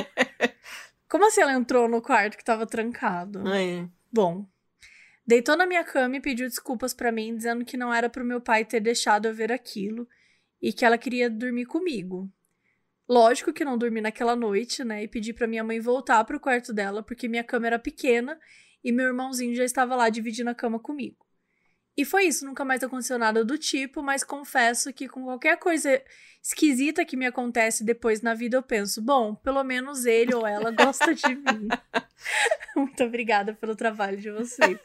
como 1.09 1.27
assim 1.27 1.41
ela 1.41 1.55
entrou 1.55 1.89
no 1.89 2.03
quarto 2.03 2.37
que 2.37 2.45
tava 2.45 2.67
trancado? 2.67 3.43
É. 3.49 3.89
Bom, 4.13 4.47
deitou 5.27 5.57
na 5.57 5.65
minha 5.65 5.83
cama 5.83 6.17
e 6.17 6.21
pediu 6.21 6.47
desculpas 6.47 6.93
para 6.93 7.11
mim, 7.11 7.35
dizendo 7.35 7.65
que 7.65 7.79
não 7.79 7.93
era 7.93 8.11
pro 8.11 8.23
meu 8.23 8.39
pai 8.43 8.67
ter 8.67 8.81
deixado 8.81 9.29
eu 9.29 9.35
ver 9.35 9.51
aquilo 9.51 10.07
e 10.61 10.75
que 10.75 10.85
ela 10.85 10.99
queria 10.99 11.31
dormir 11.31 11.65
comigo. 11.65 12.31
Lógico 13.13 13.53
que 13.53 13.63
não 13.63 13.77
dormi 13.77 14.01
naquela 14.01 14.35
noite, 14.35 14.83
né? 14.83 15.03
E 15.03 15.07
pedi 15.07 15.35
para 15.35 15.47
minha 15.47 15.63
mãe 15.63 15.79
voltar 15.79 16.25
pro 16.25 16.41
quarto 16.41 16.73
dela, 16.73 17.03
porque 17.03 17.29
minha 17.29 17.45
cama 17.45 17.67
era 17.67 17.79
pequena 17.79 18.41
e 18.83 18.91
meu 18.91 19.05
irmãozinho 19.05 19.55
já 19.55 19.65
estava 19.65 19.95
lá 19.95 20.09
dividindo 20.09 20.49
a 20.49 20.55
cama 20.55 20.79
comigo. 20.79 21.23
E 21.95 22.07
foi 22.07 22.25
isso, 22.25 22.47
nunca 22.47 22.65
mais 22.65 22.83
aconteceu 22.83 23.19
nada 23.19 23.45
do 23.45 23.59
tipo, 23.59 24.03
mas 24.03 24.25
confesso 24.25 24.91
que 24.95 25.07
com 25.07 25.25
qualquer 25.25 25.59
coisa 25.59 26.03
esquisita 26.43 27.05
que 27.05 27.15
me 27.15 27.27
acontece 27.27 27.85
depois 27.85 28.23
na 28.23 28.33
vida, 28.33 28.57
eu 28.57 28.63
penso, 28.63 29.03
bom, 29.03 29.35
pelo 29.35 29.63
menos 29.63 30.07
ele 30.07 30.35
ou 30.35 30.47
ela 30.47 30.71
gosta 30.71 31.15
de 31.15 31.29
mim. 31.37 31.69
Muito 32.75 33.05
obrigada 33.05 33.53
pelo 33.53 33.77
trabalho 33.77 34.17
de 34.17 34.31
vocês. 34.31 34.79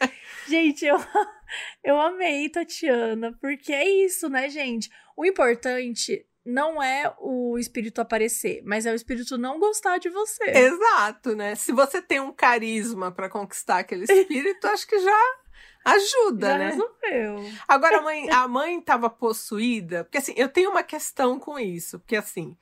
gente, 0.50 0.86
eu, 0.86 0.98
eu 1.82 1.98
amei, 1.98 2.50
Tatiana, 2.50 3.32
porque 3.40 3.72
é 3.72 3.88
isso, 3.88 4.28
né, 4.28 4.50
gente? 4.50 4.90
O 5.16 5.26
importante 5.26 6.26
não 6.48 6.82
é 6.82 7.14
o 7.20 7.58
espírito 7.60 8.00
aparecer, 8.00 8.62
mas 8.66 8.86
é 8.86 8.92
o 8.92 8.96
espírito 8.96 9.38
não 9.38 9.60
gostar 9.60 9.98
de 9.98 10.10
você. 10.10 10.46
Exato, 10.46 11.36
né? 11.36 11.56
Se 11.56 11.74
você 11.74 12.02
tem 12.02 12.22
um 12.22 12.32
carisma 12.32 13.12
para 13.12 13.30
conquistar 13.30 13.80
aquele 13.80 14.06
espírito, 14.10 14.66
acho 14.68 14.88
que 14.88 14.98
já 15.00 15.36
Ajuda, 15.84 16.48
Já 16.50 16.58
né? 16.58 16.70
resolveu. 16.70 17.54
Agora, 17.66 18.00
a 18.00 18.02
mãe, 18.02 18.28
a 18.32 18.48
mãe 18.48 18.82
tava 18.82 19.10
possuída. 19.10 20.04
Porque 20.04 20.18
assim, 20.18 20.34
eu 20.36 20.50
tenho 20.50 20.70
uma 20.70 20.84
questão 20.84 21.40
com 21.40 21.58
isso. 21.58 21.98
Porque 22.00 22.18
assim, 22.18 22.58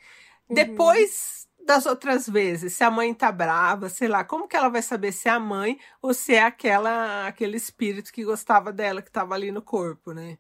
uhum. 0.48 0.56
depois 0.56 1.48
das 1.66 1.88
outras 1.88 2.30
vezes, 2.30 2.74
se 2.74 2.84
a 2.84 2.92
mãe 2.92 3.12
tá 3.16 3.32
brava, 3.32 3.90
sei 3.90 4.08
lá, 4.08 4.24
como 4.24 4.48
que 4.48 4.56
ela 4.56 4.70
vai 4.70 4.84
saber 4.84 5.12
se 5.12 5.28
é 5.28 5.32
a 5.32 5.40
mãe 5.40 5.80
ou 6.00 6.14
se 6.14 6.36
é 6.36 6.44
aquela 6.44 7.26
aquele 7.28 7.58
espírito 7.58 8.14
que 8.14 8.24
gostava 8.24 8.72
dela, 8.72 9.02
que 9.02 9.12
tava 9.12 9.34
ali 9.34 9.52
no 9.52 9.62
corpo, 9.62 10.12
né? 10.12 10.38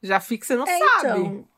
Já 0.00 0.20
fica, 0.20 0.46
você 0.46 0.54
não 0.54 0.66
é, 0.66 0.78
sabe. 0.78 1.20
Então, 1.20 1.48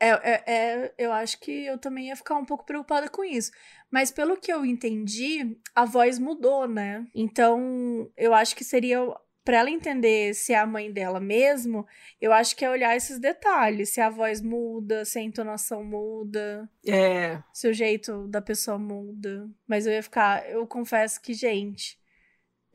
É, 0.00 0.08
é, 0.10 0.42
é, 0.46 0.94
eu 0.96 1.12
acho 1.12 1.40
que 1.40 1.66
eu 1.66 1.76
também 1.78 2.08
ia 2.08 2.16
ficar 2.16 2.36
um 2.36 2.44
pouco 2.44 2.64
preocupada 2.64 3.08
com 3.08 3.24
isso. 3.24 3.50
Mas 3.90 4.10
pelo 4.10 4.36
que 4.36 4.52
eu 4.52 4.64
entendi, 4.64 5.58
a 5.74 5.84
voz 5.84 6.18
mudou, 6.18 6.68
né? 6.68 7.06
Então, 7.14 8.10
eu 8.16 8.32
acho 8.34 8.54
que 8.54 8.62
seria 8.62 8.98
para 9.44 9.56
ela 9.60 9.70
entender 9.70 10.34
se 10.34 10.52
é 10.52 10.58
a 10.58 10.66
mãe 10.66 10.92
dela 10.92 11.18
mesmo, 11.18 11.86
eu 12.20 12.34
acho 12.34 12.54
que 12.54 12.66
é 12.66 12.70
olhar 12.70 12.94
esses 12.94 13.18
detalhes, 13.18 13.88
se 13.88 13.98
a 13.98 14.10
voz 14.10 14.42
muda, 14.42 15.06
se 15.06 15.18
a 15.18 15.22
entonação 15.22 15.82
muda, 15.82 16.68
É. 16.86 17.42
se 17.50 17.66
o 17.66 17.72
jeito 17.72 18.28
da 18.28 18.42
pessoa 18.42 18.78
muda. 18.78 19.48
Mas 19.66 19.86
eu 19.86 19.92
ia 19.94 20.02
ficar, 20.02 20.46
eu 20.50 20.66
confesso 20.66 21.18
que, 21.22 21.32
gente, 21.32 21.97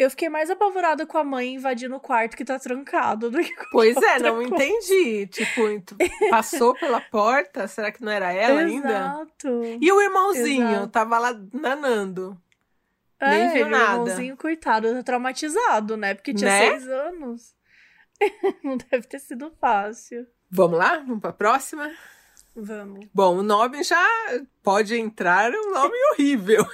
eu 0.03 0.09
fiquei 0.09 0.29
mais 0.29 0.49
apavorada 0.49 1.05
com 1.05 1.17
a 1.17 1.23
mãe 1.23 1.55
invadindo 1.55 1.95
o 1.95 1.99
quarto 1.99 2.35
que 2.37 2.45
tá 2.45 2.59
trancado 2.59 3.29
do 3.31 3.39
que 3.39 3.55
com 3.55 3.65
Pois 3.71 3.95
é, 3.97 4.19
não 4.19 4.35
coisa. 4.35 4.53
entendi. 4.55 5.27
Tipo, 5.27 5.61
passou 6.29 6.73
pela 6.75 7.01
porta, 7.01 7.67
será 7.67 7.91
que 7.91 8.01
não 8.03 8.11
era 8.11 8.31
ela 8.31 8.61
ainda? 8.61 8.89
Exato. 8.89 9.61
E 9.81 9.91
o 9.91 10.01
irmãozinho 10.01 10.69
Exato. 10.71 10.87
tava 10.89 11.17
lá 11.19 11.33
nanando. 11.53 12.37
nem 13.21 13.41
é, 13.41 13.53
viu 13.53 13.65
o 13.65 13.69
nada. 13.69 13.91
irmãozinho, 13.93 14.37
coitado, 14.37 14.93
tá 14.93 15.03
traumatizado, 15.03 15.95
né? 15.97 16.13
Porque 16.13 16.33
tinha 16.33 16.49
Né? 16.49 16.69
seis 16.71 16.87
anos. 16.87 17.55
Não 18.63 18.77
deve 18.77 19.07
ter 19.07 19.19
sido 19.19 19.51
fácil. 19.59 20.25
Vamos 20.49 20.77
lá? 20.77 20.97
Vamos 20.99 21.19
pra 21.19 21.33
próxima? 21.33 21.91
Vamos. 22.55 23.07
Bom, 23.13 23.37
o 23.37 23.43
nome 23.43 23.83
já 23.83 24.05
pode 24.61 24.95
entrar, 24.95 25.51
é 25.53 25.57
um 25.59 25.71
nome 25.73 25.95
horrível. 26.13 26.65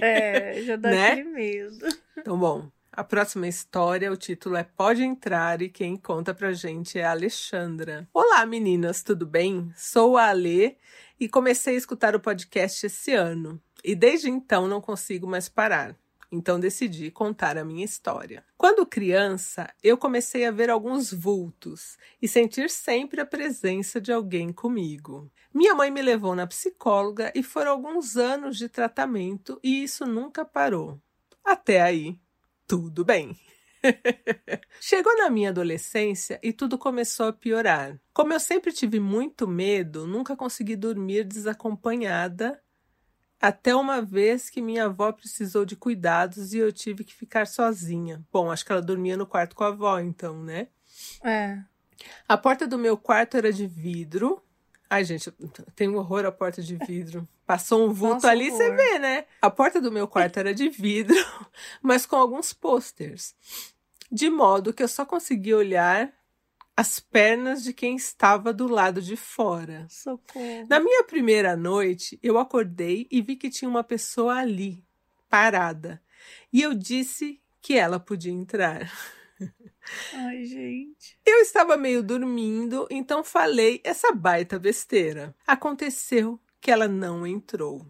É, 0.00 0.62
já 0.62 0.76
dá 0.76 0.88
Né? 0.90 1.10
aquele 1.12 1.28
medo. 1.28 1.86
Então, 2.16 2.38
bom, 2.38 2.70
a 2.90 3.04
próxima 3.04 3.46
história, 3.46 4.10
o 4.10 4.16
título 4.16 4.56
é 4.56 4.64
Pode 4.64 5.02
Entrar 5.02 5.60
e 5.62 5.68
quem 5.68 5.96
conta 5.96 6.32
pra 6.34 6.52
gente 6.52 6.98
é 6.98 7.04
a 7.04 7.10
Alexandra. 7.10 8.08
Olá, 8.12 8.44
meninas, 8.46 9.02
tudo 9.02 9.26
bem? 9.26 9.70
Sou 9.76 10.16
a 10.16 10.26
Ale 10.28 10.76
e 11.20 11.28
comecei 11.28 11.74
a 11.74 11.78
escutar 11.78 12.16
o 12.16 12.20
podcast 12.20 12.86
esse 12.86 13.12
ano. 13.12 13.60
E 13.84 13.94
desde 13.94 14.30
então 14.30 14.66
não 14.68 14.80
consigo 14.80 15.26
mais 15.26 15.48
parar. 15.48 15.96
Então 16.32 16.58
decidi 16.58 17.10
contar 17.10 17.58
a 17.58 17.64
minha 17.64 17.84
história. 17.84 18.42
Quando 18.56 18.86
criança, 18.86 19.70
eu 19.82 19.98
comecei 19.98 20.46
a 20.46 20.50
ver 20.50 20.70
alguns 20.70 21.12
vultos 21.12 21.98
e 22.22 22.26
sentir 22.26 22.70
sempre 22.70 23.20
a 23.20 23.26
presença 23.26 24.00
de 24.00 24.10
alguém 24.10 24.50
comigo. 24.50 25.30
Minha 25.52 25.74
mãe 25.74 25.90
me 25.90 26.00
levou 26.00 26.34
na 26.34 26.46
psicóloga 26.46 27.30
e 27.34 27.42
foram 27.42 27.72
alguns 27.72 28.16
anos 28.16 28.56
de 28.56 28.66
tratamento 28.66 29.60
e 29.62 29.82
isso 29.82 30.06
nunca 30.06 30.42
parou. 30.42 30.98
Até 31.44 31.82
aí, 31.82 32.18
tudo 32.66 33.04
bem. 33.04 33.38
Chegou 34.80 35.14
na 35.18 35.28
minha 35.28 35.50
adolescência 35.50 36.40
e 36.42 36.50
tudo 36.50 36.78
começou 36.78 37.26
a 37.26 37.32
piorar. 37.32 38.00
Como 38.14 38.32
eu 38.32 38.40
sempre 38.40 38.72
tive 38.72 38.98
muito 38.98 39.46
medo, 39.46 40.06
nunca 40.06 40.34
consegui 40.34 40.76
dormir 40.76 41.24
desacompanhada. 41.24 42.58
Até 43.42 43.74
uma 43.74 44.00
vez 44.00 44.48
que 44.48 44.62
minha 44.62 44.84
avó 44.84 45.10
precisou 45.10 45.64
de 45.64 45.74
cuidados 45.74 46.54
e 46.54 46.58
eu 46.58 46.72
tive 46.72 47.02
que 47.02 47.12
ficar 47.12 47.44
sozinha. 47.44 48.24
Bom, 48.32 48.52
acho 48.52 48.64
que 48.64 48.70
ela 48.70 48.80
dormia 48.80 49.16
no 49.16 49.26
quarto 49.26 49.56
com 49.56 49.64
a 49.64 49.66
avó, 49.66 49.98
então, 49.98 50.40
né? 50.40 50.68
É. 51.24 51.58
A 52.28 52.38
porta 52.38 52.68
do 52.68 52.78
meu 52.78 52.96
quarto 52.96 53.36
era 53.36 53.52
de 53.52 53.66
vidro. 53.66 54.40
Ai, 54.88 55.02
gente, 55.02 55.26
eu 55.26 55.66
tenho 55.74 55.96
horror 55.96 56.24
à 56.24 56.30
porta 56.30 56.62
de 56.62 56.76
vidro. 56.86 57.28
Passou 57.44 57.84
um 57.84 57.92
vulto 57.92 58.14
Nossa, 58.14 58.30
ali, 58.30 58.48
você 58.48 58.70
vê, 58.76 59.00
né? 59.00 59.24
A 59.40 59.50
porta 59.50 59.80
do 59.80 59.90
meu 59.90 60.06
quarto 60.06 60.36
era 60.36 60.54
de 60.54 60.68
vidro, 60.68 61.16
mas 61.82 62.06
com 62.06 62.14
alguns 62.14 62.52
pôsteres. 62.52 63.34
De 64.08 64.30
modo 64.30 64.72
que 64.72 64.84
eu 64.84 64.88
só 64.88 65.04
conseguia 65.04 65.56
olhar 65.56 66.12
as 66.76 66.98
pernas 66.98 67.62
de 67.62 67.72
quem 67.72 67.96
estava 67.96 68.52
do 68.52 68.66
lado 68.66 69.00
de 69.02 69.16
fora. 69.16 69.86
Socorro. 69.88 70.66
Na 70.68 70.80
minha 70.80 71.04
primeira 71.04 71.56
noite, 71.56 72.18
eu 72.22 72.38
acordei 72.38 73.06
e 73.10 73.20
vi 73.20 73.36
que 73.36 73.50
tinha 73.50 73.68
uma 73.68 73.84
pessoa 73.84 74.36
ali, 74.36 74.82
parada. 75.28 76.02
E 76.52 76.62
eu 76.62 76.74
disse 76.74 77.40
que 77.60 77.74
ela 77.74 78.00
podia 78.00 78.32
entrar. 78.32 78.90
Ai, 80.14 80.44
gente. 80.44 81.18
Eu 81.26 81.38
estava 81.38 81.76
meio 81.76 82.02
dormindo, 82.02 82.86
então 82.90 83.24
falei 83.24 83.80
essa 83.84 84.12
baita 84.12 84.58
besteira. 84.58 85.34
Aconteceu 85.46 86.40
que 86.60 86.70
ela 86.70 86.88
não 86.88 87.26
entrou. 87.26 87.86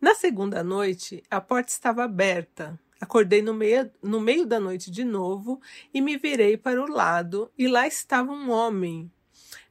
Na 0.00 0.14
segunda 0.14 0.62
noite, 0.62 1.22
a 1.30 1.40
porta 1.40 1.70
estava 1.70 2.04
aberta. 2.04 2.78
Acordei 3.04 3.42
no 3.42 3.52
meio, 3.52 3.90
no 4.02 4.18
meio 4.18 4.46
da 4.46 4.58
noite 4.58 4.90
de 4.90 5.04
novo 5.04 5.60
e 5.92 6.00
me 6.00 6.16
virei 6.16 6.56
para 6.56 6.82
o 6.82 6.90
lado, 6.90 7.52
e 7.56 7.68
lá 7.68 7.86
estava 7.86 8.32
um 8.32 8.50
homem 8.50 9.12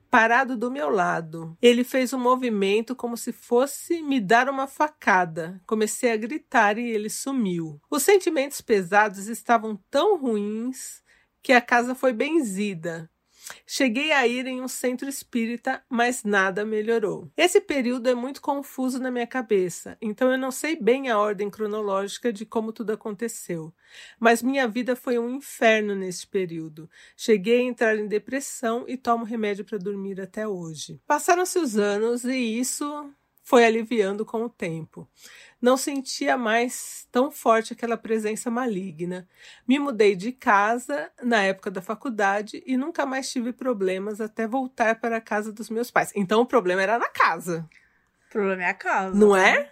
parado 0.08 0.56
do 0.56 0.70
meu 0.70 0.88
lado. 0.88 1.58
Ele 1.60 1.84
fez 1.84 2.14
um 2.14 2.20
movimento 2.20 2.96
como 2.96 3.18
se 3.18 3.32
fosse 3.32 4.04
me 4.04 4.20
dar 4.20 4.48
uma 4.48 4.68
facada. 4.68 5.60
Comecei 5.66 6.12
a 6.12 6.16
gritar 6.16 6.78
e 6.78 6.88
ele 6.88 7.10
sumiu. 7.10 7.82
Os 7.90 8.04
sentimentos 8.04 8.62
pesados 8.62 9.28
estavam 9.28 9.80
tão 9.90 10.20
ruins 10.20 11.02
que 11.42 11.54
a 11.54 11.60
casa 11.60 11.96
foi 11.96 12.14
benzida. 12.14 13.10
Cheguei 13.66 14.12
a 14.12 14.28
ir 14.28 14.48
em 14.48 14.62
um 14.62 14.68
centro 14.68 15.08
espírita, 15.08 15.84
mas 15.90 16.24
nada 16.24 16.66
melhorou. 16.66 17.32
Esse 17.36 17.60
período 17.60 18.10
é 18.10 18.16
muito 18.16 18.42
confuso 18.42 19.00
na 19.00 19.12
minha 19.12 19.28
cabeça, 19.28 19.98
então 20.02 20.32
eu 20.32 20.38
não 20.38 20.52
sei 20.52 20.76
bem 20.76 21.10
a 21.10 21.18
ordem 21.20 21.50
cronológica 21.50 22.32
de 22.32 22.46
como 22.46 22.72
tudo 22.72 22.92
aconteceu. 22.92 23.74
Mas 24.20 24.42
minha 24.42 24.68
vida 24.68 24.96
foi 24.96 25.18
um 25.20 25.30
inferno 25.30 25.96
nesse 25.96 26.26
período. 26.28 26.90
Cheguei 27.16 27.60
a 27.60 27.64
entrar 27.64 27.98
em 27.98 28.08
depressão 28.08 28.86
e 28.88 28.98
tomo 28.98 29.26
remédio 29.26 29.66
para 29.66 29.78
dormir 29.78 30.20
até 30.20 30.48
hoje. 30.48 31.00
Passaram-se 31.06 31.60
os 31.60 31.78
anos 31.78 32.24
e 32.24 32.60
isso 32.60 33.12
foi 33.44 33.66
aliviando 33.66 34.26
com 34.26 34.44
o 34.44 34.50
tempo. 34.50 35.08
Não 35.62 35.76
sentia 35.78 36.38
mais 36.38 37.08
tão 37.12 37.30
forte 37.30 37.74
aquela 37.74 37.98
presença 37.98 38.50
maligna. 38.50 39.28
Me 39.68 39.78
mudei 39.78 40.16
de 40.16 40.32
casa 40.32 41.12
na 41.22 41.44
época 41.44 41.70
da 41.70 41.82
faculdade 41.82 42.64
e 42.66 42.78
nunca 42.78 43.06
mais 43.06 43.30
tive 43.30 43.52
problemas 43.54 44.20
até 44.22 44.48
voltar 44.48 45.00
para 45.00 45.18
a 45.18 45.22
casa 45.22 45.52
dos 45.52 45.70
meus 45.70 45.92
pais. 45.92 46.12
Então 46.16 46.42
o 46.42 46.46
problema 46.46 46.82
era 46.82 46.98
na 46.98 47.10
casa, 47.10 47.68
O 48.28 48.32
problema 48.32 48.64
é 48.64 48.70
a 48.70 48.74
casa. 48.74 49.16
não 49.16 49.34
né? 49.34 49.58
é? 49.58 49.72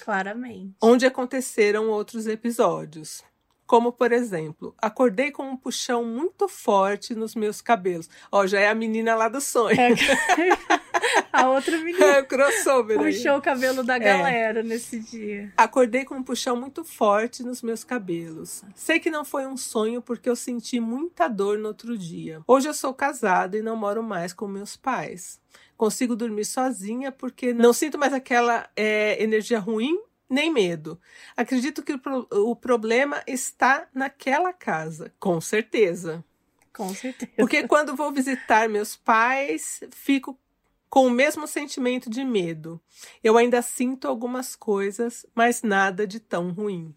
Claramente. 0.00 0.74
Onde 0.80 1.04
aconteceram 1.04 1.88
outros 1.88 2.26
episódios. 2.26 3.22
Como, 3.66 3.92
por 3.92 4.12
exemplo, 4.12 4.74
acordei 4.78 5.30
com 5.30 5.48
um 5.48 5.56
puxão 5.56 6.04
muito 6.04 6.46
forte 6.48 7.14
nos 7.14 7.34
meus 7.34 7.60
cabelos. 7.62 8.08
Ó, 8.30 8.46
já 8.46 8.60
é 8.60 8.68
a 8.68 8.74
menina 8.74 9.14
lá 9.14 9.28
do 9.28 9.40
sonho. 9.40 9.76
É. 9.80 9.88
a 11.32 11.48
outra 11.48 11.76
menina 11.82 12.04
É 12.04 12.22
crossover 12.22 12.98
aí. 13.00 13.12
puxou 13.12 13.36
o 13.38 13.42
cabelo 13.42 13.82
da 13.82 13.98
galera 13.98 14.62
nesse 14.62 14.98
dia. 15.00 15.52
Acordei 15.56 16.04
com 16.04 16.14
um 16.16 16.22
puxão 16.22 16.56
muito 16.56 16.84
forte 16.84 17.42
nos 17.42 17.62
meus 17.62 17.84
cabelos. 17.84 18.62
Sei 18.74 18.98
que 19.00 19.10
não 19.10 19.24
foi 19.24 19.46
um 19.46 19.56
sonho 19.56 20.00
porque 20.02 20.28
eu 20.28 20.36
senti 20.36 20.80
muita 20.80 21.28
dor 21.28 21.58
no 21.58 21.68
outro 21.68 21.96
dia. 21.96 22.40
Hoje 22.46 22.68
eu 22.68 22.74
sou 22.74 22.92
casada 22.94 23.56
e 23.56 23.62
não 23.62 23.76
moro 23.76 24.02
mais 24.02 24.32
com 24.32 24.46
meus 24.46 24.76
pais. 24.76 25.40
Consigo 25.76 26.14
dormir 26.14 26.44
sozinha 26.44 27.10
porque 27.10 27.52
não 27.52 27.72
sinto 27.72 27.98
mais 27.98 28.12
aquela 28.12 28.68
é, 28.76 29.22
energia 29.22 29.58
ruim 29.58 29.98
nem 30.30 30.52
medo. 30.52 30.98
Acredito 31.36 31.82
que 31.82 31.92
o, 31.92 31.98
pro- 31.98 32.26
o 32.30 32.56
problema 32.56 33.22
está 33.26 33.86
naquela 33.94 34.52
casa, 34.52 35.12
com 35.20 35.40
certeza. 35.40 36.24
Com 36.72 36.88
certeza. 36.94 37.30
Porque 37.36 37.68
quando 37.68 37.94
vou 37.94 38.10
visitar 38.10 38.68
meus 38.68 38.96
pais, 38.96 39.80
fico 39.92 40.36
com 40.94 41.08
o 41.08 41.10
mesmo 41.10 41.44
sentimento 41.48 42.08
de 42.08 42.22
medo. 42.22 42.80
Eu 43.20 43.36
ainda 43.36 43.60
sinto 43.60 44.06
algumas 44.06 44.54
coisas, 44.54 45.26
mas 45.34 45.60
nada 45.60 46.06
de 46.06 46.20
tão 46.20 46.52
ruim. 46.52 46.94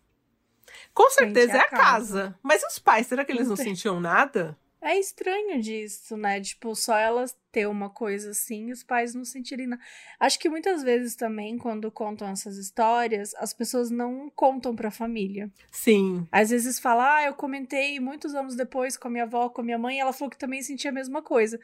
Com 0.93 1.10
certeza 1.10 1.53
Gente, 1.53 1.55
é 1.55 1.57
é 1.57 1.65
a 1.65 1.67
casa. 1.67 1.81
casa. 1.81 2.39
Mas 2.43 2.62
os 2.62 2.77
pais, 2.77 3.07
será 3.07 3.25
que 3.25 3.31
eles 3.31 3.47
não 3.47 3.55
sentiam 3.55 3.99
nada? 3.99 4.55
É 4.79 4.99
estranho 4.99 5.60
disso, 5.60 6.15
né? 6.15 6.39
Tipo, 6.39 6.75
só 6.75 6.95
elas 6.95 7.36
ter 7.51 7.67
uma 7.67 7.89
coisa 7.89 8.29
assim 8.29 8.67
e 8.67 8.71
os 8.71 8.83
pais 8.83 9.15
não 9.15 9.25
sentirem 9.25 9.65
nada. 9.65 9.81
Acho 10.19 10.38
que 10.38 10.47
muitas 10.47 10.83
vezes 10.83 11.15
também, 11.15 11.57
quando 11.57 11.89
contam 11.89 12.27
essas 12.27 12.55
histórias, 12.55 13.33
as 13.33 13.51
pessoas 13.51 13.89
não 13.89 14.29
contam 14.29 14.75
pra 14.75 14.91
família. 14.91 15.51
Sim. 15.71 16.28
Às 16.32 16.51
vezes 16.51 16.78
fala, 16.78 17.15
ah, 17.15 17.24
eu 17.24 17.34
comentei 17.34 17.99
muitos 17.99 18.36
anos 18.36 18.55
depois 18.55 18.95
com 18.95 19.07
a 19.07 19.11
minha 19.11 19.24
avó, 19.24 19.49
com 19.49 19.61
a 19.61 19.63
minha 19.63 19.80
mãe, 19.80 19.97
e 19.97 19.99
ela 19.99 20.13
falou 20.13 20.30
que 20.30 20.38
também 20.38 20.61
sentia 20.61 20.91
a 20.91 20.93
mesma 20.93 21.19
coisa. 21.24 21.59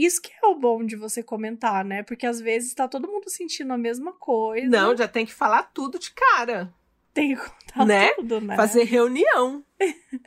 Isso 0.00 0.22
que 0.22 0.30
é 0.42 0.46
o 0.46 0.54
bom 0.54 0.84
de 0.84 0.94
você 0.94 1.22
comentar, 1.22 1.84
né? 1.84 2.02
Porque 2.04 2.24
às 2.26 2.40
vezes 2.40 2.72
tá 2.72 2.86
todo 2.86 3.08
mundo 3.08 3.28
sentindo 3.28 3.72
a 3.72 3.78
mesma 3.78 4.12
coisa. 4.12 4.68
Não, 4.68 4.96
já 4.96 5.08
tem 5.08 5.26
que 5.26 5.32
falar 5.34 5.64
tudo 5.74 5.98
de 5.98 6.12
cara. 6.12 6.72
Tem 7.12 7.34
que 7.34 7.42
contar 7.42 7.84
Né? 7.84 8.14
tudo, 8.14 8.40
né? 8.40 8.54
Fazer 8.54 8.84
reunião. 8.84 9.64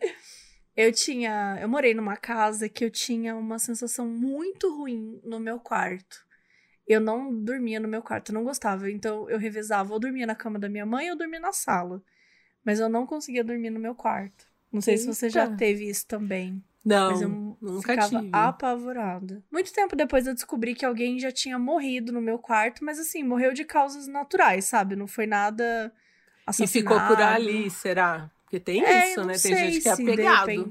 Eu 0.76 0.92
tinha. 0.92 1.58
Eu 1.62 1.68
morei 1.70 1.94
numa 1.94 2.16
casa 2.16 2.70
que 2.70 2.84
eu 2.84 2.90
tinha 2.90 3.36
uma 3.36 3.60
sensação 3.60 4.08
muito 4.08 4.74
ruim 4.76 5.20
no 5.24 5.38
meu 5.40 5.60
quarto. 5.60 6.26
Eu 6.88 7.00
não 7.02 7.34
dormia 7.44 7.80
no 7.80 7.90
meu 7.90 8.02
quarto, 8.02 8.30
eu 8.32 8.34
não 8.34 8.44
gostava. 8.46 8.90
Então 8.90 9.30
eu 9.30 9.38
revezava, 9.38 9.94
ou 9.94 10.00
dormia 10.00 10.26
na 10.26 10.34
cama 10.34 10.58
da 10.58 10.70
minha 10.70 10.86
mãe 10.86 11.10
ou 11.12 11.18
dormia 11.18 11.42
na 11.42 11.52
sala. 11.52 12.02
Mas 12.64 12.80
eu 12.80 12.88
não 12.88 13.06
conseguia 13.06 13.44
dormir 13.44 13.70
no 13.70 13.80
meu 13.82 13.94
quarto. 13.94 14.48
Não 14.72 14.80
sei 14.82 14.98
se 14.98 15.06
você 15.08 15.30
já 15.30 15.44
Eita. 15.44 15.58
teve 15.58 15.90
isso 15.90 16.08
também. 16.08 16.64
Não, 16.84 17.12
Mas 17.12 17.22
eu 17.22 17.30
nunca 17.30 17.94
ficava 17.94 18.20
tive. 18.22 18.30
apavorada. 18.34 19.44
Muito 19.52 19.72
tempo 19.72 19.96
depois 19.96 20.26
eu 20.26 20.34
descobri 20.34 20.74
que 20.74 20.84
alguém 20.86 21.20
já 21.20 21.32
tinha 21.32 21.60
morrido 21.60 22.12
no 22.12 22.20
meu 22.22 22.40
quarto, 22.40 22.84
mas 22.84 23.00
assim, 23.00 23.24
morreu 23.24 23.54
de 23.54 23.64
causas 23.64 24.08
naturais, 24.08 24.66
sabe? 24.66 24.96
Não 24.96 25.08
foi 25.08 25.28
nada 25.28 25.94
E 25.94 26.50
assassinado. 26.50 26.72
ficou 26.72 27.00
por 27.08 27.22
ali, 27.22 27.70
será? 27.70 28.32
Porque 28.44 28.60
tem 28.60 28.84
É, 28.84 29.10
isso, 29.10 29.24
né? 29.24 29.34
Tem 29.38 29.56
gente 29.56 29.82
que 29.82 29.90
é 29.90 29.92
apegado. 29.92 30.70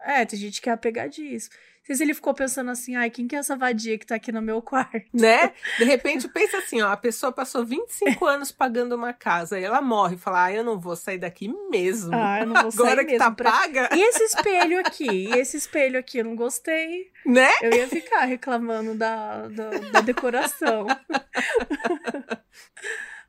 É, 0.00 0.24
tem 0.24 0.38
gente 0.38 0.60
que 0.60 0.68
é 0.68 0.72
apegadiço. 0.72 1.50
Sei 1.88 1.96
se 1.96 2.02
ele 2.04 2.12
ficou 2.12 2.34
pensando 2.34 2.70
assim, 2.70 2.94
ai, 2.96 3.08
quem 3.08 3.26
que 3.26 3.34
é 3.34 3.38
essa 3.38 3.56
vadia 3.56 3.96
que 3.98 4.04
tá 4.06 4.14
aqui 4.16 4.30
no 4.30 4.42
meu 4.42 4.60
quarto? 4.60 5.06
Né? 5.12 5.52
De 5.78 5.84
repente, 5.84 6.28
pensa 6.28 6.58
assim, 6.58 6.82
ó, 6.82 6.92
a 6.92 6.96
pessoa 6.98 7.32
passou 7.32 7.64
25 7.64 8.24
anos 8.28 8.52
pagando 8.52 8.94
uma 8.94 9.14
casa 9.14 9.58
e 9.58 9.64
ela 9.64 9.80
morre 9.80 10.16
e 10.16 10.18
fala, 10.18 10.44
ah, 10.44 10.52
eu 10.52 10.62
não 10.62 10.78
vou 10.78 10.94
sair 10.94 11.16
daqui 11.16 11.50
mesmo. 11.70 12.10
Ah, 12.14 12.40
eu 12.40 12.46
não 12.46 12.60
vou 12.62 12.70
sair 12.70 12.82
Agora 12.82 13.04
que 13.06 13.12
mesmo 13.12 13.24
tá 13.24 13.30
pra- 13.30 13.50
paga, 13.50 13.88
E 13.96 14.02
esse 14.02 14.22
espelho 14.22 14.78
aqui? 14.80 15.08
E 15.08 15.32
esse 15.38 15.56
espelho 15.56 15.98
aqui? 15.98 16.18
Eu 16.18 16.24
não 16.26 16.36
gostei. 16.36 17.10
né? 17.24 17.48
Eu 17.62 17.72
ia 17.72 17.88
ficar 17.88 18.26
reclamando 18.26 18.94
da, 18.94 19.48
da, 19.48 19.70
da 19.70 20.00
decoração. 20.02 20.86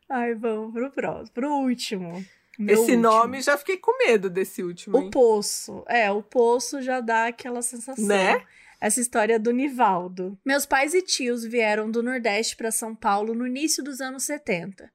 Ai, 0.10 0.34
vamos 0.36 0.74
pro 0.74 0.92
próximo. 0.92 1.32
Pro 1.34 1.54
último. 1.56 2.26
Esse 2.68 2.82
último. 2.82 3.02
nome, 3.04 3.42
já 3.42 3.58
fiquei 3.58 3.78
com 3.78 3.98
medo 3.98 4.30
desse 4.30 4.62
último, 4.62 4.98
O 4.98 5.02
hein? 5.04 5.10
Poço. 5.10 5.84
É, 5.88 6.12
o 6.12 6.22
Poço 6.22 6.82
já 6.82 7.00
dá 7.00 7.28
aquela 7.28 7.62
sensação. 7.62 8.06
Né? 8.06 8.46
Essa 8.82 9.00
história 9.00 9.40
do 9.40 9.52
Nivaldo. 9.52 10.38
Meus 10.46 10.66
pais 10.66 10.94
e 10.94 11.02
tios 11.02 11.44
vieram 11.44 11.90
do 11.90 12.04
Nordeste 12.04 12.56
para 12.56 12.72
São 12.72 12.96
Paulo 12.96 13.34
no 13.34 13.48
início 13.48 13.84
dos 13.84 14.02
anos 14.02 14.24
70. 14.24 14.92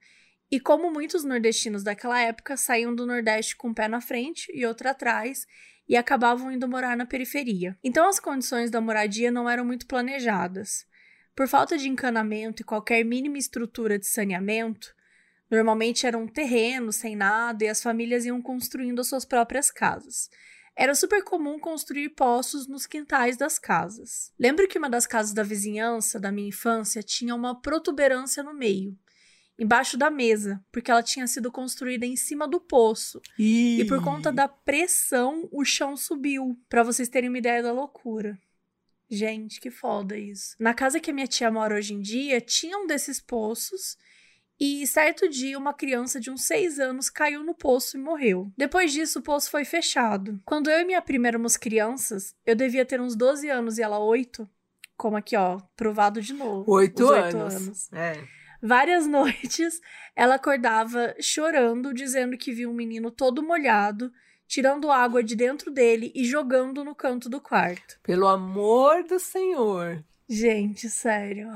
E 0.51 0.61
como 0.61 0.91
muitos 0.91 1.25
nordestinos 1.25 1.83
daquela 1.83 2.21
época, 2.21 2.57
saíam 2.57 2.95
do 2.95 3.07
Nordeste 3.07 3.57
com 3.57 3.69
um 3.69 3.75
pé 3.75 3.89
na 3.89 4.01
frente 4.01 4.51
e 4.55 4.65
outro 4.65 4.89
atrás 4.89 5.47
e 5.89 5.97
acabavam 5.97 6.51
indo 6.51 6.69
morar 6.69 6.97
na 6.97 7.05
periferia. 7.07 7.77
Então 7.83 8.09
as 8.09 8.21
condições 8.21 8.71
da 8.71 8.81
moradia 8.81 9.31
não 9.31 9.49
eram 9.49 9.65
muito 9.65 9.87
planejadas. 9.87 10.87
Por 11.35 11.49
falta 11.49 11.77
de 11.77 11.89
encanamento 11.89 12.63
e 12.63 12.65
qualquer 12.65 13.05
mínima 13.05 13.37
estrutura 13.37 13.99
de 13.99 14.07
saneamento, 14.07 14.95
normalmente 15.51 16.07
era 16.07 16.19
um 16.19 16.27
terreno 16.27 16.93
sem 16.93 17.15
nada 17.17 17.65
e 17.65 17.69
as 17.69 17.83
famílias 17.83 18.25
iam 18.25 18.41
construindo 18.41 19.01
as 19.01 19.09
suas 19.09 19.25
próprias 19.25 19.71
casas. 19.71 20.29
Era 20.77 20.95
super 20.95 21.23
comum 21.23 21.59
construir 21.59 22.11
poços 22.11 22.67
nos 22.67 22.85
quintais 22.85 23.37
das 23.37 23.59
casas. 23.59 24.33
Lembro 24.39 24.67
que 24.67 24.79
uma 24.79 24.91
das 24.91 25.07
casas 25.07 25.33
da 25.33 25.45
vizinhança 25.45 26.19
da 26.19 26.33
minha 26.33 26.49
infância 26.49 27.03
tinha 27.03 27.35
uma 27.35 27.61
protuberância 27.61 28.43
no 28.43 28.53
meio, 28.53 28.99
embaixo 29.57 29.97
da 29.97 30.11
mesa, 30.11 30.61
porque 30.73 30.91
ela 30.91 31.03
tinha 31.03 31.29
sido 31.29 31.53
construída 31.53 32.05
em 32.05 32.17
cima 32.17 32.49
do 32.49 32.61
poço. 32.61 33.21
E 33.83 33.85
por 33.85 34.03
conta 34.03 34.33
da 34.33 34.49
pressão, 34.49 35.49
o 35.53 35.65
chão 35.65 35.97
subiu. 35.97 36.59
Pra 36.69 36.83
vocês 36.83 37.09
terem 37.09 37.29
uma 37.29 37.39
ideia 37.39 37.63
da 37.63 37.73
loucura. 37.73 38.37
Gente, 39.09 39.61
que 39.61 39.71
foda 39.71 40.19
isso. 40.19 40.57
Na 40.59 40.75
casa 40.75 40.99
que 40.99 41.11
a 41.11 41.15
minha 41.15 41.29
tia 41.29 41.53
mora 41.53 41.77
hoje 41.77 41.95
em 41.95 42.01
dia, 42.01 42.41
tinha 42.41 42.79
um 42.79 42.87
desses 42.87 43.21
poços. 43.21 43.97
E 44.59 44.87
certo 44.87 45.29
dia, 45.29 45.59
uma 45.59 45.75
criança 45.75 46.21
de 46.21 46.31
uns 46.31 46.45
seis 46.45 46.79
anos 46.79 47.11
caiu 47.11 47.43
no 47.43 47.55
poço 47.55 47.97
e 47.97 48.01
morreu. 48.01 48.53
Depois 48.57 48.93
disso, 48.93 49.19
o 49.19 49.23
poço 49.23 49.51
foi 49.51 49.65
fechado. 49.65 50.41
Quando 50.45 50.71
eu 50.71 50.81
e 50.81 50.85
minha 50.85 51.03
prima 51.03 51.29
éramos 51.29 51.57
crianças, 51.57 52.35
eu 52.47 52.55
devia 52.55 52.85
ter 52.85 53.01
uns 53.01 53.17
12 53.17 53.49
anos 53.49 53.79
e 53.79 53.83
ela 53.83 53.99
8. 53.99 54.49
Como 54.97 55.17
aqui, 55.17 55.37
ó, 55.37 55.61
provado 55.77 56.21
de 56.21 56.33
novo. 56.33 56.71
Oito 56.71 57.05
Os 57.05 57.11
anos. 57.11 57.93
É. 57.93 58.23
Várias 58.63 59.07
noites 59.09 59.81
ela 60.15 60.37
acordava 60.37 61.15
chorando, 61.21 61.93
dizendo 61.93 62.39
que 62.39 62.53
viu 62.53 62.71
um 62.71 62.75
menino 62.75 63.11
todo 63.11 63.43
molhado, 63.43 64.13
tirando 64.47 64.91
água 64.91 65.23
de 65.23 65.35
dentro 65.35 65.71
dele 65.73 66.13
e 66.15 66.25
jogando 66.25 66.85
no 66.85 66.95
canto 66.95 67.29
do 67.29 67.41
quarto. 67.41 67.99
Pelo 68.03 68.29
amor 68.29 69.03
do 69.03 69.19
Senhor. 69.19 70.05
Gente, 70.29 70.89
sério. 70.89 71.51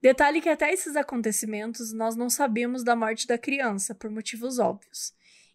Detalhe 0.00 0.40
que 0.40 0.48
até 0.48 0.72
esses 0.72 0.94
acontecimentos 0.94 1.92
nós 1.92 2.14
não 2.14 2.30
sabíamos 2.30 2.84
da 2.84 2.94
morte 2.94 3.26
da 3.26 3.36
criança, 3.36 3.94
por 3.94 4.10
motivos 4.10 4.58
óbvios. 4.58 5.12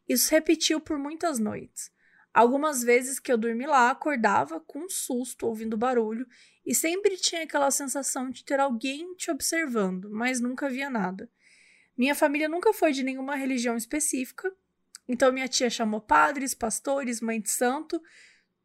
Isso 0.08 0.30
repetiu 0.32 0.82
por 0.82 0.98
muitas 0.98 1.40
noites. 1.40 1.92
Algumas 2.34 2.84
vezes 2.84 3.20
que 3.20 3.32
eu 3.32 3.38
dormi 3.38 3.66
lá, 3.66 3.90
acordava 3.90 4.60
com 4.60 4.80
um 4.80 4.90
susto, 4.90 5.46
ouvindo 5.46 5.78
barulho, 5.78 6.28
e 6.66 6.74
sempre 6.74 7.16
tinha 7.16 7.44
aquela 7.44 7.70
sensação 7.72 8.30
de 8.30 8.44
ter 8.44 8.60
alguém 8.60 9.14
te 9.16 9.30
observando, 9.32 10.10
mas 10.10 10.40
nunca 10.40 10.70
via 10.70 10.90
nada. 10.90 11.30
Minha 11.96 12.16
família 12.16 12.50
nunca 12.50 12.74
foi 12.74 12.92
de 12.92 13.04
nenhuma 13.04 13.36
religião 13.36 13.78
específica, 13.78 14.52
então 15.08 15.32
minha 15.32 15.48
tia 15.48 15.70
chamou 15.70 16.02
padres, 16.02 16.54
pastores, 16.54 17.22
mãe 17.22 17.40
de 17.40 17.52
santo, 17.52 18.02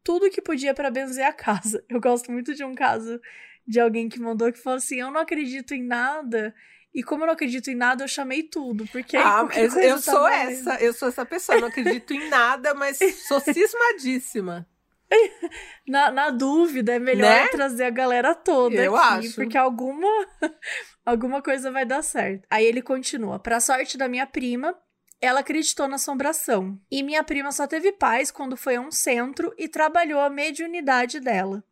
tudo 0.03 0.31
que 0.31 0.41
podia 0.41 0.72
para 0.72 0.91
benzer 0.91 1.26
a 1.26 1.33
casa. 1.33 1.85
Eu 1.89 2.01
gosto 2.01 2.33
muito 2.33 2.55
de 2.55 2.64
um 2.64 2.74
caso 2.74 3.20
de 3.68 3.78
alguém 3.78 4.08
que 4.08 4.18
mandou 4.18 4.50
que 4.52 4.58
falou 4.58 4.78
assim: 4.78 4.98
Eu 5.00 5.10
não 5.10 5.20
acredito 5.20 5.74
em 5.74 5.82
nada. 5.84 6.54
E 6.94 7.02
como 7.02 7.22
eu 7.22 7.26
não 7.26 7.34
acredito 7.34 7.70
em 7.70 7.74
nada, 7.76 8.02
eu 8.02 8.08
chamei 8.08 8.42
tudo. 8.42 8.86
Porque 8.90 9.16
Ah, 9.16 9.46
eu, 9.54 9.70
eu 9.80 9.94
tá 9.96 9.98
sou 10.00 10.20
valendo. 10.22 10.50
essa, 10.50 10.74
eu 10.82 10.92
sou 10.94 11.08
essa 11.08 11.24
pessoa, 11.26 11.60
não 11.60 11.68
acredito 11.68 12.14
em 12.14 12.28
nada, 12.30 12.74
mas 12.74 12.98
sou 13.28 13.38
cismadíssima. 13.40 14.66
Na, 15.86 16.10
na 16.10 16.30
dúvida, 16.30 16.94
é 16.94 16.98
melhor 16.98 17.28
Né? 17.30 17.48
trazer 17.48 17.84
a 17.84 17.90
galera 17.90 18.34
toda 18.34 18.74
Eu 18.76 18.94
aqui, 18.96 19.26
acho. 19.28 19.34
porque 19.36 19.56
alguma 19.56 20.06
alguma 21.04 21.40
coisa 21.42 21.70
vai 21.70 21.84
dar 21.86 22.02
certo. 22.02 22.46
Aí 22.50 22.64
ele 22.64 22.82
continua. 22.82 23.38
Pra 23.38 23.60
sorte 23.60 23.96
da 23.96 24.08
minha 24.08 24.26
prima, 24.26 24.74
ela 25.20 25.40
acreditou 25.40 25.88
na 25.88 25.94
assombração. 25.96 26.78
E 26.90 27.02
minha 27.02 27.22
prima 27.24 27.52
só 27.52 27.66
teve 27.66 27.92
paz 27.92 28.30
quando 28.30 28.56
foi 28.56 28.76
a 28.76 28.80
um 28.80 28.90
centro 28.90 29.54
e 29.56 29.66
trabalhou 29.68 30.20
a 30.20 30.28
mediunidade 30.30 31.20
dela. 31.20 31.64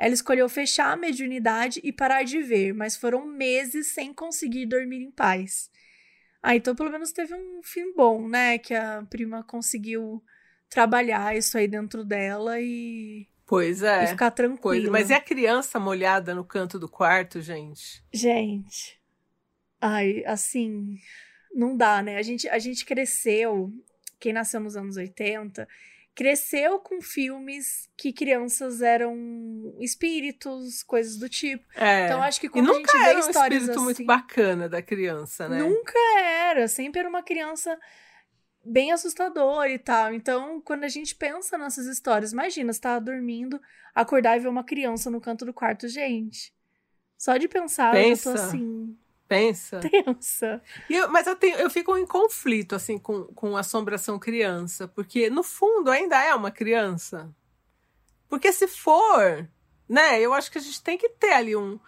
Ela 0.00 0.14
escolheu 0.14 0.48
fechar 0.48 0.90
a 0.92 0.96
mediunidade 0.96 1.78
e 1.84 1.92
parar 1.92 2.22
de 2.22 2.40
ver, 2.42 2.72
mas 2.72 2.96
foram 2.96 3.26
meses 3.26 3.88
sem 3.88 4.14
conseguir 4.14 4.64
dormir 4.64 5.02
em 5.02 5.10
paz. 5.10 5.70
Ah, 6.42 6.56
então 6.56 6.74
pelo 6.74 6.90
menos 6.90 7.12
teve 7.12 7.34
um 7.34 7.60
fim 7.62 7.92
bom, 7.94 8.26
né? 8.26 8.56
Que 8.56 8.72
a 8.72 9.04
prima 9.10 9.44
conseguiu 9.44 10.24
trabalhar 10.70 11.36
isso 11.36 11.58
aí 11.58 11.68
dentro 11.68 12.02
dela 12.02 12.58
e, 12.58 13.28
Pois 13.46 13.82
e 13.82 13.86
é. 13.86 14.06
ficar 14.06 14.30
Coisa. 14.30 14.36
tranquila. 14.36 14.90
Mas 14.90 15.10
e 15.10 15.12
a 15.12 15.20
criança 15.20 15.78
molhada 15.78 16.34
no 16.34 16.44
canto 16.44 16.78
do 16.78 16.88
quarto, 16.88 17.42
gente? 17.42 18.02
Gente, 18.10 18.98
ai, 19.78 20.24
assim, 20.24 20.98
não 21.52 21.76
dá, 21.76 22.00
né? 22.02 22.16
A 22.16 22.22
gente, 22.22 22.48
a 22.48 22.58
gente 22.58 22.86
cresceu, 22.86 23.70
quem 24.18 24.32
nasceu 24.32 24.60
nos 24.60 24.76
anos 24.76 24.96
80, 24.96 25.68
cresceu 26.20 26.78
com 26.78 27.00
filmes 27.00 27.88
que 27.96 28.12
crianças 28.12 28.82
eram 28.82 29.16
espíritos, 29.80 30.82
coisas 30.82 31.16
do 31.16 31.30
tipo. 31.30 31.64
É. 31.74 32.04
Então 32.04 32.22
acho 32.22 32.38
que 32.38 32.46
e 32.46 32.50
quando 32.50 32.68
a 32.68 32.74
gente 32.74 32.82
nunca 32.82 32.98
vê 32.98 33.04
era 33.04 33.16
um 33.16 33.20
histórias 33.20 33.62
espírito 33.62 33.78
assim, 33.78 33.84
muito 33.84 34.04
bacana 34.04 34.68
da 34.68 34.82
criança, 34.82 35.48
né? 35.48 35.60
nunca 35.60 35.98
era, 36.20 36.68
sempre 36.68 37.00
era 37.00 37.08
uma 37.08 37.22
criança 37.22 37.74
bem 38.62 38.92
assustadora 38.92 39.70
e 39.70 39.78
tal. 39.78 40.12
Então, 40.12 40.60
quando 40.60 40.84
a 40.84 40.88
gente 40.88 41.14
pensa 41.14 41.56
nessas 41.56 41.86
histórias, 41.86 42.32
imagina, 42.32 42.70
você 42.70 42.82
tá 42.82 42.98
dormindo, 42.98 43.58
acordar 43.94 44.36
e 44.36 44.40
ver 44.40 44.48
uma 44.48 44.62
criança 44.62 45.10
no 45.10 45.22
canto 45.22 45.46
do 45.46 45.54
quarto, 45.54 45.88
gente. 45.88 46.52
Só 47.16 47.38
de 47.38 47.48
pensar, 47.48 47.96
eu 47.96 48.14
já 48.14 48.22
tô 48.22 48.32
Pensa. 48.32 48.44
assim, 48.44 48.94
Pensa. 49.30 49.78
tensa. 49.88 50.60
E 50.88 50.96
eu- 50.96 51.08
mas 51.08 51.24
eu, 51.28 51.36
tenho, 51.36 51.56
eu 51.56 51.70
fico 51.70 51.96
em 51.96 52.04
conflito, 52.04 52.74
assim, 52.74 52.98
com, 52.98 53.26
com 53.26 53.56
assombração 53.56 54.18
criança, 54.18 54.88
porque 54.88 55.30
no 55.30 55.44
fundo 55.44 55.88
ainda 55.88 56.20
é 56.20 56.34
uma 56.34 56.50
criança. 56.50 57.32
Porque 58.28 58.52
se 58.52 58.66
for, 58.66 59.48
né, 59.88 60.20
eu 60.20 60.34
acho 60.34 60.50
que 60.50 60.58
a 60.58 60.60
gente 60.60 60.82
tem 60.82 60.98
que 60.98 61.08
ter 61.10 61.32
ali 61.32 61.54
um, 61.54 61.78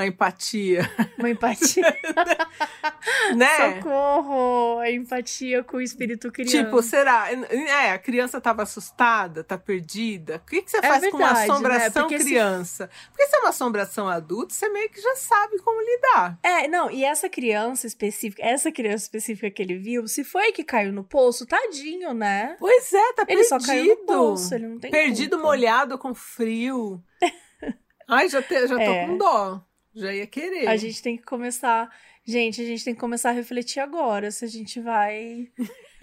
uma 0.00 0.06
empatia, 0.06 0.90
Uma 1.18 1.30
empatia. 1.30 1.84
né? 3.36 3.74
Socorro! 3.80 4.78
A 4.78 4.90
empatia 4.90 5.62
com 5.62 5.76
o 5.76 5.80
espírito 5.80 6.30
criança. 6.32 6.64
Tipo, 6.64 6.82
será? 6.82 7.28
É, 7.32 7.92
a 7.92 7.98
criança 7.98 8.40
tava 8.40 8.62
assustada, 8.62 9.44
tá 9.44 9.58
perdida. 9.58 10.36
O 10.36 10.40
que, 10.50 10.62
que 10.62 10.70
você 10.70 10.78
É 10.78 10.82
faz 10.82 11.08
com 11.10 11.16
uma 11.18 11.26
verdade, 11.28 11.46
né? 11.48 11.52
assombração 11.54 12.08
se- 12.08 12.18
criança? 12.18 12.90
Porque 13.10 13.26
se 13.26 13.36
é 13.36 13.38
uma 13.40 13.48
assombração 13.50 14.08
adulta, 14.08 14.54
você 14.54 14.68
meio 14.68 14.88
que 14.90 15.00
já 15.00 15.14
sabe 15.16 15.58
como 15.58 15.80
lidar. 15.80 16.38
É, 16.42 16.66
não, 16.68 16.90
e 16.90 17.04
essa 17.04 17.28
criança 17.28 17.86
específica, 17.86 18.42
essa 18.44 18.72
criança 18.72 19.04
específica 19.04 19.50
que 19.50 19.62
ele 19.62 19.78
viu, 19.78 20.06
se 20.08 20.24
foi 20.24 20.52
que 20.52 20.64
caiu 20.64 20.92
no 20.92 21.04
poço, 21.04 21.46
tadinho, 21.46 22.14
né? 22.14 22.56
Pois 22.58 22.92
é, 22.92 23.12
tá 23.12 23.22
Ele 23.28 23.42
perdido. 23.42 23.48
só 23.48 23.58
caiu 23.66 23.86
no 23.96 24.06
poço, 24.06 24.54
ele 24.54 24.66
não 24.66 24.78
tem 24.78 24.90
Perdido, 24.90 25.36
culpa. 25.36 25.46
molhado, 25.46 25.98
com 25.98 26.14
frio. 26.14 27.02
Ai, 28.08 28.28
já, 28.28 28.42
te- 28.42 28.66
já 28.66 28.74
tô 28.74 28.80
É. 28.80 29.06
com 29.06 29.16
dó. 29.18 29.62
Já 29.94 30.12
ia 30.12 30.26
querer. 30.26 30.68
A 30.68 30.76
gente 30.76 31.02
tem 31.02 31.16
que 31.16 31.24
começar. 31.24 31.90
Gente, 32.24 32.60
a 32.60 32.64
gente 32.64 32.84
tem 32.84 32.94
que 32.94 33.00
começar 33.00 33.30
a 33.30 33.32
refletir 33.32 33.80
agora 33.80 34.30
se 34.30 34.44
a 34.44 34.48
gente 34.48 34.80
vai. 34.80 35.48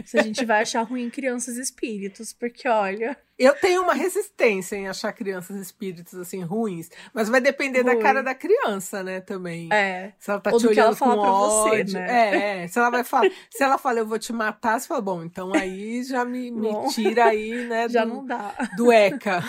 se 0.06 0.18
a 0.18 0.24
gente 0.24 0.46
vai 0.46 0.62
achar 0.62 0.82
ruim 0.84 1.10
crianças 1.10 1.58
espíritos, 1.58 2.34
porque 2.34 2.68
olha. 2.68 3.18
Eu 3.38 3.54
tenho 3.54 3.84
uma 3.84 3.94
resistência 3.94 4.76
em 4.76 4.88
achar 4.88 5.14
crianças 5.14 5.58
espíritos 5.58 6.16
assim 6.16 6.42
ruins, 6.42 6.90
mas 7.14 7.30
vai 7.30 7.40
depender 7.40 7.84
Ruim. 7.84 7.96
da 7.96 8.02
cara 8.02 8.24
da 8.24 8.34
criança, 8.34 9.04
né, 9.04 9.22
também. 9.22 9.72
É. 9.72 10.14
Se 10.18 10.32
ela 10.32 10.40
tá 10.40 10.52
Ou 10.52 10.60
te 10.60 10.68
olhando 10.68 10.98
com 10.98 11.06
ódio, 11.10 11.92
você, 11.92 12.00
né? 12.00 12.08
é, 12.10 12.64
é, 12.64 12.68
se 12.68 12.80
ela 12.80 12.90
vai 12.90 13.04
falar, 13.04 13.30
se 13.52 13.64
ela 13.64 13.78
fala 13.78 14.00
eu 14.00 14.08
vou 14.08 14.18
te 14.18 14.34
matar, 14.34 14.80
você 14.80 14.88
fala, 14.88 15.02
bom, 15.02 15.24
então 15.24 15.54
aí 15.54 16.04
já 16.04 16.26
me, 16.26 16.50
me 16.50 16.70
tira 16.90 17.26
aí, 17.26 17.68
né, 17.68 17.88
já 17.90 18.04
do, 18.04 18.16
não 18.16 18.26
dá. 18.26 18.56
Do 18.76 18.92
ECA. 18.92 19.44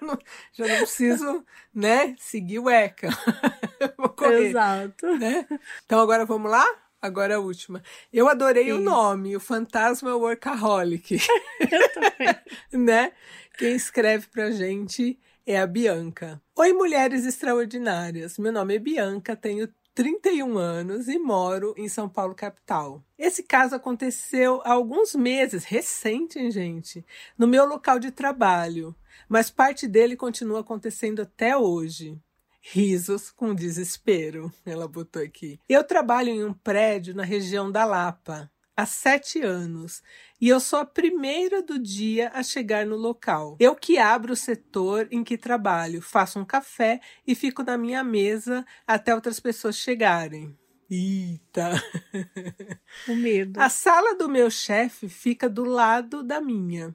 já 0.52 0.66
não 0.66 0.76
preciso, 0.78 1.44
né, 1.74 2.14
seguir 2.18 2.58
o 2.58 2.70
ECA. 2.70 3.08
vou 3.96 4.08
correr, 4.10 4.48
Exato. 4.48 5.06
Né? 5.18 5.46
Então 5.84 6.00
agora 6.00 6.24
vamos 6.24 6.50
lá? 6.50 6.64
Agora 7.00 7.36
a 7.36 7.40
última. 7.40 7.82
Eu 8.12 8.28
adorei 8.28 8.68
Isso. 8.68 8.76
o 8.76 8.80
nome, 8.80 9.36
o 9.36 9.40
Fantasma 9.40 10.14
Workaholic. 10.14 11.18
Eu 11.60 11.88
também. 11.92 12.36
né? 12.72 13.12
Quem 13.58 13.74
escreve 13.74 14.28
pra 14.28 14.52
gente 14.52 15.18
é 15.44 15.58
a 15.58 15.66
Bianca. 15.66 16.40
Oi, 16.56 16.72
mulheres 16.72 17.24
extraordinárias. 17.26 18.38
Meu 18.38 18.52
nome 18.52 18.76
é 18.76 18.78
Bianca, 18.78 19.34
tenho 19.34 19.68
31 19.94 20.56
anos 20.56 21.08
e 21.08 21.18
moro 21.18 21.74
em 21.76 21.88
São 21.88 22.08
Paulo, 22.08 22.34
capital. 22.34 23.04
Esse 23.18 23.42
caso 23.42 23.74
aconteceu 23.74 24.62
há 24.64 24.72
alguns 24.72 25.14
meses, 25.14 25.64
recente, 25.64 26.38
hein, 26.38 26.50
gente? 26.50 27.04
No 27.36 27.46
meu 27.46 27.66
local 27.66 27.98
de 27.98 28.10
trabalho, 28.10 28.94
mas 29.28 29.50
parte 29.50 29.86
dele 29.86 30.16
continua 30.16 30.60
acontecendo 30.60 31.22
até 31.22 31.56
hoje. 31.56 32.18
Risos 32.60 33.30
com 33.30 33.54
desespero, 33.54 34.52
ela 34.64 34.86
botou 34.86 35.20
aqui. 35.20 35.58
Eu 35.68 35.82
trabalho 35.82 36.28
em 36.28 36.44
um 36.44 36.52
prédio 36.52 37.14
na 37.14 37.24
região 37.24 37.70
da 37.70 37.84
Lapa 37.84 38.51
há 38.76 38.86
sete 38.86 39.40
anos 39.40 40.02
e 40.40 40.48
eu 40.48 40.58
sou 40.58 40.80
a 40.80 40.84
primeira 40.84 41.62
do 41.62 41.78
dia 41.78 42.30
a 42.34 42.42
chegar 42.42 42.86
no 42.86 42.96
local. 42.96 43.56
Eu 43.60 43.74
que 43.74 43.98
abro 43.98 44.32
o 44.32 44.36
setor 44.36 45.06
em 45.10 45.22
que 45.22 45.38
trabalho, 45.38 46.02
faço 46.02 46.38
um 46.38 46.44
café 46.44 47.00
e 47.26 47.34
fico 47.34 47.62
na 47.62 47.78
minha 47.78 48.02
mesa 48.02 48.64
até 48.86 49.14
outras 49.14 49.38
pessoas 49.38 49.76
chegarem. 49.76 50.56
Eita! 50.90 51.70
O 53.08 53.16
medo. 53.16 53.58
A 53.58 53.70
sala 53.70 54.14
do 54.14 54.28
meu 54.28 54.50
chefe 54.50 55.08
fica 55.08 55.48
do 55.48 55.64
lado 55.64 56.22
da 56.22 56.40
minha. 56.40 56.94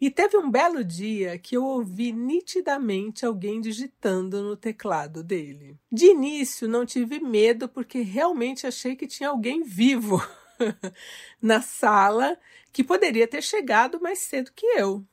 E 0.00 0.10
teve 0.10 0.36
um 0.36 0.50
belo 0.50 0.84
dia 0.84 1.38
que 1.38 1.56
eu 1.56 1.64
ouvi 1.64 2.12
nitidamente 2.12 3.24
alguém 3.24 3.60
digitando 3.60 4.42
no 4.42 4.56
teclado 4.56 5.22
dele. 5.22 5.78
De 5.90 6.06
início 6.06 6.68
não 6.68 6.84
tive 6.84 7.20
medo 7.20 7.68
porque 7.68 8.00
realmente 8.00 8.66
achei 8.66 8.96
que 8.96 9.06
tinha 9.06 9.28
alguém 9.28 9.62
vivo 9.62 10.20
na 11.40 11.60
sala 11.60 12.38
que 12.72 12.84
poderia 12.84 13.26
ter 13.26 13.42
chegado 13.42 14.00
mais 14.00 14.20
cedo 14.20 14.52
que 14.54 14.66
eu. 14.66 15.04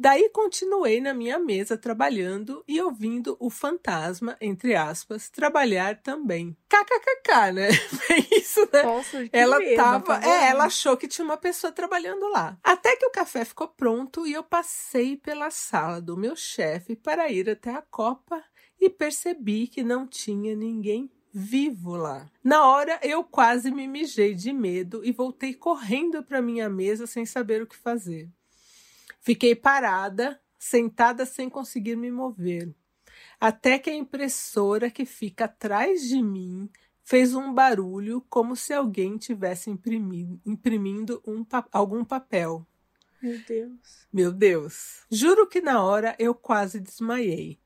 Daí 0.00 0.30
continuei 0.30 1.00
na 1.00 1.12
minha 1.12 1.40
mesa 1.40 1.76
trabalhando 1.76 2.62
e 2.68 2.80
ouvindo 2.80 3.36
o 3.40 3.50
fantasma, 3.50 4.36
entre 4.40 4.76
aspas, 4.76 5.28
trabalhar 5.28 6.00
também. 6.00 6.56
KKKK, 6.68 7.52
né? 7.52 7.68
É 8.10 8.36
isso, 8.36 8.60
né? 8.72 8.82
Nossa, 8.84 9.28
ela 9.32 9.58
medo, 9.58 9.76
tava, 9.76 10.20
é, 10.24 10.50
ela 10.50 10.66
achou 10.66 10.96
que 10.96 11.08
tinha 11.08 11.24
uma 11.24 11.36
pessoa 11.36 11.72
trabalhando 11.72 12.28
lá. 12.28 12.56
Até 12.62 12.94
que 12.94 13.06
o 13.06 13.10
café 13.10 13.44
ficou 13.44 13.66
pronto 13.66 14.24
e 14.24 14.32
eu 14.32 14.44
passei 14.44 15.16
pela 15.16 15.50
sala 15.50 16.00
do 16.00 16.16
meu 16.16 16.36
chefe 16.36 16.94
para 16.94 17.28
ir 17.30 17.50
até 17.50 17.70
a 17.74 17.82
copa 17.82 18.42
e 18.80 18.88
percebi 18.88 19.66
que 19.66 19.82
não 19.82 20.06
tinha 20.06 20.54
ninguém 20.54 21.10
vivo 21.32 21.96
lá. 21.96 22.30
Na 22.42 22.66
hora 22.66 22.98
eu 23.02 23.22
quase 23.24 23.70
me 23.70 23.86
mijei 23.86 24.34
de 24.34 24.52
medo 24.52 25.04
e 25.04 25.12
voltei 25.12 25.54
correndo 25.54 26.22
para 26.22 26.42
minha 26.42 26.68
mesa 26.68 27.06
sem 27.06 27.24
saber 27.26 27.62
o 27.62 27.66
que 27.66 27.76
fazer. 27.76 28.28
Fiquei 29.20 29.54
parada, 29.54 30.40
sentada 30.58 31.26
sem 31.26 31.48
conseguir 31.48 31.96
me 31.96 32.10
mover, 32.10 32.74
até 33.40 33.78
que 33.78 33.90
a 33.90 33.94
impressora 33.94 34.90
que 34.90 35.04
fica 35.04 35.44
atrás 35.44 36.02
de 36.08 36.22
mim 36.22 36.70
fez 37.04 37.34
um 37.34 37.52
barulho 37.52 38.20
como 38.28 38.54
se 38.54 38.72
alguém 38.72 39.16
tivesse 39.16 39.70
imprimindo, 39.70 40.40
imprimindo 40.44 41.22
um, 41.26 41.44
algum 41.72 42.04
papel. 42.04 42.66
Meu 43.20 43.38
Deus. 43.46 44.06
Meu 44.12 44.32
Deus. 44.32 45.06
Juro 45.10 45.46
que 45.48 45.60
na 45.60 45.82
hora 45.82 46.14
eu 46.18 46.34
quase 46.34 46.78
desmaiei. 46.78 47.58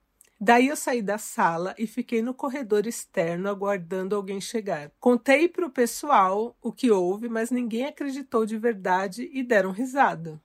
Daí 0.45 0.67
eu 0.67 0.75
saí 0.75 1.01
da 1.01 1.19
sala 1.19 1.73
e 1.79 1.87
fiquei 1.87 2.21
no 2.21 2.35
corredor 2.35 2.85
externo 2.85 3.49
aguardando 3.49 4.17
alguém 4.17 4.41
chegar. 4.41 4.91
Contei 4.99 5.49
para 5.49 5.65
o 5.65 5.71
pessoal 5.71 6.57
o 6.61 6.73
que 6.73 6.91
houve, 6.91 7.29
mas 7.29 7.53
ninguém 7.53 7.87
acreditou 7.87 8.45
de 8.45 8.59
verdade 8.59 9.31
e 9.33 9.45
deram 9.45 9.71
risada. 9.71 10.43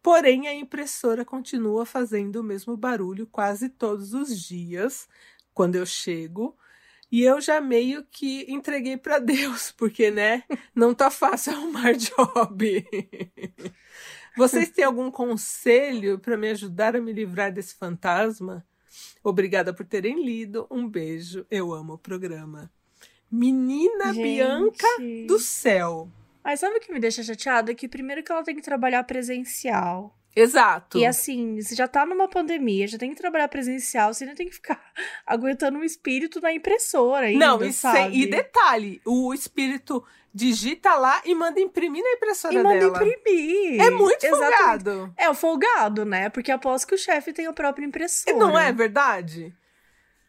Porém, 0.00 0.46
a 0.46 0.54
impressora 0.54 1.24
continua 1.24 1.84
fazendo 1.84 2.36
o 2.36 2.44
mesmo 2.44 2.76
barulho 2.76 3.26
quase 3.26 3.68
todos 3.68 4.14
os 4.14 4.40
dias 4.40 5.08
quando 5.52 5.74
eu 5.74 5.84
chego. 5.84 6.56
E 7.10 7.24
eu 7.24 7.40
já 7.40 7.60
meio 7.60 8.04
que 8.04 8.46
entreguei 8.48 8.96
para 8.96 9.18
Deus, 9.18 9.72
porque, 9.72 10.08
né, 10.08 10.44
não 10.72 10.94
tá 10.94 11.10
fácil 11.10 11.52
arrumar 11.52 11.94
job. 11.98 12.86
Vocês 14.36 14.70
têm 14.70 14.84
algum 14.84 15.10
conselho 15.10 16.16
para 16.16 16.36
me 16.36 16.48
ajudar 16.50 16.94
a 16.94 17.00
me 17.00 17.12
livrar 17.12 17.52
desse 17.52 17.74
fantasma? 17.74 18.64
Obrigada 19.22 19.72
por 19.72 19.86
terem 19.86 20.24
lido. 20.24 20.66
Um 20.70 20.88
beijo. 20.88 21.46
Eu 21.50 21.72
amo 21.72 21.94
o 21.94 21.98
programa. 21.98 22.70
Menina 23.30 24.12
Gente. 24.12 24.22
Bianca 24.22 24.86
do 25.26 25.38
céu. 25.38 26.08
Mas 26.44 26.60
sabe 26.60 26.76
o 26.76 26.80
que 26.80 26.92
me 26.92 27.00
deixa 27.00 27.22
chateada? 27.22 27.74
Que 27.74 27.88
primeiro 27.88 28.22
que 28.22 28.30
ela 28.30 28.44
tem 28.44 28.54
que 28.54 28.62
trabalhar 28.62 29.02
presencial. 29.04 30.16
Exato. 30.36 30.98
E 30.98 31.06
assim, 31.06 31.60
você 31.60 31.74
já 31.74 31.88
tá 31.88 32.04
numa 32.04 32.28
pandemia, 32.28 32.86
já 32.86 32.98
tem 32.98 33.10
que 33.10 33.16
trabalhar 33.16 33.48
presencial, 33.48 34.12
você 34.12 34.24
ainda 34.24 34.36
tem 34.36 34.46
que 34.46 34.54
ficar 34.54 34.78
aguentando 35.26 35.78
um 35.78 35.82
espírito 35.82 36.42
na 36.42 36.52
impressora 36.52 37.26
ainda, 37.26 37.46
Não, 37.46 37.64
e, 37.64 37.72
sabe? 37.72 38.20
e 38.20 38.26
detalhe, 38.26 39.00
o 39.06 39.32
espírito 39.32 40.04
digita 40.36 40.94
lá 40.96 41.22
e 41.24 41.34
manda 41.34 41.58
imprimir 41.58 42.02
na 42.04 42.10
impressora 42.10 42.54
e 42.54 42.62
manda 42.62 42.78
dela. 42.78 43.08
imprimir. 43.08 43.80
É 43.80 43.90
muito 43.90 44.22
Exatamente. 44.22 44.58
folgado. 44.58 45.14
É 45.16 45.30
o 45.30 45.34
folgado, 45.34 46.04
né? 46.04 46.28
Porque 46.28 46.52
aposto 46.52 46.86
que 46.86 46.94
o 46.94 46.98
chefe 46.98 47.32
tem 47.32 47.46
a 47.46 47.52
própria 47.54 47.86
impressora. 47.86 48.36
Não 48.36 48.58
é 48.58 48.70
verdade? 48.70 49.54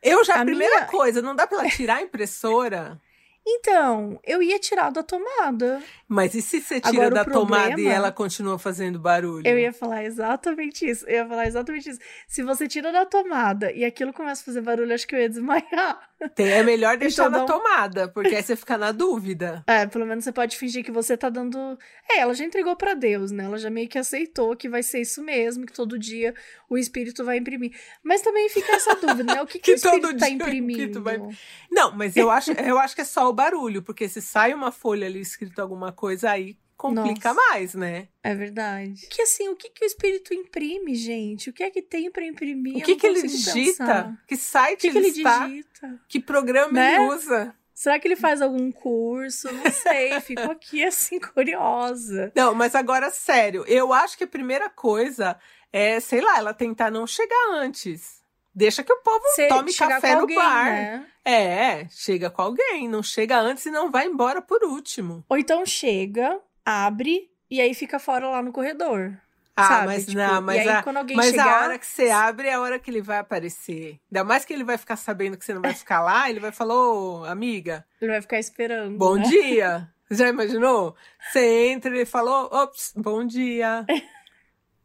Eu 0.02 0.24
já, 0.24 0.36
a, 0.36 0.42
a 0.42 0.46
primeira 0.46 0.76
minha... 0.76 0.88
coisa, 0.88 1.22
não 1.22 1.36
dá 1.36 1.46
pra 1.46 1.60
ela 1.60 1.70
tirar 1.70 1.98
a 1.98 2.02
impressora? 2.02 2.98
Então, 3.50 4.20
eu 4.26 4.44
ia 4.44 4.60
tirar 4.60 4.92
da 4.92 5.02
tomada. 5.02 5.82
Mas 6.06 6.36
e 6.36 6.42
se 6.42 6.60
você 6.60 6.82
tira 6.82 7.06
Agora, 7.06 7.16
da 7.16 7.24
problema, 7.24 7.64
tomada 7.64 7.82
e 7.82 7.88
ela 7.88 8.12
continua 8.12 8.60
fazendo 8.60 9.00
barulho? 9.00 9.48
Eu 9.48 9.58
ia 9.58 9.72
falar 9.72 10.04
exatamente 10.04 10.86
isso. 10.86 11.06
Eu 11.08 11.16
ia 11.16 11.28
falar 11.28 11.48
exatamente 11.48 11.90
isso. 11.90 12.00
Se 12.28 12.44
você 12.44 12.68
tira 12.68 12.92
da 12.92 13.06
tomada 13.06 13.72
e 13.72 13.86
aquilo 13.86 14.12
começa 14.12 14.42
a 14.42 14.46
fazer 14.46 14.62
barulho, 14.62 14.94
acho 14.94 15.08
que 15.08 15.16
eu 15.16 15.20
ia 15.20 15.30
desmaiar. 15.30 16.10
Tem, 16.34 16.50
é 16.50 16.64
melhor 16.64 16.98
deixar 16.98 17.28
então, 17.30 17.42
na 17.42 17.46
tomada, 17.46 18.08
porque 18.08 18.36
aí 18.36 18.42
você 18.42 18.56
fica 18.56 18.78
na 18.78 18.92
dúvida. 18.92 19.64
É, 19.78 19.86
pelo 19.86 20.06
menos 20.06 20.24
você 20.24 20.32
pode 20.32 20.58
fingir 20.58 20.84
que 20.84 20.92
você 20.92 21.16
tá 21.16 21.30
dando. 21.30 21.78
É, 22.10 22.20
ela 22.20 22.34
já 22.34 22.44
entregou 22.44 22.76
para 22.76 22.96
Deus, 22.96 23.32
né? 23.32 23.44
Ela 23.44 23.60
já 23.60 23.70
meio 23.70 23.88
que 23.88 24.00
aceitou 24.00 24.56
que 24.56 24.68
vai 24.68 24.82
ser 24.82 25.02
isso 25.02 25.22
mesmo, 25.22 25.66
que 25.68 25.74
todo 25.74 26.00
dia 26.00 26.34
o 26.68 26.78
espírito 26.78 27.24
vai 27.24 27.38
imprimir. 27.38 27.74
Mas 28.02 28.22
também 28.22 28.50
fica 28.50 28.76
essa 28.76 28.96
dúvida, 28.96 29.36
né? 29.36 29.42
O 29.42 29.46
que, 29.46 29.60
que, 29.60 29.66
que 29.70 29.72
o 29.74 29.76
espírito 29.76 30.18
tá 30.18 30.30
imprimindo? 30.30 31.04
Vai... 31.04 31.22
Não, 31.70 31.92
mas 31.92 32.18
eu 32.18 32.32
acho, 32.32 32.52
eu 32.54 32.80
acho 32.80 32.96
que 32.96 33.02
é 33.02 33.06
só 33.06 33.30
o 33.30 33.34
barulho, 33.38 33.84
porque 33.84 34.10
se 34.10 34.22
sai 34.22 34.54
uma 34.54 34.72
folha 34.72 35.06
ali 35.06 35.22
escrito 35.22 35.60
alguma 35.60 35.92
coisa, 35.92 36.32
aí 36.32 36.58
complica 36.76 37.34
Nossa, 37.34 37.50
mais, 37.50 37.74
né? 37.76 38.08
É 38.24 38.34
verdade. 38.34 39.08
Que 39.08 39.22
assim, 39.22 39.48
o 39.50 39.56
que, 39.56 39.70
que 39.70 39.86
o 39.86 39.88
espírito 39.88 40.34
imprime, 40.34 40.96
gente? 40.96 41.50
O 41.50 41.54
que 41.54 41.64
é 41.64 41.70
que 41.70 41.82
tem 41.82 42.12
para 42.12 42.26
imprimir? 42.26 42.78
O 42.78 42.82
que, 42.82 42.96
que 42.96 43.06
ele 43.06 43.22
digita? 43.22 43.86
Pensar. 43.86 44.24
Que 44.28 44.36
site 44.36 44.78
o 44.78 44.80
que, 44.80 44.88
ele, 44.88 44.94
que 44.94 45.08
ele 45.08 45.18
está? 45.18 45.48
digita? 45.48 46.02
Que 46.08 46.20
programa 46.20 46.74
né? 46.74 46.96
ele 46.96 47.14
usa? 47.14 47.56
Será 47.74 48.00
que 48.00 48.08
ele 48.08 48.16
faz 48.16 48.42
algum 48.42 48.72
curso? 48.72 49.52
Não 49.54 49.72
sei, 49.72 50.20
fico 50.22 50.52
aqui 50.52 50.84
assim 50.84 51.20
curiosa. 51.20 52.32
Não, 52.36 52.56
mas 52.56 52.74
agora 52.74 53.12
sério, 53.12 53.64
eu 53.68 53.94
acho 53.94 54.18
que 54.18 54.24
a 54.24 54.28
primeira 54.28 54.68
coisa 54.68 55.38
é, 55.72 56.00
sei 56.00 56.22
lá, 56.22 56.40
ela 56.40 56.54
tentar 56.54 56.90
não 56.90 57.06
chegar 57.06 57.52
antes. 57.52 58.17
Deixa 58.58 58.82
que 58.82 58.92
o 58.92 58.98
povo 59.04 59.22
Cê 59.36 59.48
tome 59.50 59.72
café 59.72 60.16
no 60.16 60.22
alguém, 60.22 60.36
bar. 60.36 60.66
Né? 60.66 61.06
É, 61.24 61.88
chega 61.92 62.28
com 62.32 62.42
alguém, 62.42 62.90
não 62.90 63.04
chega 63.04 63.40
antes 63.40 63.64
e 63.68 63.70
não 63.70 63.92
vai 63.92 64.08
embora 64.08 64.42
por 64.42 64.64
último. 64.64 65.24
Ou 65.30 65.38
então 65.38 65.64
chega, 65.64 66.40
abre 66.66 67.30
e 67.52 67.62
aí 67.62 67.76
fica 67.76 68.00
fora 68.00 68.28
lá 68.28 68.42
no 68.42 68.52
corredor. 68.52 69.16
Ah, 69.56 69.68
sabe? 69.68 69.86
mas 69.86 70.06
tipo, 70.08 70.18
não, 70.18 70.42
mas, 70.42 70.60
aí, 70.62 70.70
a, 70.70 70.84
mas 71.16 71.30
chegar... 71.30 71.46
a 71.46 71.64
hora 71.66 71.78
que 71.78 71.86
você 71.86 72.10
abre 72.10 72.48
é 72.48 72.54
a 72.54 72.60
hora 72.60 72.80
que 72.80 72.90
ele 72.90 73.02
vai 73.02 73.20
aparecer. 73.20 74.00
Ainda 74.12 74.24
mais 74.24 74.44
que 74.44 74.54
ele 74.54 74.64
vai 74.64 74.78
ficar 74.80 74.96
sabendo 74.96 75.38
que 75.38 75.46
você 75.46 75.54
não 75.54 75.62
vai 75.62 75.74
ficar 75.76 76.02
lá, 76.02 76.28
ele 76.28 76.40
vai 76.40 76.52
falar, 76.52 76.76
ô, 76.76 77.26
amiga. 77.26 77.86
Ele 78.02 78.10
vai 78.10 78.22
ficar 78.22 78.40
esperando. 78.40 78.98
Bom 78.98 79.18
né? 79.18 79.24
dia. 79.24 79.88
Já 80.10 80.30
imaginou? 80.30 80.96
Você 81.32 81.68
entra 81.68 81.92
e 81.92 81.98
ele 81.98 82.06
falou, 82.06 82.50
ops, 82.52 82.94
bom 82.96 83.24
dia. 83.24 83.86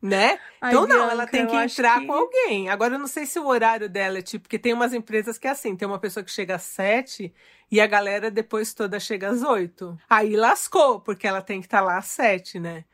Né? 0.02 0.36
Ai, 0.60 0.72
Então, 0.72 0.82
não, 0.86 0.96
Bianca, 0.96 1.12
ela 1.12 1.26
tem 1.28 1.46
que 1.46 1.54
entrar 1.54 2.00
que- 2.00 2.06
com 2.06 2.12
alguém. 2.12 2.68
Agora, 2.68 2.94
eu 2.94 2.98
não 2.98 3.06
sei 3.06 3.24
se 3.24 3.38
o 3.38 3.46
horário 3.46 3.88
dela 3.88 4.18
é 4.18 4.22
tipo, 4.22 4.42
porque 4.42 4.58
tem 4.58 4.72
umas 4.72 4.92
empresas 4.92 5.38
que 5.38 5.46
é 5.46 5.50
assim: 5.50 5.76
tem 5.76 5.86
uma 5.86 5.98
pessoa 6.00 6.24
que 6.24 6.30
chega 6.32 6.56
às 6.56 6.62
sete 6.62 7.32
e 7.70 7.80
a 7.80 7.86
galera 7.86 8.28
depois 8.28 8.74
toda 8.74 8.98
chega 8.98 9.28
às 9.28 9.42
oito. 9.44 9.96
Aí 10.10 10.34
lascou, 10.34 10.98
porque 11.00 11.24
ela 11.26 11.40
tem 11.40 11.60
que 11.60 11.66
estar 11.68 11.80
lá 11.82 11.98
às 11.98 12.06
sete, 12.06 12.58
né? 12.58 12.84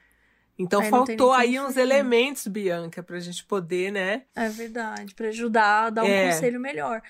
Então, 0.59 0.81
Aí 0.83 0.91
faltou 0.91 1.33
aí 1.33 1.59
uns 1.59 1.77
elementos, 1.77 2.47
Bianca, 2.49 3.01
pra 3.03 3.19
gente 3.21 3.45
poder, 3.45 3.91
né? 3.93 4.25
É 4.37 4.49
verdade, 4.51 5.15
pra 5.15 5.29
ajudar 5.29 5.85
a 5.87 5.91
dar 5.91 6.03
um 6.05 6.09
É. 6.09 6.27
conselho 6.33 6.61
melhor. 6.61 7.01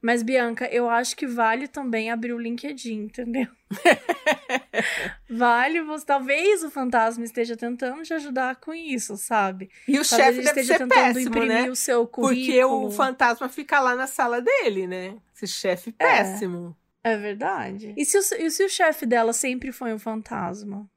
Mas, 0.00 0.22
Bianca, 0.22 0.66
eu 0.66 0.88
acho 0.88 1.16
que 1.16 1.26
vale 1.26 1.66
também 1.66 2.10
abrir 2.10 2.32
o 2.32 2.38
LinkedIn, 2.38 3.04
entendeu? 3.04 3.48
vale, 5.28 5.82
você, 5.82 6.06
talvez 6.06 6.62
o 6.62 6.70
fantasma 6.70 7.24
esteja 7.24 7.56
tentando 7.56 8.02
te 8.02 8.14
ajudar 8.14 8.56
com 8.56 8.72
isso, 8.72 9.16
sabe? 9.16 9.70
E 9.88 9.98
o 9.98 10.04
chefe 10.04 10.38
deve 10.38 10.42
esteja 10.42 10.74
ser 10.74 10.78
tentando 10.80 11.14
péssimo, 11.14 11.28
imprimir 11.28 11.48
né? 11.48 11.70
o 11.70 11.76
seu 11.76 12.06
currículo. 12.06 12.46
Porque 12.46 12.64
o 12.64 12.90
fantasma 12.90 13.48
fica 13.48 13.80
lá 13.80 13.94
na 13.94 14.06
sala 14.06 14.40
dele, 14.40 14.86
né? 14.86 15.16
Esse 15.34 15.46
chefe 15.46 15.92
péssimo. 15.92 16.76
É 17.02 17.16
verdade. 17.16 17.94
E 17.96 18.04
se 18.04 18.18
o, 18.18 18.20
e 18.38 18.50
se 18.50 18.64
o 18.64 18.68
chefe 18.68 19.06
dela 19.06 19.32
sempre 19.32 19.72
foi 19.72 19.94
um 19.94 19.98
fantasma? 19.98 20.88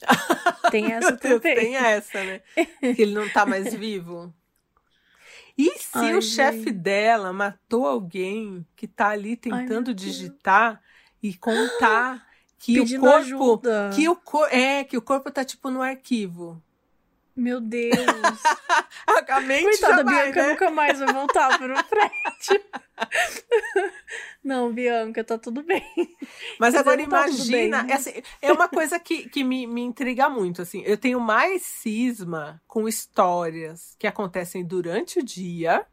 Tem 0.70 0.92
essa 0.92 1.12
Deus, 1.12 1.42
também. 1.42 1.54
tem 1.56 1.76
essa, 1.76 2.24
né? 2.24 2.40
que 2.94 3.02
ele 3.02 3.12
não 3.12 3.28
tá 3.28 3.44
mais 3.44 3.74
vivo. 3.74 4.32
E 5.60 5.78
se 5.78 5.98
Ai, 5.98 6.16
o 6.16 6.22
chefe 6.22 6.70
dela 6.72 7.32
matou 7.34 7.86
alguém 7.86 8.66
que 8.74 8.88
tá 8.88 9.08
ali 9.10 9.36
tentando 9.36 9.92
Deus. 9.94 10.00
digitar 10.00 10.80
e 11.22 11.34
contar 11.34 12.26
que 12.58 12.74
Pedindo 12.74 13.00
o 13.00 13.10
corpo 13.10 13.16
ajuda. 13.18 13.90
que 13.94 14.08
o 14.08 14.16
cor, 14.16 14.48
é 14.50 14.84
que 14.84 14.96
o 14.96 15.02
corpo 15.02 15.30
tá 15.30 15.44
tipo 15.44 15.70
no 15.70 15.82
arquivo. 15.82 16.62
Meu 17.36 17.60
Deus. 17.60 17.96
A 19.28 19.40
mente 19.40 19.64
Coitada, 19.64 19.96
já 19.98 20.02
vai, 20.02 20.22
Bianca 20.24 20.42
né? 20.42 20.48
nunca 20.48 20.70
mais 20.70 20.98
vai 20.98 21.12
voltar 21.12 21.58
para 21.58 21.80
o 21.80 21.84
prédio. 21.84 22.64
Não, 24.42 24.72
Bianca, 24.72 25.22
tá 25.22 25.38
tudo 25.38 25.62
bem. 25.62 25.84
Mas 26.58 26.74
Mas 26.74 26.74
agora 26.74 26.96
tá 26.96 27.02
imagina, 27.02 27.82
bem. 27.82 27.92
é, 27.92 27.94
assim, 27.96 28.22
é 28.42 28.52
uma 28.52 28.68
coisa 28.68 28.98
que, 28.98 29.28
que 29.28 29.44
me, 29.44 29.66
me 29.66 29.82
intriga 29.82 30.28
muito, 30.28 30.62
assim, 30.62 30.82
eu 30.84 30.96
tenho 30.96 31.20
mais 31.20 31.62
cisma 31.62 32.60
com 32.66 32.88
histórias 32.88 33.94
que 33.98 34.06
acontecem 34.06 34.64
durante 34.64 35.18
o 35.18 35.22
dia 35.22 35.86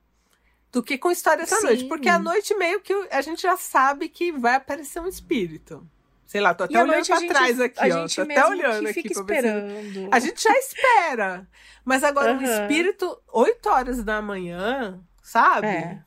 do 0.71 0.83
que 0.83 0.97
com 0.97 1.09
histórias 1.11 1.51
à 1.53 1.57
Sim. 1.57 1.65
noite, 1.65 1.85
porque 1.85 2.09
à 2.09 2.19
noite 2.19 2.53
meio 2.55 2.81
que 2.81 2.93
a 3.11 3.21
gente 3.21 3.41
já 3.41 3.55
sabe 3.55 4.09
que 4.09 4.31
vai 4.31 4.55
aparecer 4.55 4.99
um 4.99 5.07
espírito. 5.07 5.87
Sei 6.27 6.41
lá, 6.41 6.53
tô 6.53 6.65
até 6.65 6.83
olhando 6.83 7.05
pra 7.05 7.19
gente, 7.19 7.29
trás 7.29 7.59
aqui, 7.61 7.79
a 7.79 7.85
ó, 7.85 8.01
gente 8.01 8.15
tô 8.17 8.21
até 8.21 8.45
olhando 8.45 8.87
aqui 8.89 9.07
esperando. 9.09 10.09
A 10.11 10.19
gente 10.19 10.43
já 10.43 10.51
espera. 10.59 11.47
Mas 11.85 12.03
agora 12.03 12.33
um 12.33 12.37
Aham. 12.37 12.43
espírito, 12.43 13.17
8 13.31 13.69
horas 13.69 14.03
da 14.03 14.21
manhã, 14.21 15.01
sabe? 15.23 15.67
É. 15.67 16.03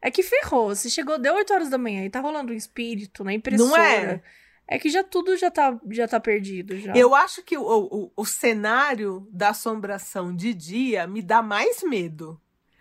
É 0.00 0.10
que 0.10 0.22
ferrou. 0.22 0.74
Se 0.76 0.88
chegou, 0.88 1.18
deu 1.18 1.34
8 1.34 1.52
horas 1.52 1.68
da 1.68 1.76
manhã 1.76 2.04
e 2.04 2.10
tá 2.10 2.20
rolando 2.20 2.52
um 2.52 2.56
espírito 2.56 3.24
na 3.24 3.34
impressora. 3.34 3.68
Não 3.68 3.76
é? 3.76 4.22
É 4.68 4.78
que 4.78 4.88
já 4.88 5.02
tudo 5.02 5.36
já 5.36 5.50
tá, 5.50 5.76
já 5.90 6.06
tá 6.06 6.20
perdido 6.20 6.78
já. 6.78 6.96
Eu 6.96 7.12
acho 7.12 7.42
que 7.42 7.58
o, 7.58 7.62
o, 7.66 8.12
o 8.16 8.24
cenário 8.24 9.26
da 9.32 9.48
assombração 9.48 10.32
de 10.34 10.54
dia 10.54 11.08
me 11.08 11.20
dá 11.20 11.42
mais 11.42 11.82
medo. 11.82 12.40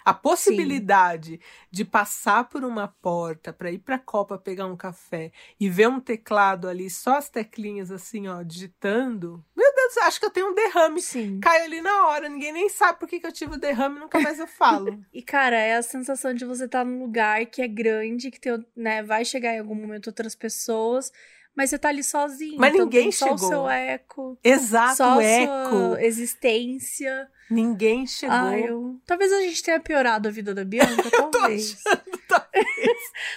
A 0.10 0.14
possibilidade 0.14 1.40
de 1.70 1.86
passar 1.86 2.50
por 2.50 2.64
uma 2.64 2.88
porta 2.88 3.54
para 3.54 3.72
ir 3.72 3.78
para 3.78 3.94
a 3.94 4.00
copa 4.00 4.40
pegar 4.40 4.66
um 4.66 4.76
café 4.76 5.32
e 5.60 5.70
ver 5.70 5.88
um 5.88 6.00
teclado 6.00 6.68
ali, 6.68 6.90
só 6.90 7.18
as 7.18 7.30
teclinhas 7.30 7.92
assim, 7.92 8.28
ó, 8.28 8.42
digitando. 8.42 9.46
Meu 9.56 9.72
Deus, 9.76 9.98
acho 9.98 10.20
que 10.20 10.26
eu 10.26 10.32
tenho 10.32 10.50
um 10.50 10.56
derrame. 10.56 11.00
Sim. 11.00 11.40
Cai 11.40 11.64
ali 11.64 11.80
na 11.80 12.08
hora, 12.08 12.28
ninguém 12.28 12.52
nem 12.52 12.70
sabe 12.70 12.98
por 12.98 13.08
que, 13.08 13.20
que 13.20 13.28
eu 13.28 13.32
tive 13.32 13.54
o 13.54 13.60
derrame, 13.60 14.00
nunca 14.00 14.20
mais 14.20 14.40
eu 14.40 14.48
falo. 14.48 15.00
E, 15.14 15.22
cara, 15.22 15.56
é 15.56 15.76
a 15.76 15.84
sensação 15.84 16.34
de 16.34 16.44
você 16.44 16.66
estar 16.66 16.84
num 16.84 17.02
lugar 17.02 17.46
que 17.46 17.62
é 17.62 17.68
grande, 17.68 18.32
que 18.32 18.40
tem, 18.40 18.66
né, 18.76 19.04
vai 19.04 19.24
chegar 19.24 19.54
em 19.54 19.60
algum 19.60 19.76
momento 19.76 20.08
outras 20.08 20.34
pessoas, 20.34 21.12
mas 21.56 21.70
você 21.70 21.78
tá 21.80 21.90
ali 21.90 22.04
sozinho. 22.04 22.58
Mas 22.60 22.74
então 22.74 22.86
ninguém 22.86 23.12
só 23.12 23.28
chegou. 23.30 23.46
o 23.46 23.50
seu 23.50 23.70
eco, 23.70 24.38
Exato, 24.44 24.96
só 24.98 25.18
o 25.18 25.22
eco. 25.22 25.70
sua 25.70 26.04
existência. 26.04 27.30
Ninguém 27.50 28.06
chegou. 28.06 28.36
Ai, 28.36 28.70
eu... 28.70 29.00
Talvez 29.06 29.32
a 29.34 29.42
gente 29.42 29.64
tenha 29.64 29.80
piorado 29.80 30.28
a 30.28 30.32
vida 30.32 30.54
da 30.54 30.64
Bianca, 30.64 31.10
talvez. 31.32 31.76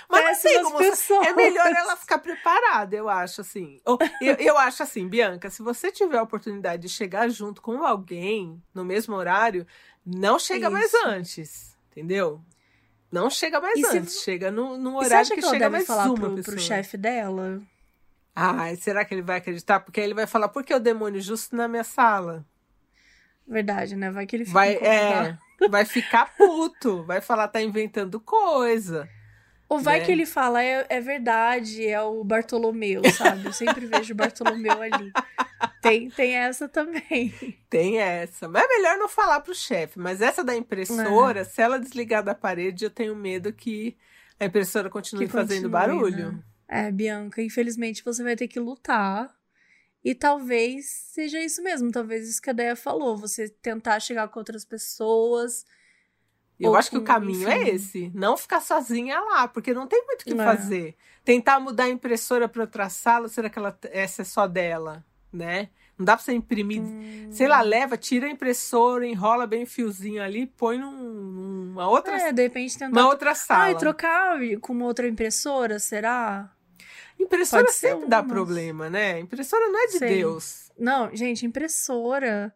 Mas 0.08 0.20
não 0.24 0.26
Péssimas 0.32 0.62
como 0.64 0.78
pessoas. 0.78 1.26
É 1.28 1.32
melhor 1.32 1.66
ela 1.72 1.96
ficar 1.96 2.18
preparada, 2.18 2.94
eu 2.94 3.08
acho 3.08 3.40
assim. 3.40 3.80
Eu, 4.20 4.34
eu 4.38 4.58
acho 4.58 4.82
assim, 4.82 5.08
Bianca, 5.08 5.48
se 5.50 5.62
você 5.62 5.90
tiver 5.90 6.18
a 6.18 6.22
oportunidade 6.22 6.82
de 6.82 6.88
chegar 6.88 7.28
junto 7.30 7.62
com 7.62 7.82
alguém 7.82 8.62
no 8.74 8.84
mesmo 8.84 9.14
horário, 9.14 9.66
não 10.04 10.38
chega 10.38 10.68
mais 10.68 10.92
Isso. 10.92 11.06
antes, 11.06 11.76
entendeu? 11.90 12.40
Não 13.10 13.28
chega 13.30 13.60
mais 13.60 13.78
E 13.78 13.82
se- 13.84 13.98
antes, 13.98 14.20
chega 14.22 14.50
no, 14.50 14.76
no 14.76 14.96
horário 14.98 15.28
que, 15.30 15.36
que 15.36 15.42
chega 15.42 15.58
deve 15.58 15.68
mais 15.70 15.86
falar 15.86 16.06
uma 16.06 16.14
pro, 16.14 16.34
pessoa. 16.34 16.54
pro 16.56 16.62
chefe 16.64 16.96
dela? 16.96 17.62
Ai, 18.34 18.76
será 18.76 19.04
que 19.04 19.14
ele 19.14 19.22
vai 19.22 19.38
acreditar? 19.38 19.80
Porque 19.80 20.00
aí 20.00 20.06
ele 20.06 20.14
vai 20.14 20.26
falar, 20.26 20.48
por 20.48 20.64
que 20.64 20.74
o 20.74 20.80
demônio 20.80 21.20
justo 21.20 21.54
na 21.54 21.68
minha 21.68 21.84
sala? 21.84 22.44
Verdade, 23.46 23.94
né? 23.96 24.10
Vai 24.10 24.26
que 24.26 24.36
ele 24.36 24.44
fica 24.44 24.54
Vai, 24.54 24.74
é, 24.76 25.36
vai 25.68 25.84
ficar 25.84 26.34
puto, 26.36 27.04
vai 27.04 27.20
falar, 27.20 27.48
tá 27.48 27.60
inventando 27.60 28.18
coisa. 28.20 29.08
Ou 29.68 29.78
vai 29.78 30.00
né? 30.00 30.04
que 30.04 30.12
ele 30.12 30.26
fala, 30.26 30.62
é, 30.62 30.86
é 30.88 31.00
verdade, 31.00 31.86
é 31.86 32.00
o 32.00 32.22
Bartolomeu, 32.22 33.02
sabe? 33.10 33.46
Eu 33.46 33.52
sempre 33.54 33.86
vejo 33.86 34.12
o 34.12 34.16
Bartolomeu 34.16 34.80
ali. 34.82 35.10
Tem, 35.80 36.10
tem 36.10 36.34
essa 36.36 36.68
também. 36.68 37.32
Tem 37.70 37.98
essa. 37.98 38.48
Mas 38.48 38.64
é 38.64 38.68
melhor 38.68 38.98
não 38.98 39.08
falar 39.08 39.40
pro 39.40 39.54
chefe. 39.54 39.98
Mas 39.98 40.20
essa 40.20 40.44
da 40.44 40.54
impressora, 40.54 41.40
É. 41.40 41.44
se 41.44 41.60
ela 41.62 41.78
desligar 41.80 42.22
da 42.22 42.34
parede, 42.34 42.84
eu 42.84 42.90
tenho 42.90 43.16
medo 43.16 43.52
que 43.52 43.96
a 44.38 44.44
impressora 44.44 44.90
continue 44.90 45.26
Que 45.26 45.32
fazendo 45.32 45.70
continue, 45.70 45.70
barulho. 45.70 46.32
né? 46.32 46.38
É, 46.74 46.90
Bianca, 46.90 47.42
infelizmente 47.42 48.02
você 48.02 48.22
vai 48.22 48.34
ter 48.34 48.48
que 48.48 48.58
lutar. 48.58 49.30
E 50.04 50.14
talvez 50.14 50.86
seja 51.12 51.38
isso 51.40 51.62
mesmo, 51.62 51.92
talvez 51.92 52.28
isso 52.28 52.40
que 52.42 52.50
a 52.50 52.52
Deia 52.52 52.74
falou, 52.74 53.16
você 53.16 53.48
tentar 53.48 54.00
chegar 54.00 54.26
com 54.28 54.38
outras 54.40 54.64
pessoas. 54.64 55.64
Eu 56.58 56.74
acho 56.74 56.90
que 56.90 56.96
o 56.98 57.02
caminho 57.04 57.48
é 57.48 57.62
enfim. 57.62 57.70
esse. 57.74 58.12
Não 58.14 58.36
ficar 58.36 58.60
sozinha 58.60 59.20
lá, 59.20 59.46
porque 59.48 59.74
não 59.74 59.86
tem 59.86 60.02
muito 60.06 60.22
o 60.22 60.24
que 60.24 60.32
É. 60.32 60.36
fazer. 60.36 60.96
Tentar 61.24 61.60
mudar 61.60 61.84
a 61.84 61.88
impressora 61.90 62.48
para 62.48 62.62
outra 62.62 62.88
sala, 62.88 63.28
será 63.28 63.50
que 63.50 63.58
ela, 63.58 63.76
essa 63.90 64.22
é 64.22 64.24
só 64.24 64.46
dela, 64.46 65.04
né? 65.32 65.68
Não 65.98 66.04
dá 66.06 66.16
pra 66.16 66.24
você 66.24 66.32
imprimir. 66.32 66.80
Hum. 66.82 67.28
Sei 67.30 67.46
lá, 67.46 67.60
leva, 67.62 67.96
tira 67.96 68.26
a 68.26 68.30
impressora, 68.30 69.06
enrola 69.06 69.46
bem 69.46 69.64
o 69.64 69.66
fiozinho 69.66 70.22
ali, 70.22 70.46
põe 70.46 70.78
num- 70.78 70.90
numa 71.70 71.88
outra, 71.88 72.16
É, 72.16 72.32
de 72.32 72.42
repente 72.42 72.78
tentar. 72.78 72.98
uma 73.00 73.08
outra 73.08 73.34
sala. 73.34 73.64
Ai, 73.64 73.76
trocar 73.76 74.38
com 74.60 74.72
uma 74.72 74.86
outra 74.86 75.06
impressora, 75.06 75.78
será? 75.78 76.50
Impressora 77.18 77.64
Pode 77.64 77.76
sempre 77.76 78.08
dá 78.08 78.22
problema, 78.22 78.90
né? 78.90 79.18
Impressora 79.18 79.68
não 79.68 79.84
é 79.84 79.86
de. 79.86 79.98
Deus. 79.98 80.70
Não, 80.78 81.14
gente, 81.14 81.46
impressora 81.46 82.54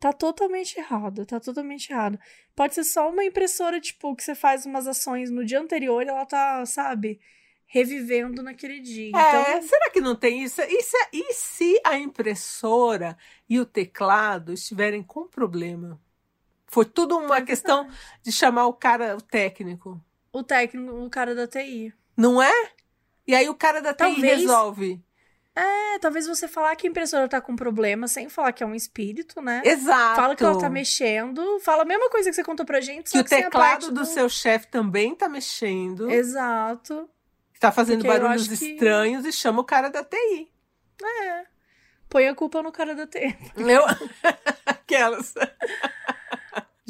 tá 0.00 0.12
totalmente 0.12 0.78
errado, 0.78 1.26
tá 1.26 1.40
totalmente 1.40 1.90
errado. 1.92 2.18
Pode 2.54 2.74
ser 2.74 2.84
só 2.84 3.10
uma 3.10 3.24
impressora, 3.24 3.80
tipo, 3.80 4.14
que 4.14 4.22
você 4.22 4.34
faz 4.34 4.64
umas 4.64 4.86
ações 4.86 5.30
no 5.30 5.44
dia 5.44 5.60
anterior 5.60 6.02
e 6.04 6.08
ela 6.08 6.24
tá, 6.24 6.64
sabe, 6.66 7.20
revivendo 7.66 8.42
naquele 8.42 8.80
dia. 8.80 9.12
É, 9.14 9.28
Então, 9.28 9.62
será 9.62 9.90
que 9.90 10.00
não 10.00 10.14
tem 10.14 10.42
isso? 10.44 10.60
E 10.62 10.82
se, 10.82 10.96
e 11.12 11.32
se 11.34 11.80
a 11.84 11.98
impressora 11.98 13.16
e 13.48 13.58
o 13.60 13.66
teclado 13.66 14.52
estiverem 14.52 15.02
com 15.02 15.26
problema? 15.26 16.00
Foi 16.66 16.84
tudo 16.84 17.16
uma 17.18 17.38
É 17.38 17.42
questão 17.42 17.88
de 18.22 18.30
chamar 18.30 18.66
o 18.66 18.74
cara, 18.74 19.16
o 19.16 19.20
técnico, 19.20 20.00
o 20.32 20.42
técnico, 20.42 20.94
o 20.94 21.10
cara 21.10 21.34
da 21.34 21.46
TI. 21.48 21.92
não 22.16 22.42
é? 22.42 22.70
E 23.28 23.34
aí 23.34 23.48
o 23.48 23.54
cara 23.54 23.80
da 23.82 23.92
TI 23.92 23.98
Talvez- 23.98 24.40
resolve. 24.40 25.00
É, 25.54 25.98
talvez 25.98 26.26
você 26.26 26.46
falar 26.48 26.74
que 26.76 26.86
a 26.86 26.90
impressora 26.90 27.28
tá 27.28 27.40
com 27.40 27.54
problema, 27.56 28.06
sem 28.08 28.28
falar 28.28 28.52
que 28.52 28.62
é 28.62 28.66
um 28.66 28.74
espírito, 28.76 29.42
né? 29.42 29.60
Exato. 29.64 30.14
Fala 30.16 30.36
que 30.36 30.42
ela 30.44 30.58
tá 30.58 30.70
mexendo, 30.70 31.58
fala 31.60 31.82
a 31.82 31.84
mesma 31.84 32.08
coisa 32.10 32.30
que 32.30 32.36
você 32.36 32.44
contou 32.44 32.64
pra 32.64 32.80
gente, 32.80 33.10
Que 33.10 33.18
o 33.18 33.24
que 33.24 33.34
a 33.34 33.38
teclado 33.42 33.52
parte 33.52 33.90
do 33.92 34.04
seu 34.06 34.28
chefe 34.28 34.68
também 34.68 35.14
tá 35.16 35.28
mexendo, 35.28 36.08
Exato. 36.10 37.10
tá 37.58 37.72
fazendo 37.72 38.02
Porque 38.04 38.18
barulhos 38.18 38.48
acho 38.48 38.56
que- 38.56 38.70
estranhos 38.72 39.26
e 39.26 39.32
chama 39.32 39.60
o 39.60 39.64
cara 39.64 39.88
da 39.90 40.04
TI. 40.04 40.48
Põe 42.08 42.28
a 42.28 42.34
culpa 42.36 42.62
no 42.62 42.70
cara 42.72 42.94
da 42.94 43.06
TI. 43.06 43.36
Eu... 43.56 43.82
Aquelas. 44.64 45.34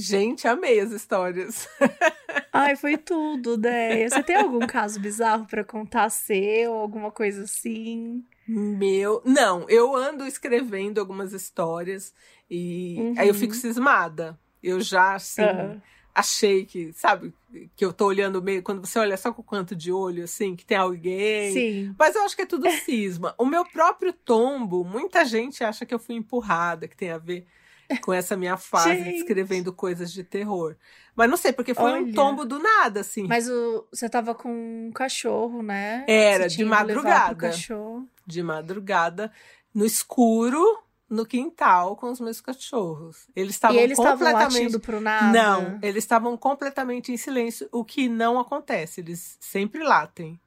Gente, 0.01 0.47
amei 0.47 0.79
as 0.79 0.93
histórias. 0.93 1.69
Ai, 2.53 2.77
foi 2.77 2.97
tudo, 2.97 3.57
Deia. 3.57 4.09
Você 4.09 4.23
tem 4.23 4.37
algum 4.37 4.65
caso 4.65 5.01
bizarro 5.01 5.45
pra 5.45 5.65
contar 5.65 6.09
seu, 6.09 6.73
alguma 6.75 7.11
coisa 7.11 7.43
assim? 7.43 8.25
Meu. 8.47 9.21
Não, 9.25 9.67
eu 9.69 9.97
ando 9.97 10.25
escrevendo 10.25 11.01
algumas 11.01 11.33
histórias 11.33 12.15
e 12.49 12.97
Uhum. 12.99 13.15
aí 13.19 13.27
eu 13.29 13.35
fico 13.35 13.55
cismada. 13.55 14.39
Eu 14.63 14.81
já, 14.81 15.15
assim, 15.17 15.43
Ah. 15.43 15.77
achei 16.15 16.65
que, 16.65 16.93
sabe, 16.93 17.35
que 17.77 17.85
eu 17.85 17.93
tô 17.93 18.07
olhando 18.07 18.41
meio. 18.41 18.63
Quando 18.63 18.87
você 18.87 19.01
olha 19.01 19.17
só 19.17 19.33
com 19.33 19.43
o 19.43 19.45
canto 19.45 19.75
de 19.75 19.91
olho, 19.93 20.23
assim, 20.23 20.55
que 20.55 20.65
tem 20.65 20.77
alguém. 20.79 21.53
Sim. 21.53 21.95
Mas 21.99 22.15
eu 22.15 22.23
acho 22.23 22.37
que 22.37 22.43
é 22.43 22.47
tudo 22.47 22.71
cisma. 22.71 23.35
O 23.37 23.45
meu 23.45 23.65
próprio 23.65 24.13
tombo, 24.13 24.85
muita 24.85 25.25
gente 25.25 25.65
acha 25.65 25.85
que 25.85 25.93
eu 25.93 25.99
fui 25.99 26.15
empurrada, 26.15 26.87
que 26.87 26.97
tem 26.97 27.11
a 27.11 27.19
ver. 27.19 27.45
Com 28.03 28.13
essa 28.13 28.37
minha 28.37 28.57
fase 28.57 29.17
escrevendo 29.17 29.73
coisas 29.73 30.13
de 30.13 30.23
terror. 30.23 30.77
Mas 31.17 31.29
não 31.29 31.37
sei, 31.37 31.53
porque 31.53 31.75
foi 31.75 31.91
um 31.93 32.05
Olha. 32.05 32.15
tombo 32.15 32.45
do 32.45 32.59
nada, 32.59 33.01
assim. 33.01 33.27
Mas 33.27 33.49
o, 33.49 33.87
você 33.91 34.09
tava 34.09 34.35
com 34.35 34.51
um 34.51 34.93
cachorro, 34.93 35.63
né? 35.63 36.05
Era, 36.07 36.49
de 36.49 36.65
madrugada. 36.65 37.35
cachorro. 37.35 38.07
De 38.27 38.43
madrugada, 38.43 39.33
no 39.75 39.85
escuro, 39.85 40.63
no 41.09 41.25
quintal, 41.25 41.97
com 41.97 42.11
os 42.11 42.21
meus 42.21 42.41
cachorros. 42.41 43.27
Eles 43.35 43.55
estavam 43.55 43.79
eles 43.79 43.97
completamente. 43.97 44.79
pro 44.79 45.01
nada? 45.01 45.33
Não, 45.33 45.79
eles 45.83 46.05
estavam 46.05 46.37
completamente 46.37 47.11
em 47.11 47.17
silêncio, 47.17 47.69
o 47.73 47.85
que 47.85 48.09
não 48.09 48.39
acontece. 48.39 49.01
Eles 49.01 49.37
sempre 49.41 49.83
latem 49.83 50.39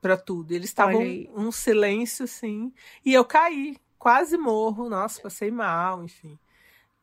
pra 0.00 0.16
tudo. 0.16 0.52
Eles 0.52 0.70
estavam 0.70 1.02
um 1.34 1.50
silêncio, 1.50 2.24
assim. 2.24 2.72
E 3.04 3.12
eu 3.12 3.24
caí, 3.24 3.76
quase 3.98 4.38
morro. 4.38 4.88
Nossa, 4.88 5.20
passei 5.20 5.50
mal, 5.50 6.04
enfim. 6.04 6.38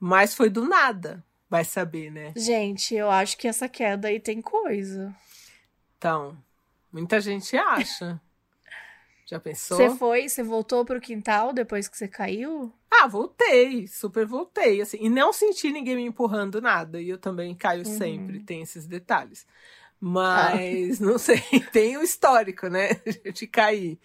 Mas 0.02 0.34
foi 0.34 0.50
do 0.50 0.68
nada, 0.68 1.24
vai 1.48 1.64
saber, 1.64 2.12
né? 2.12 2.34
Gente, 2.36 2.96
eu 2.96 3.10
acho 3.10 3.38
que 3.38 3.48
essa 3.48 3.70
queda 3.70 4.08
aí 4.08 4.20
tem 4.20 4.42
coisa. 4.42 5.16
Então, 5.98 6.38
muita 6.92 7.22
gente 7.22 7.56
acha. 7.56 8.20
Já 9.30 9.40
pensou? 9.40 9.78
Você 9.78 9.90
foi, 9.98 10.28
você 10.28 10.44
voltou 10.44 10.84
pro 10.84 11.00
quintal 11.00 11.54
depois 11.54 11.88
que 11.88 11.98
você 11.98 12.08
caiu? 12.08 12.74
Ah, 12.90 13.08
voltei, 13.08 13.88
super 13.88 14.26
voltei, 14.26 14.82
assim, 14.82 14.98
e 15.02 15.10
não 15.10 15.32
senti 15.32 15.72
ninguém 15.72 15.96
me 15.96 16.04
empurrando 16.04 16.62
nada, 16.62 17.02
e 17.02 17.10
eu 17.10 17.18
também 17.18 17.56
caio 17.56 17.86
Uhum. 17.86 17.96
sempre, 17.98 18.40
tem 18.42 18.62
esses 18.62 18.86
detalhes. 18.86 19.46
Mas, 20.00 21.00
não 21.00 21.18
sei, 21.18 21.38
tem 21.72 21.98
o 21.98 22.04
histórico, 22.04 22.68
né, 22.68 22.90
de 23.34 23.48
cair. 23.48 23.98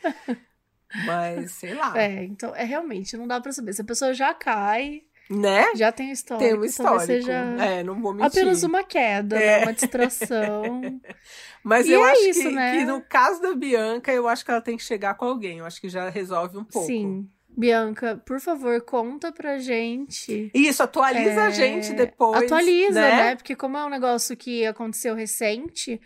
Mas, 0.95 1.53
sei 1.53 1.75
lá, 1.75 1.93
É, 1.99 2.25
então, 2.25 2.55
é 2.55 2.65
realmente, 2.65 3.17
não 3.17 3.27
dá 3.27 3.41
pra 3.41 3.53
saber. 3.53 3.73
Se 3.73 3.83
a 3.83 3.85
pessoa 3.85 4.15
já 4.15 4.33
cai, 4.35 5.03
né? 5.31 5.75
já 5.75 5.91
tem 5.93 6.11
história. 6.11 6.47
Tem 6.49 6.59
um 6.59 6.65
histórico. 6.65 7.05
seja 7.07 7.33
É, 7.33 7.83
não 7.83 8.01
vou 8.01 8.13
mentir. 8.15 8.27
apenas 8.27 8.63
uma 8.63 8.83
queda, 8.85 9.37
É. 9.41 9.59
né? 9.59 9.63
Uma 9.65 9.73
distração. 9.73 11.01
Mas 11.65 11.87
E 11.87 11.93
eu 11.93 12.05
é 12.07 12.13
acho 12.13 12.23
isso, 12.29 12.41
que, 12.43 12.49
né? 12.51 12.79
que 12.79 12.85
no 12.85 13.01
caso 13.03 13.43
da 13.43 13.55
Bianca, 13.55 14.13
eu 14.13 14.29
acho 14.29 14.45
que 14.45 14.51
ela 14.51 14.61
tem 14.61 14.77
que 14.77 14.85
chegar 14.85 15.15
com 15.15 15.25
alguém. 15.25 15.59
Eu 15.59 15.67
acho 15.67 15.81
que 15.81 15.89
já 15.89 16.09
resolve 16.09 16.57
um 16.59 16.65
pouco. 16.65 16.87
Sim. 16.87 17.29
Bianca, 17.59 18.23
por 18.27 18.39
favor, 18.39 18.81
conta 18.83 19.33
pra 19.33 19.59
gente. 19.59 20.51
Isso, 20.55 20.83
atualiza 20.83 21.41
É, 21.41 21.47
a 21.47 21.51
gente 21.51 21.93
depois. 21.95 22.43
Atualiza, 22.45 23.01
né? 23.01 23.17
né? 23.17 23.37
Porque 23.37 23.57
como 23.57 23.77
é 23.79 23.85
um 23.85 23.89
negócio 23.89 24.37
que 24.37 24.67
aconteceu 24.67 25.15
recente, 25.15 25.99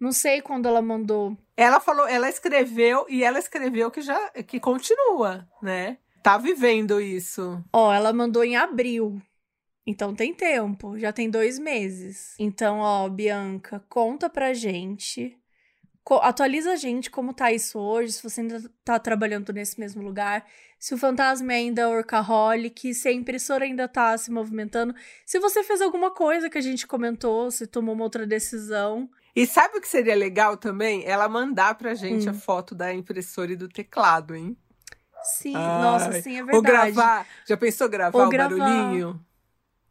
não 0.00 0.12
sei 0.12 0.40
quando 0.40 0.66
ela 0.68 0.80
mandou. 0.80 1.36
Ela 1.56 1.80
falou, 1.80 2.06
ela 2.06 2.28
escreveu 2.28 3.04
e 3.08 3.24
ela 3.24 3.38
escreveu 3.40 3.90
que 3.90 4.00
já 4.02 4.30
que 4.46 4.60
continua, 4.60 5.46
né? 5.60 5.98
Tá 6.24 6.38
vivendo 6.38 7.00
isso. 7.02 7.62
Ó, 7.70 7.92
ela 7.92 8.10
mandou 8.10 8.42
em 8.42 8.56
abril. 8.56 9.20
Então 9.86 10.14
tem 10.14 10.32
tempo, 10.32 10.98
já 10.98 11.12
tem 11.12 11.28
dois 11.28 11.58
meses. 11.58 12.34
Então, 12.38 12.78
ó, 12.78 13.06
Bianca, 13.10 13.84
conta 13.90 14.30
pra 14.30 14.54
gente. 14.54 15.36
co- 16.02 16.16
atualiza 16.22 16.72
a 16.72 16.76
gente 16.76 17.10
como 17.10 17.32
tá 17.34 17.52
isso 17.52 17.78
hoje, 17.78 18.12
se 18.12 18.22
você 18.22 18.40
ainda 18.40 18.62
tá 18.84 18.98
trabalhando 18.98 19.52
nesse 19.52 19.78
mesmo 19.80 20.02
lugar, 20.02 20.46
se 20.78 20.94
o 20.94 20.98
fantasma 20.98 21.52
ainda 21.52 21.82
é 21.82 21.86
workaholic, 21.86 22.92
se 22.94 23.08
a 23.08 23.12
impressora 23.12 23.64
ainda 23.66 23.86
tá 23.86 24.16
se 24.18 24.30
movimentando, 24.30 24.94
se 25.26 25.38
você 25.38 25.62
fez 25.62 25.80
alguma 25.82 26.10
coisa 26.10 26.48
que 26.50 26.56
a 26.58 26.60
gente 26.62 26.86
comentou, 26.86 27.50
se 27.50 27.66
tomou 27.66 27.94
uma 27.94 28.04
outra 28.04 28.26
decisão. 28.26 29.08
E 29.36 29.46
sabe 29.46 29.78
o 29.78 29.80
que 29.80 29.88
seria 29.88 30.14
legal 30.14 30.56
também? 30.58 31.04
Ela 31.06 31.28
mandar 31.28 31.74
pra 31.76 31.94
gente 31.94 32.28
Hum. 32.28 32.32
a 32.32 32.34
foto 32.34 32.74
da 32.74 32.92
impressora 32.94 33.52
e 33.52 33.56
do 33.56 33.68
teclado, 33.68 34.34
hein? 34.34 34.56
Sim, 35.24 35.56
Ai, 35.56 35.80
nossa, 35.80 36.12
sim, 36.20 36.36
é 36.38 36.40
Ou 36.40 36.46
verdade. 36.62 36.92
gravar. 36.92 37.26
Já 37.46 37.56
pensou 37.56 37.88
gravar 37.88 38.18
Ou 38.18 38.26
o 38.26 38.28
gravar. 38.30 38.56
barulhinho? 38.58 39.20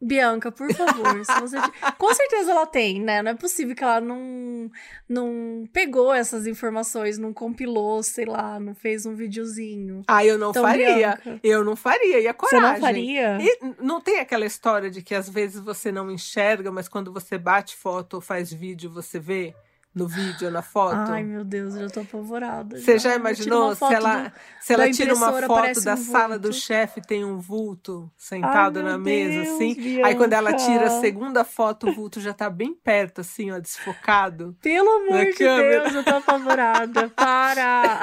Bianca, 0.00 0.52
por 0.52 0.70
favor, 0.74 1.16
você... 1.40 1.56
Com 1.96 2.12
certeza 2.14 2.50
ela 2.50 2.66
tem, 2.66 3.00
né? 3.00 3.22
Não 3.22 3.30
é 3.30 3.34
possível 3.34 3.74
que 3.74 3.82
ela 3.82 4.02
não, 4.02 4.70
não 5.08 5.64
pegou 5.72 6.12
essas 6.12 6.46
informações, 6.46 7.16
não 7.16 7.32
compilou, 7.32 8.02
sei 8.02 8.26
lá, 8.26 8.60
não 8.60 8.74
fez 8.74 9.06
um 9.06 9.14
videozinho. 9.14 10.02
Ah, 10.06 10.22
eu 10.22 10.36
não 10.36 10.50
Então, 10.50 10.62
faria. 10.62 10.94
Bianca, 10.94 11.40
Eu 11.42 11.64
não 11.64 11.74
faria. 11.74 12.20
E 12.20 12.28
a 12.28 12.34
você 12.34 12.36
coragem. 12.36 12.72
não 12.74 12.80
faria? 12.80 13.38
E 13.40 13.58
não 13.82 13.98
tem 14.00 14.18
aquela 14.20 14.44
história 14.44 14.90
de 14.90 15.00
que 15.00 15.14
às 15.14 15.28
vezes 15.30 15.58
você 15.60 15.90
não 15.90 16.10
enxerga, 16.10 16.70
mas 16.70 16.86
quando 16.86 17.10
você 17.10 17.38
bate 17.38 17.74
foto 17.74 18.14
ou 18.14 18.20
faz 18.20 18.52
vídeo, 18.52 18.90
você 18.90 19.18
vê 19.18 19.54
no 19.94 20.08
vídeo 20.08 20.46
ou 20.48 20.52
na 20.52 20.60
foto? 20.62 21.12
Ai, 21.12 21.22
meu 21.22 21.44
Deus, 21.44 21.74
eu 21.74 21.82
já 21.82 21.90
tô 21.90 22.00
apavorada. 22.00 22.76
Você 22.78 22.98
já 22.98 23.10
Tira 23.10 23.14
imaginou 23.20 23.74
se 23.76 23.84
ela, 23.84 24.22
do- 24.28 24.32
se 24.60 24.72
ela 24.72 24.90
tira 24.90 25.14
uma 25.14 25.32
foto 25.42 25.80
da 25.82 25.94
um 25.94 25.96
sala 25.96 26.38
do 26.38 26.52
chefe 26.52 27.00
tem 27.00 27.24
um 27.24 27.38
vulto 27.38 28.10
sentado 28.16 28.78
Ai, 28.80 28.84
na 28.84 28.98
mesa, 28.98 29.42
Deus, 29.42 29.54
assim? 29.54 30.02
Aí 30.02 30.14
quando 30.16 30.32
ela 30.32 30.52
tira 30.54 30.86
a 30.86 30.88
Bianca. 30.88 31.00
segunda 31.00 31.44
foto, 31.44 31.88
o 31.88 31.92
vulto 31.94 32.20
já 32.20 32.32
tá 32.34 32.50
bem 32.50 32.74
perto, 32.74 33.20
assim, 33.20 33.52
ó, 33.52 33.58
desfocado. 33.60 34.56
Pelo 34.60 34.90
amor 34.90 35.24
de 35.26 35.32
câmera. 35.34 35.82
Deus, 35.84 35.94
eu 35.94 36.04
tô 36.04 36.14
apavorada. 36.16 37.08
Para! 37.10 38.00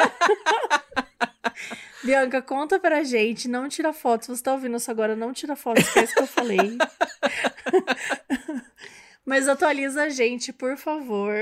Bianca, 2.04 2.42
conta 2.42 2.80
pra 2.80 3.04
gente. 3.04 3.48
Não 3.48 3.70
tira 3.70 3.94
foto. 3.94 4.26
Se 4.26 4.36
você 4.36 4.42
tá 4.42 4.54
ouvindo 4.54 4.76
isso 4.78 4.90
agora, 4.90 5.16
não 5.16 5.32
tira 5.34 5.56
foto. 5.56 5.80
Esquece 5.82 6.16
que 6.16 6.22
eu 6.22 6.28
falei. 6.28 6.78
Mas 9.26 9.48
atualiza 9.48 10.04
a 10.04 10.10
gente, 10.10 10.52
por 10.52 10.78
favor. 10.78 11.34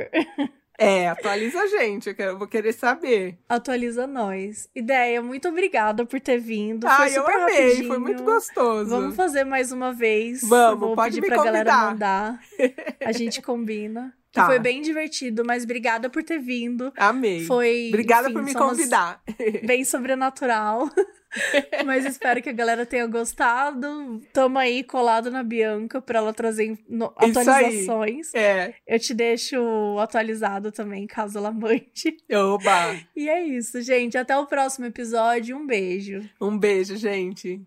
É, 0.77 1.09
atualiza 1.09 1.59
a 1.61 1.67
gente, 1.67 2.07
eu 2.07 2.15
quero- 2.15 2.31
eu 2.31 2.37
vou 2.37 2.47
querer 2.47 2.71
saber. 2.73 3.37
Atualiza 3.49 4.07
nós. 4.07 4.69
Ideia, 4.73 5.21
muito 5.21 5.47
obrigada 5.49 6.05
por 6.05 6.19
ter 6.21 6.37
vindo. 6.39 6.87
foi 6.87 6.95
Ai, 6.95 7.09
eu 7.17 7.21
super 7.21 7.35
amei, 7.35 7.63
rapidinho. 7.63 7.87
foi 7.87 7.97
muito 7.97 8.23
gostoso. 8.23 8.89
Vamos 8.89 9.15
fazer 9.15 9.43
mais 9.43 9.71
uma 9.73 9.91
vez. 9.91 10.41
Vamos, 10.47 10.79
Vou 10.79 10.95
pode 10.95 11.15
pedir 11.15 11.21
me 11.21 11.27
pra 11.35 11.43
galera 11.43 11.69
convidar. 11.73 11.91
mandar. 11.91 12.39
A 13.05 13.11
gente 13.11 13.41
combina. 13.41 14.13
Tá. 14.31 14.45
Foi 14.45 14.59
bem 14.59 14.81
divertido, 14.81 15.43
mas 15.43 15.63
obrigada 15.63 16.09
por 16.09 16.23
ter 16.23 16.37
vindo. 16.39 16.93
Amei. 16.95 17.43
Foi. 17.45 17.87
Obrigada 17.89 18.27
enfim, 18.29 18.33
por 18.35 18.43
me 18.43 18.53
convidar. 18.53 19.21
Bem 19.65 19.83
sobrenatural. 19.83 20.87
mas 21.85 22.05
espero 22.05 22.41
que 22.41 22.49
a 22.49 22.53
galera 22.53 22.85
tenha 22.85 23.05
gostado. 23.07 24.21
Tamo 24.33 24.57
aí 24.57 24.83
colado 24.83 25.29
na 25.29 25.43
Bianca 25.43 26.01
pra 26.01 26.19
ela 26.19 26.33
trazer 26.33 26.77
no- 26.89 27.13
atualizações. 27.17 28.33
É, 28.33 28.73
Eu 28.87 28.99
te 28.99 29.13
deixo 29.13 29.57
atualizado 29.99 30.71
também, 30.71 31.05
caso 31.07 31.37
ela 31.37 31.51
mande. 31.51 32.17
oba. 32.33 32.95
E 33.15 33.29
é 33.29 33.43
isso, 33.43 33.81
gente. 33.81 34.17
Até 34.17 34.37
o 34.37 34.45
próximo 34.47 34.85
episódio. 34.85 35.55
Um 35.57 35.65
beijo. 35.65 36.27
Um 36.41 36.57
beijo, 36.57 36.95
gente. 36.97 37.61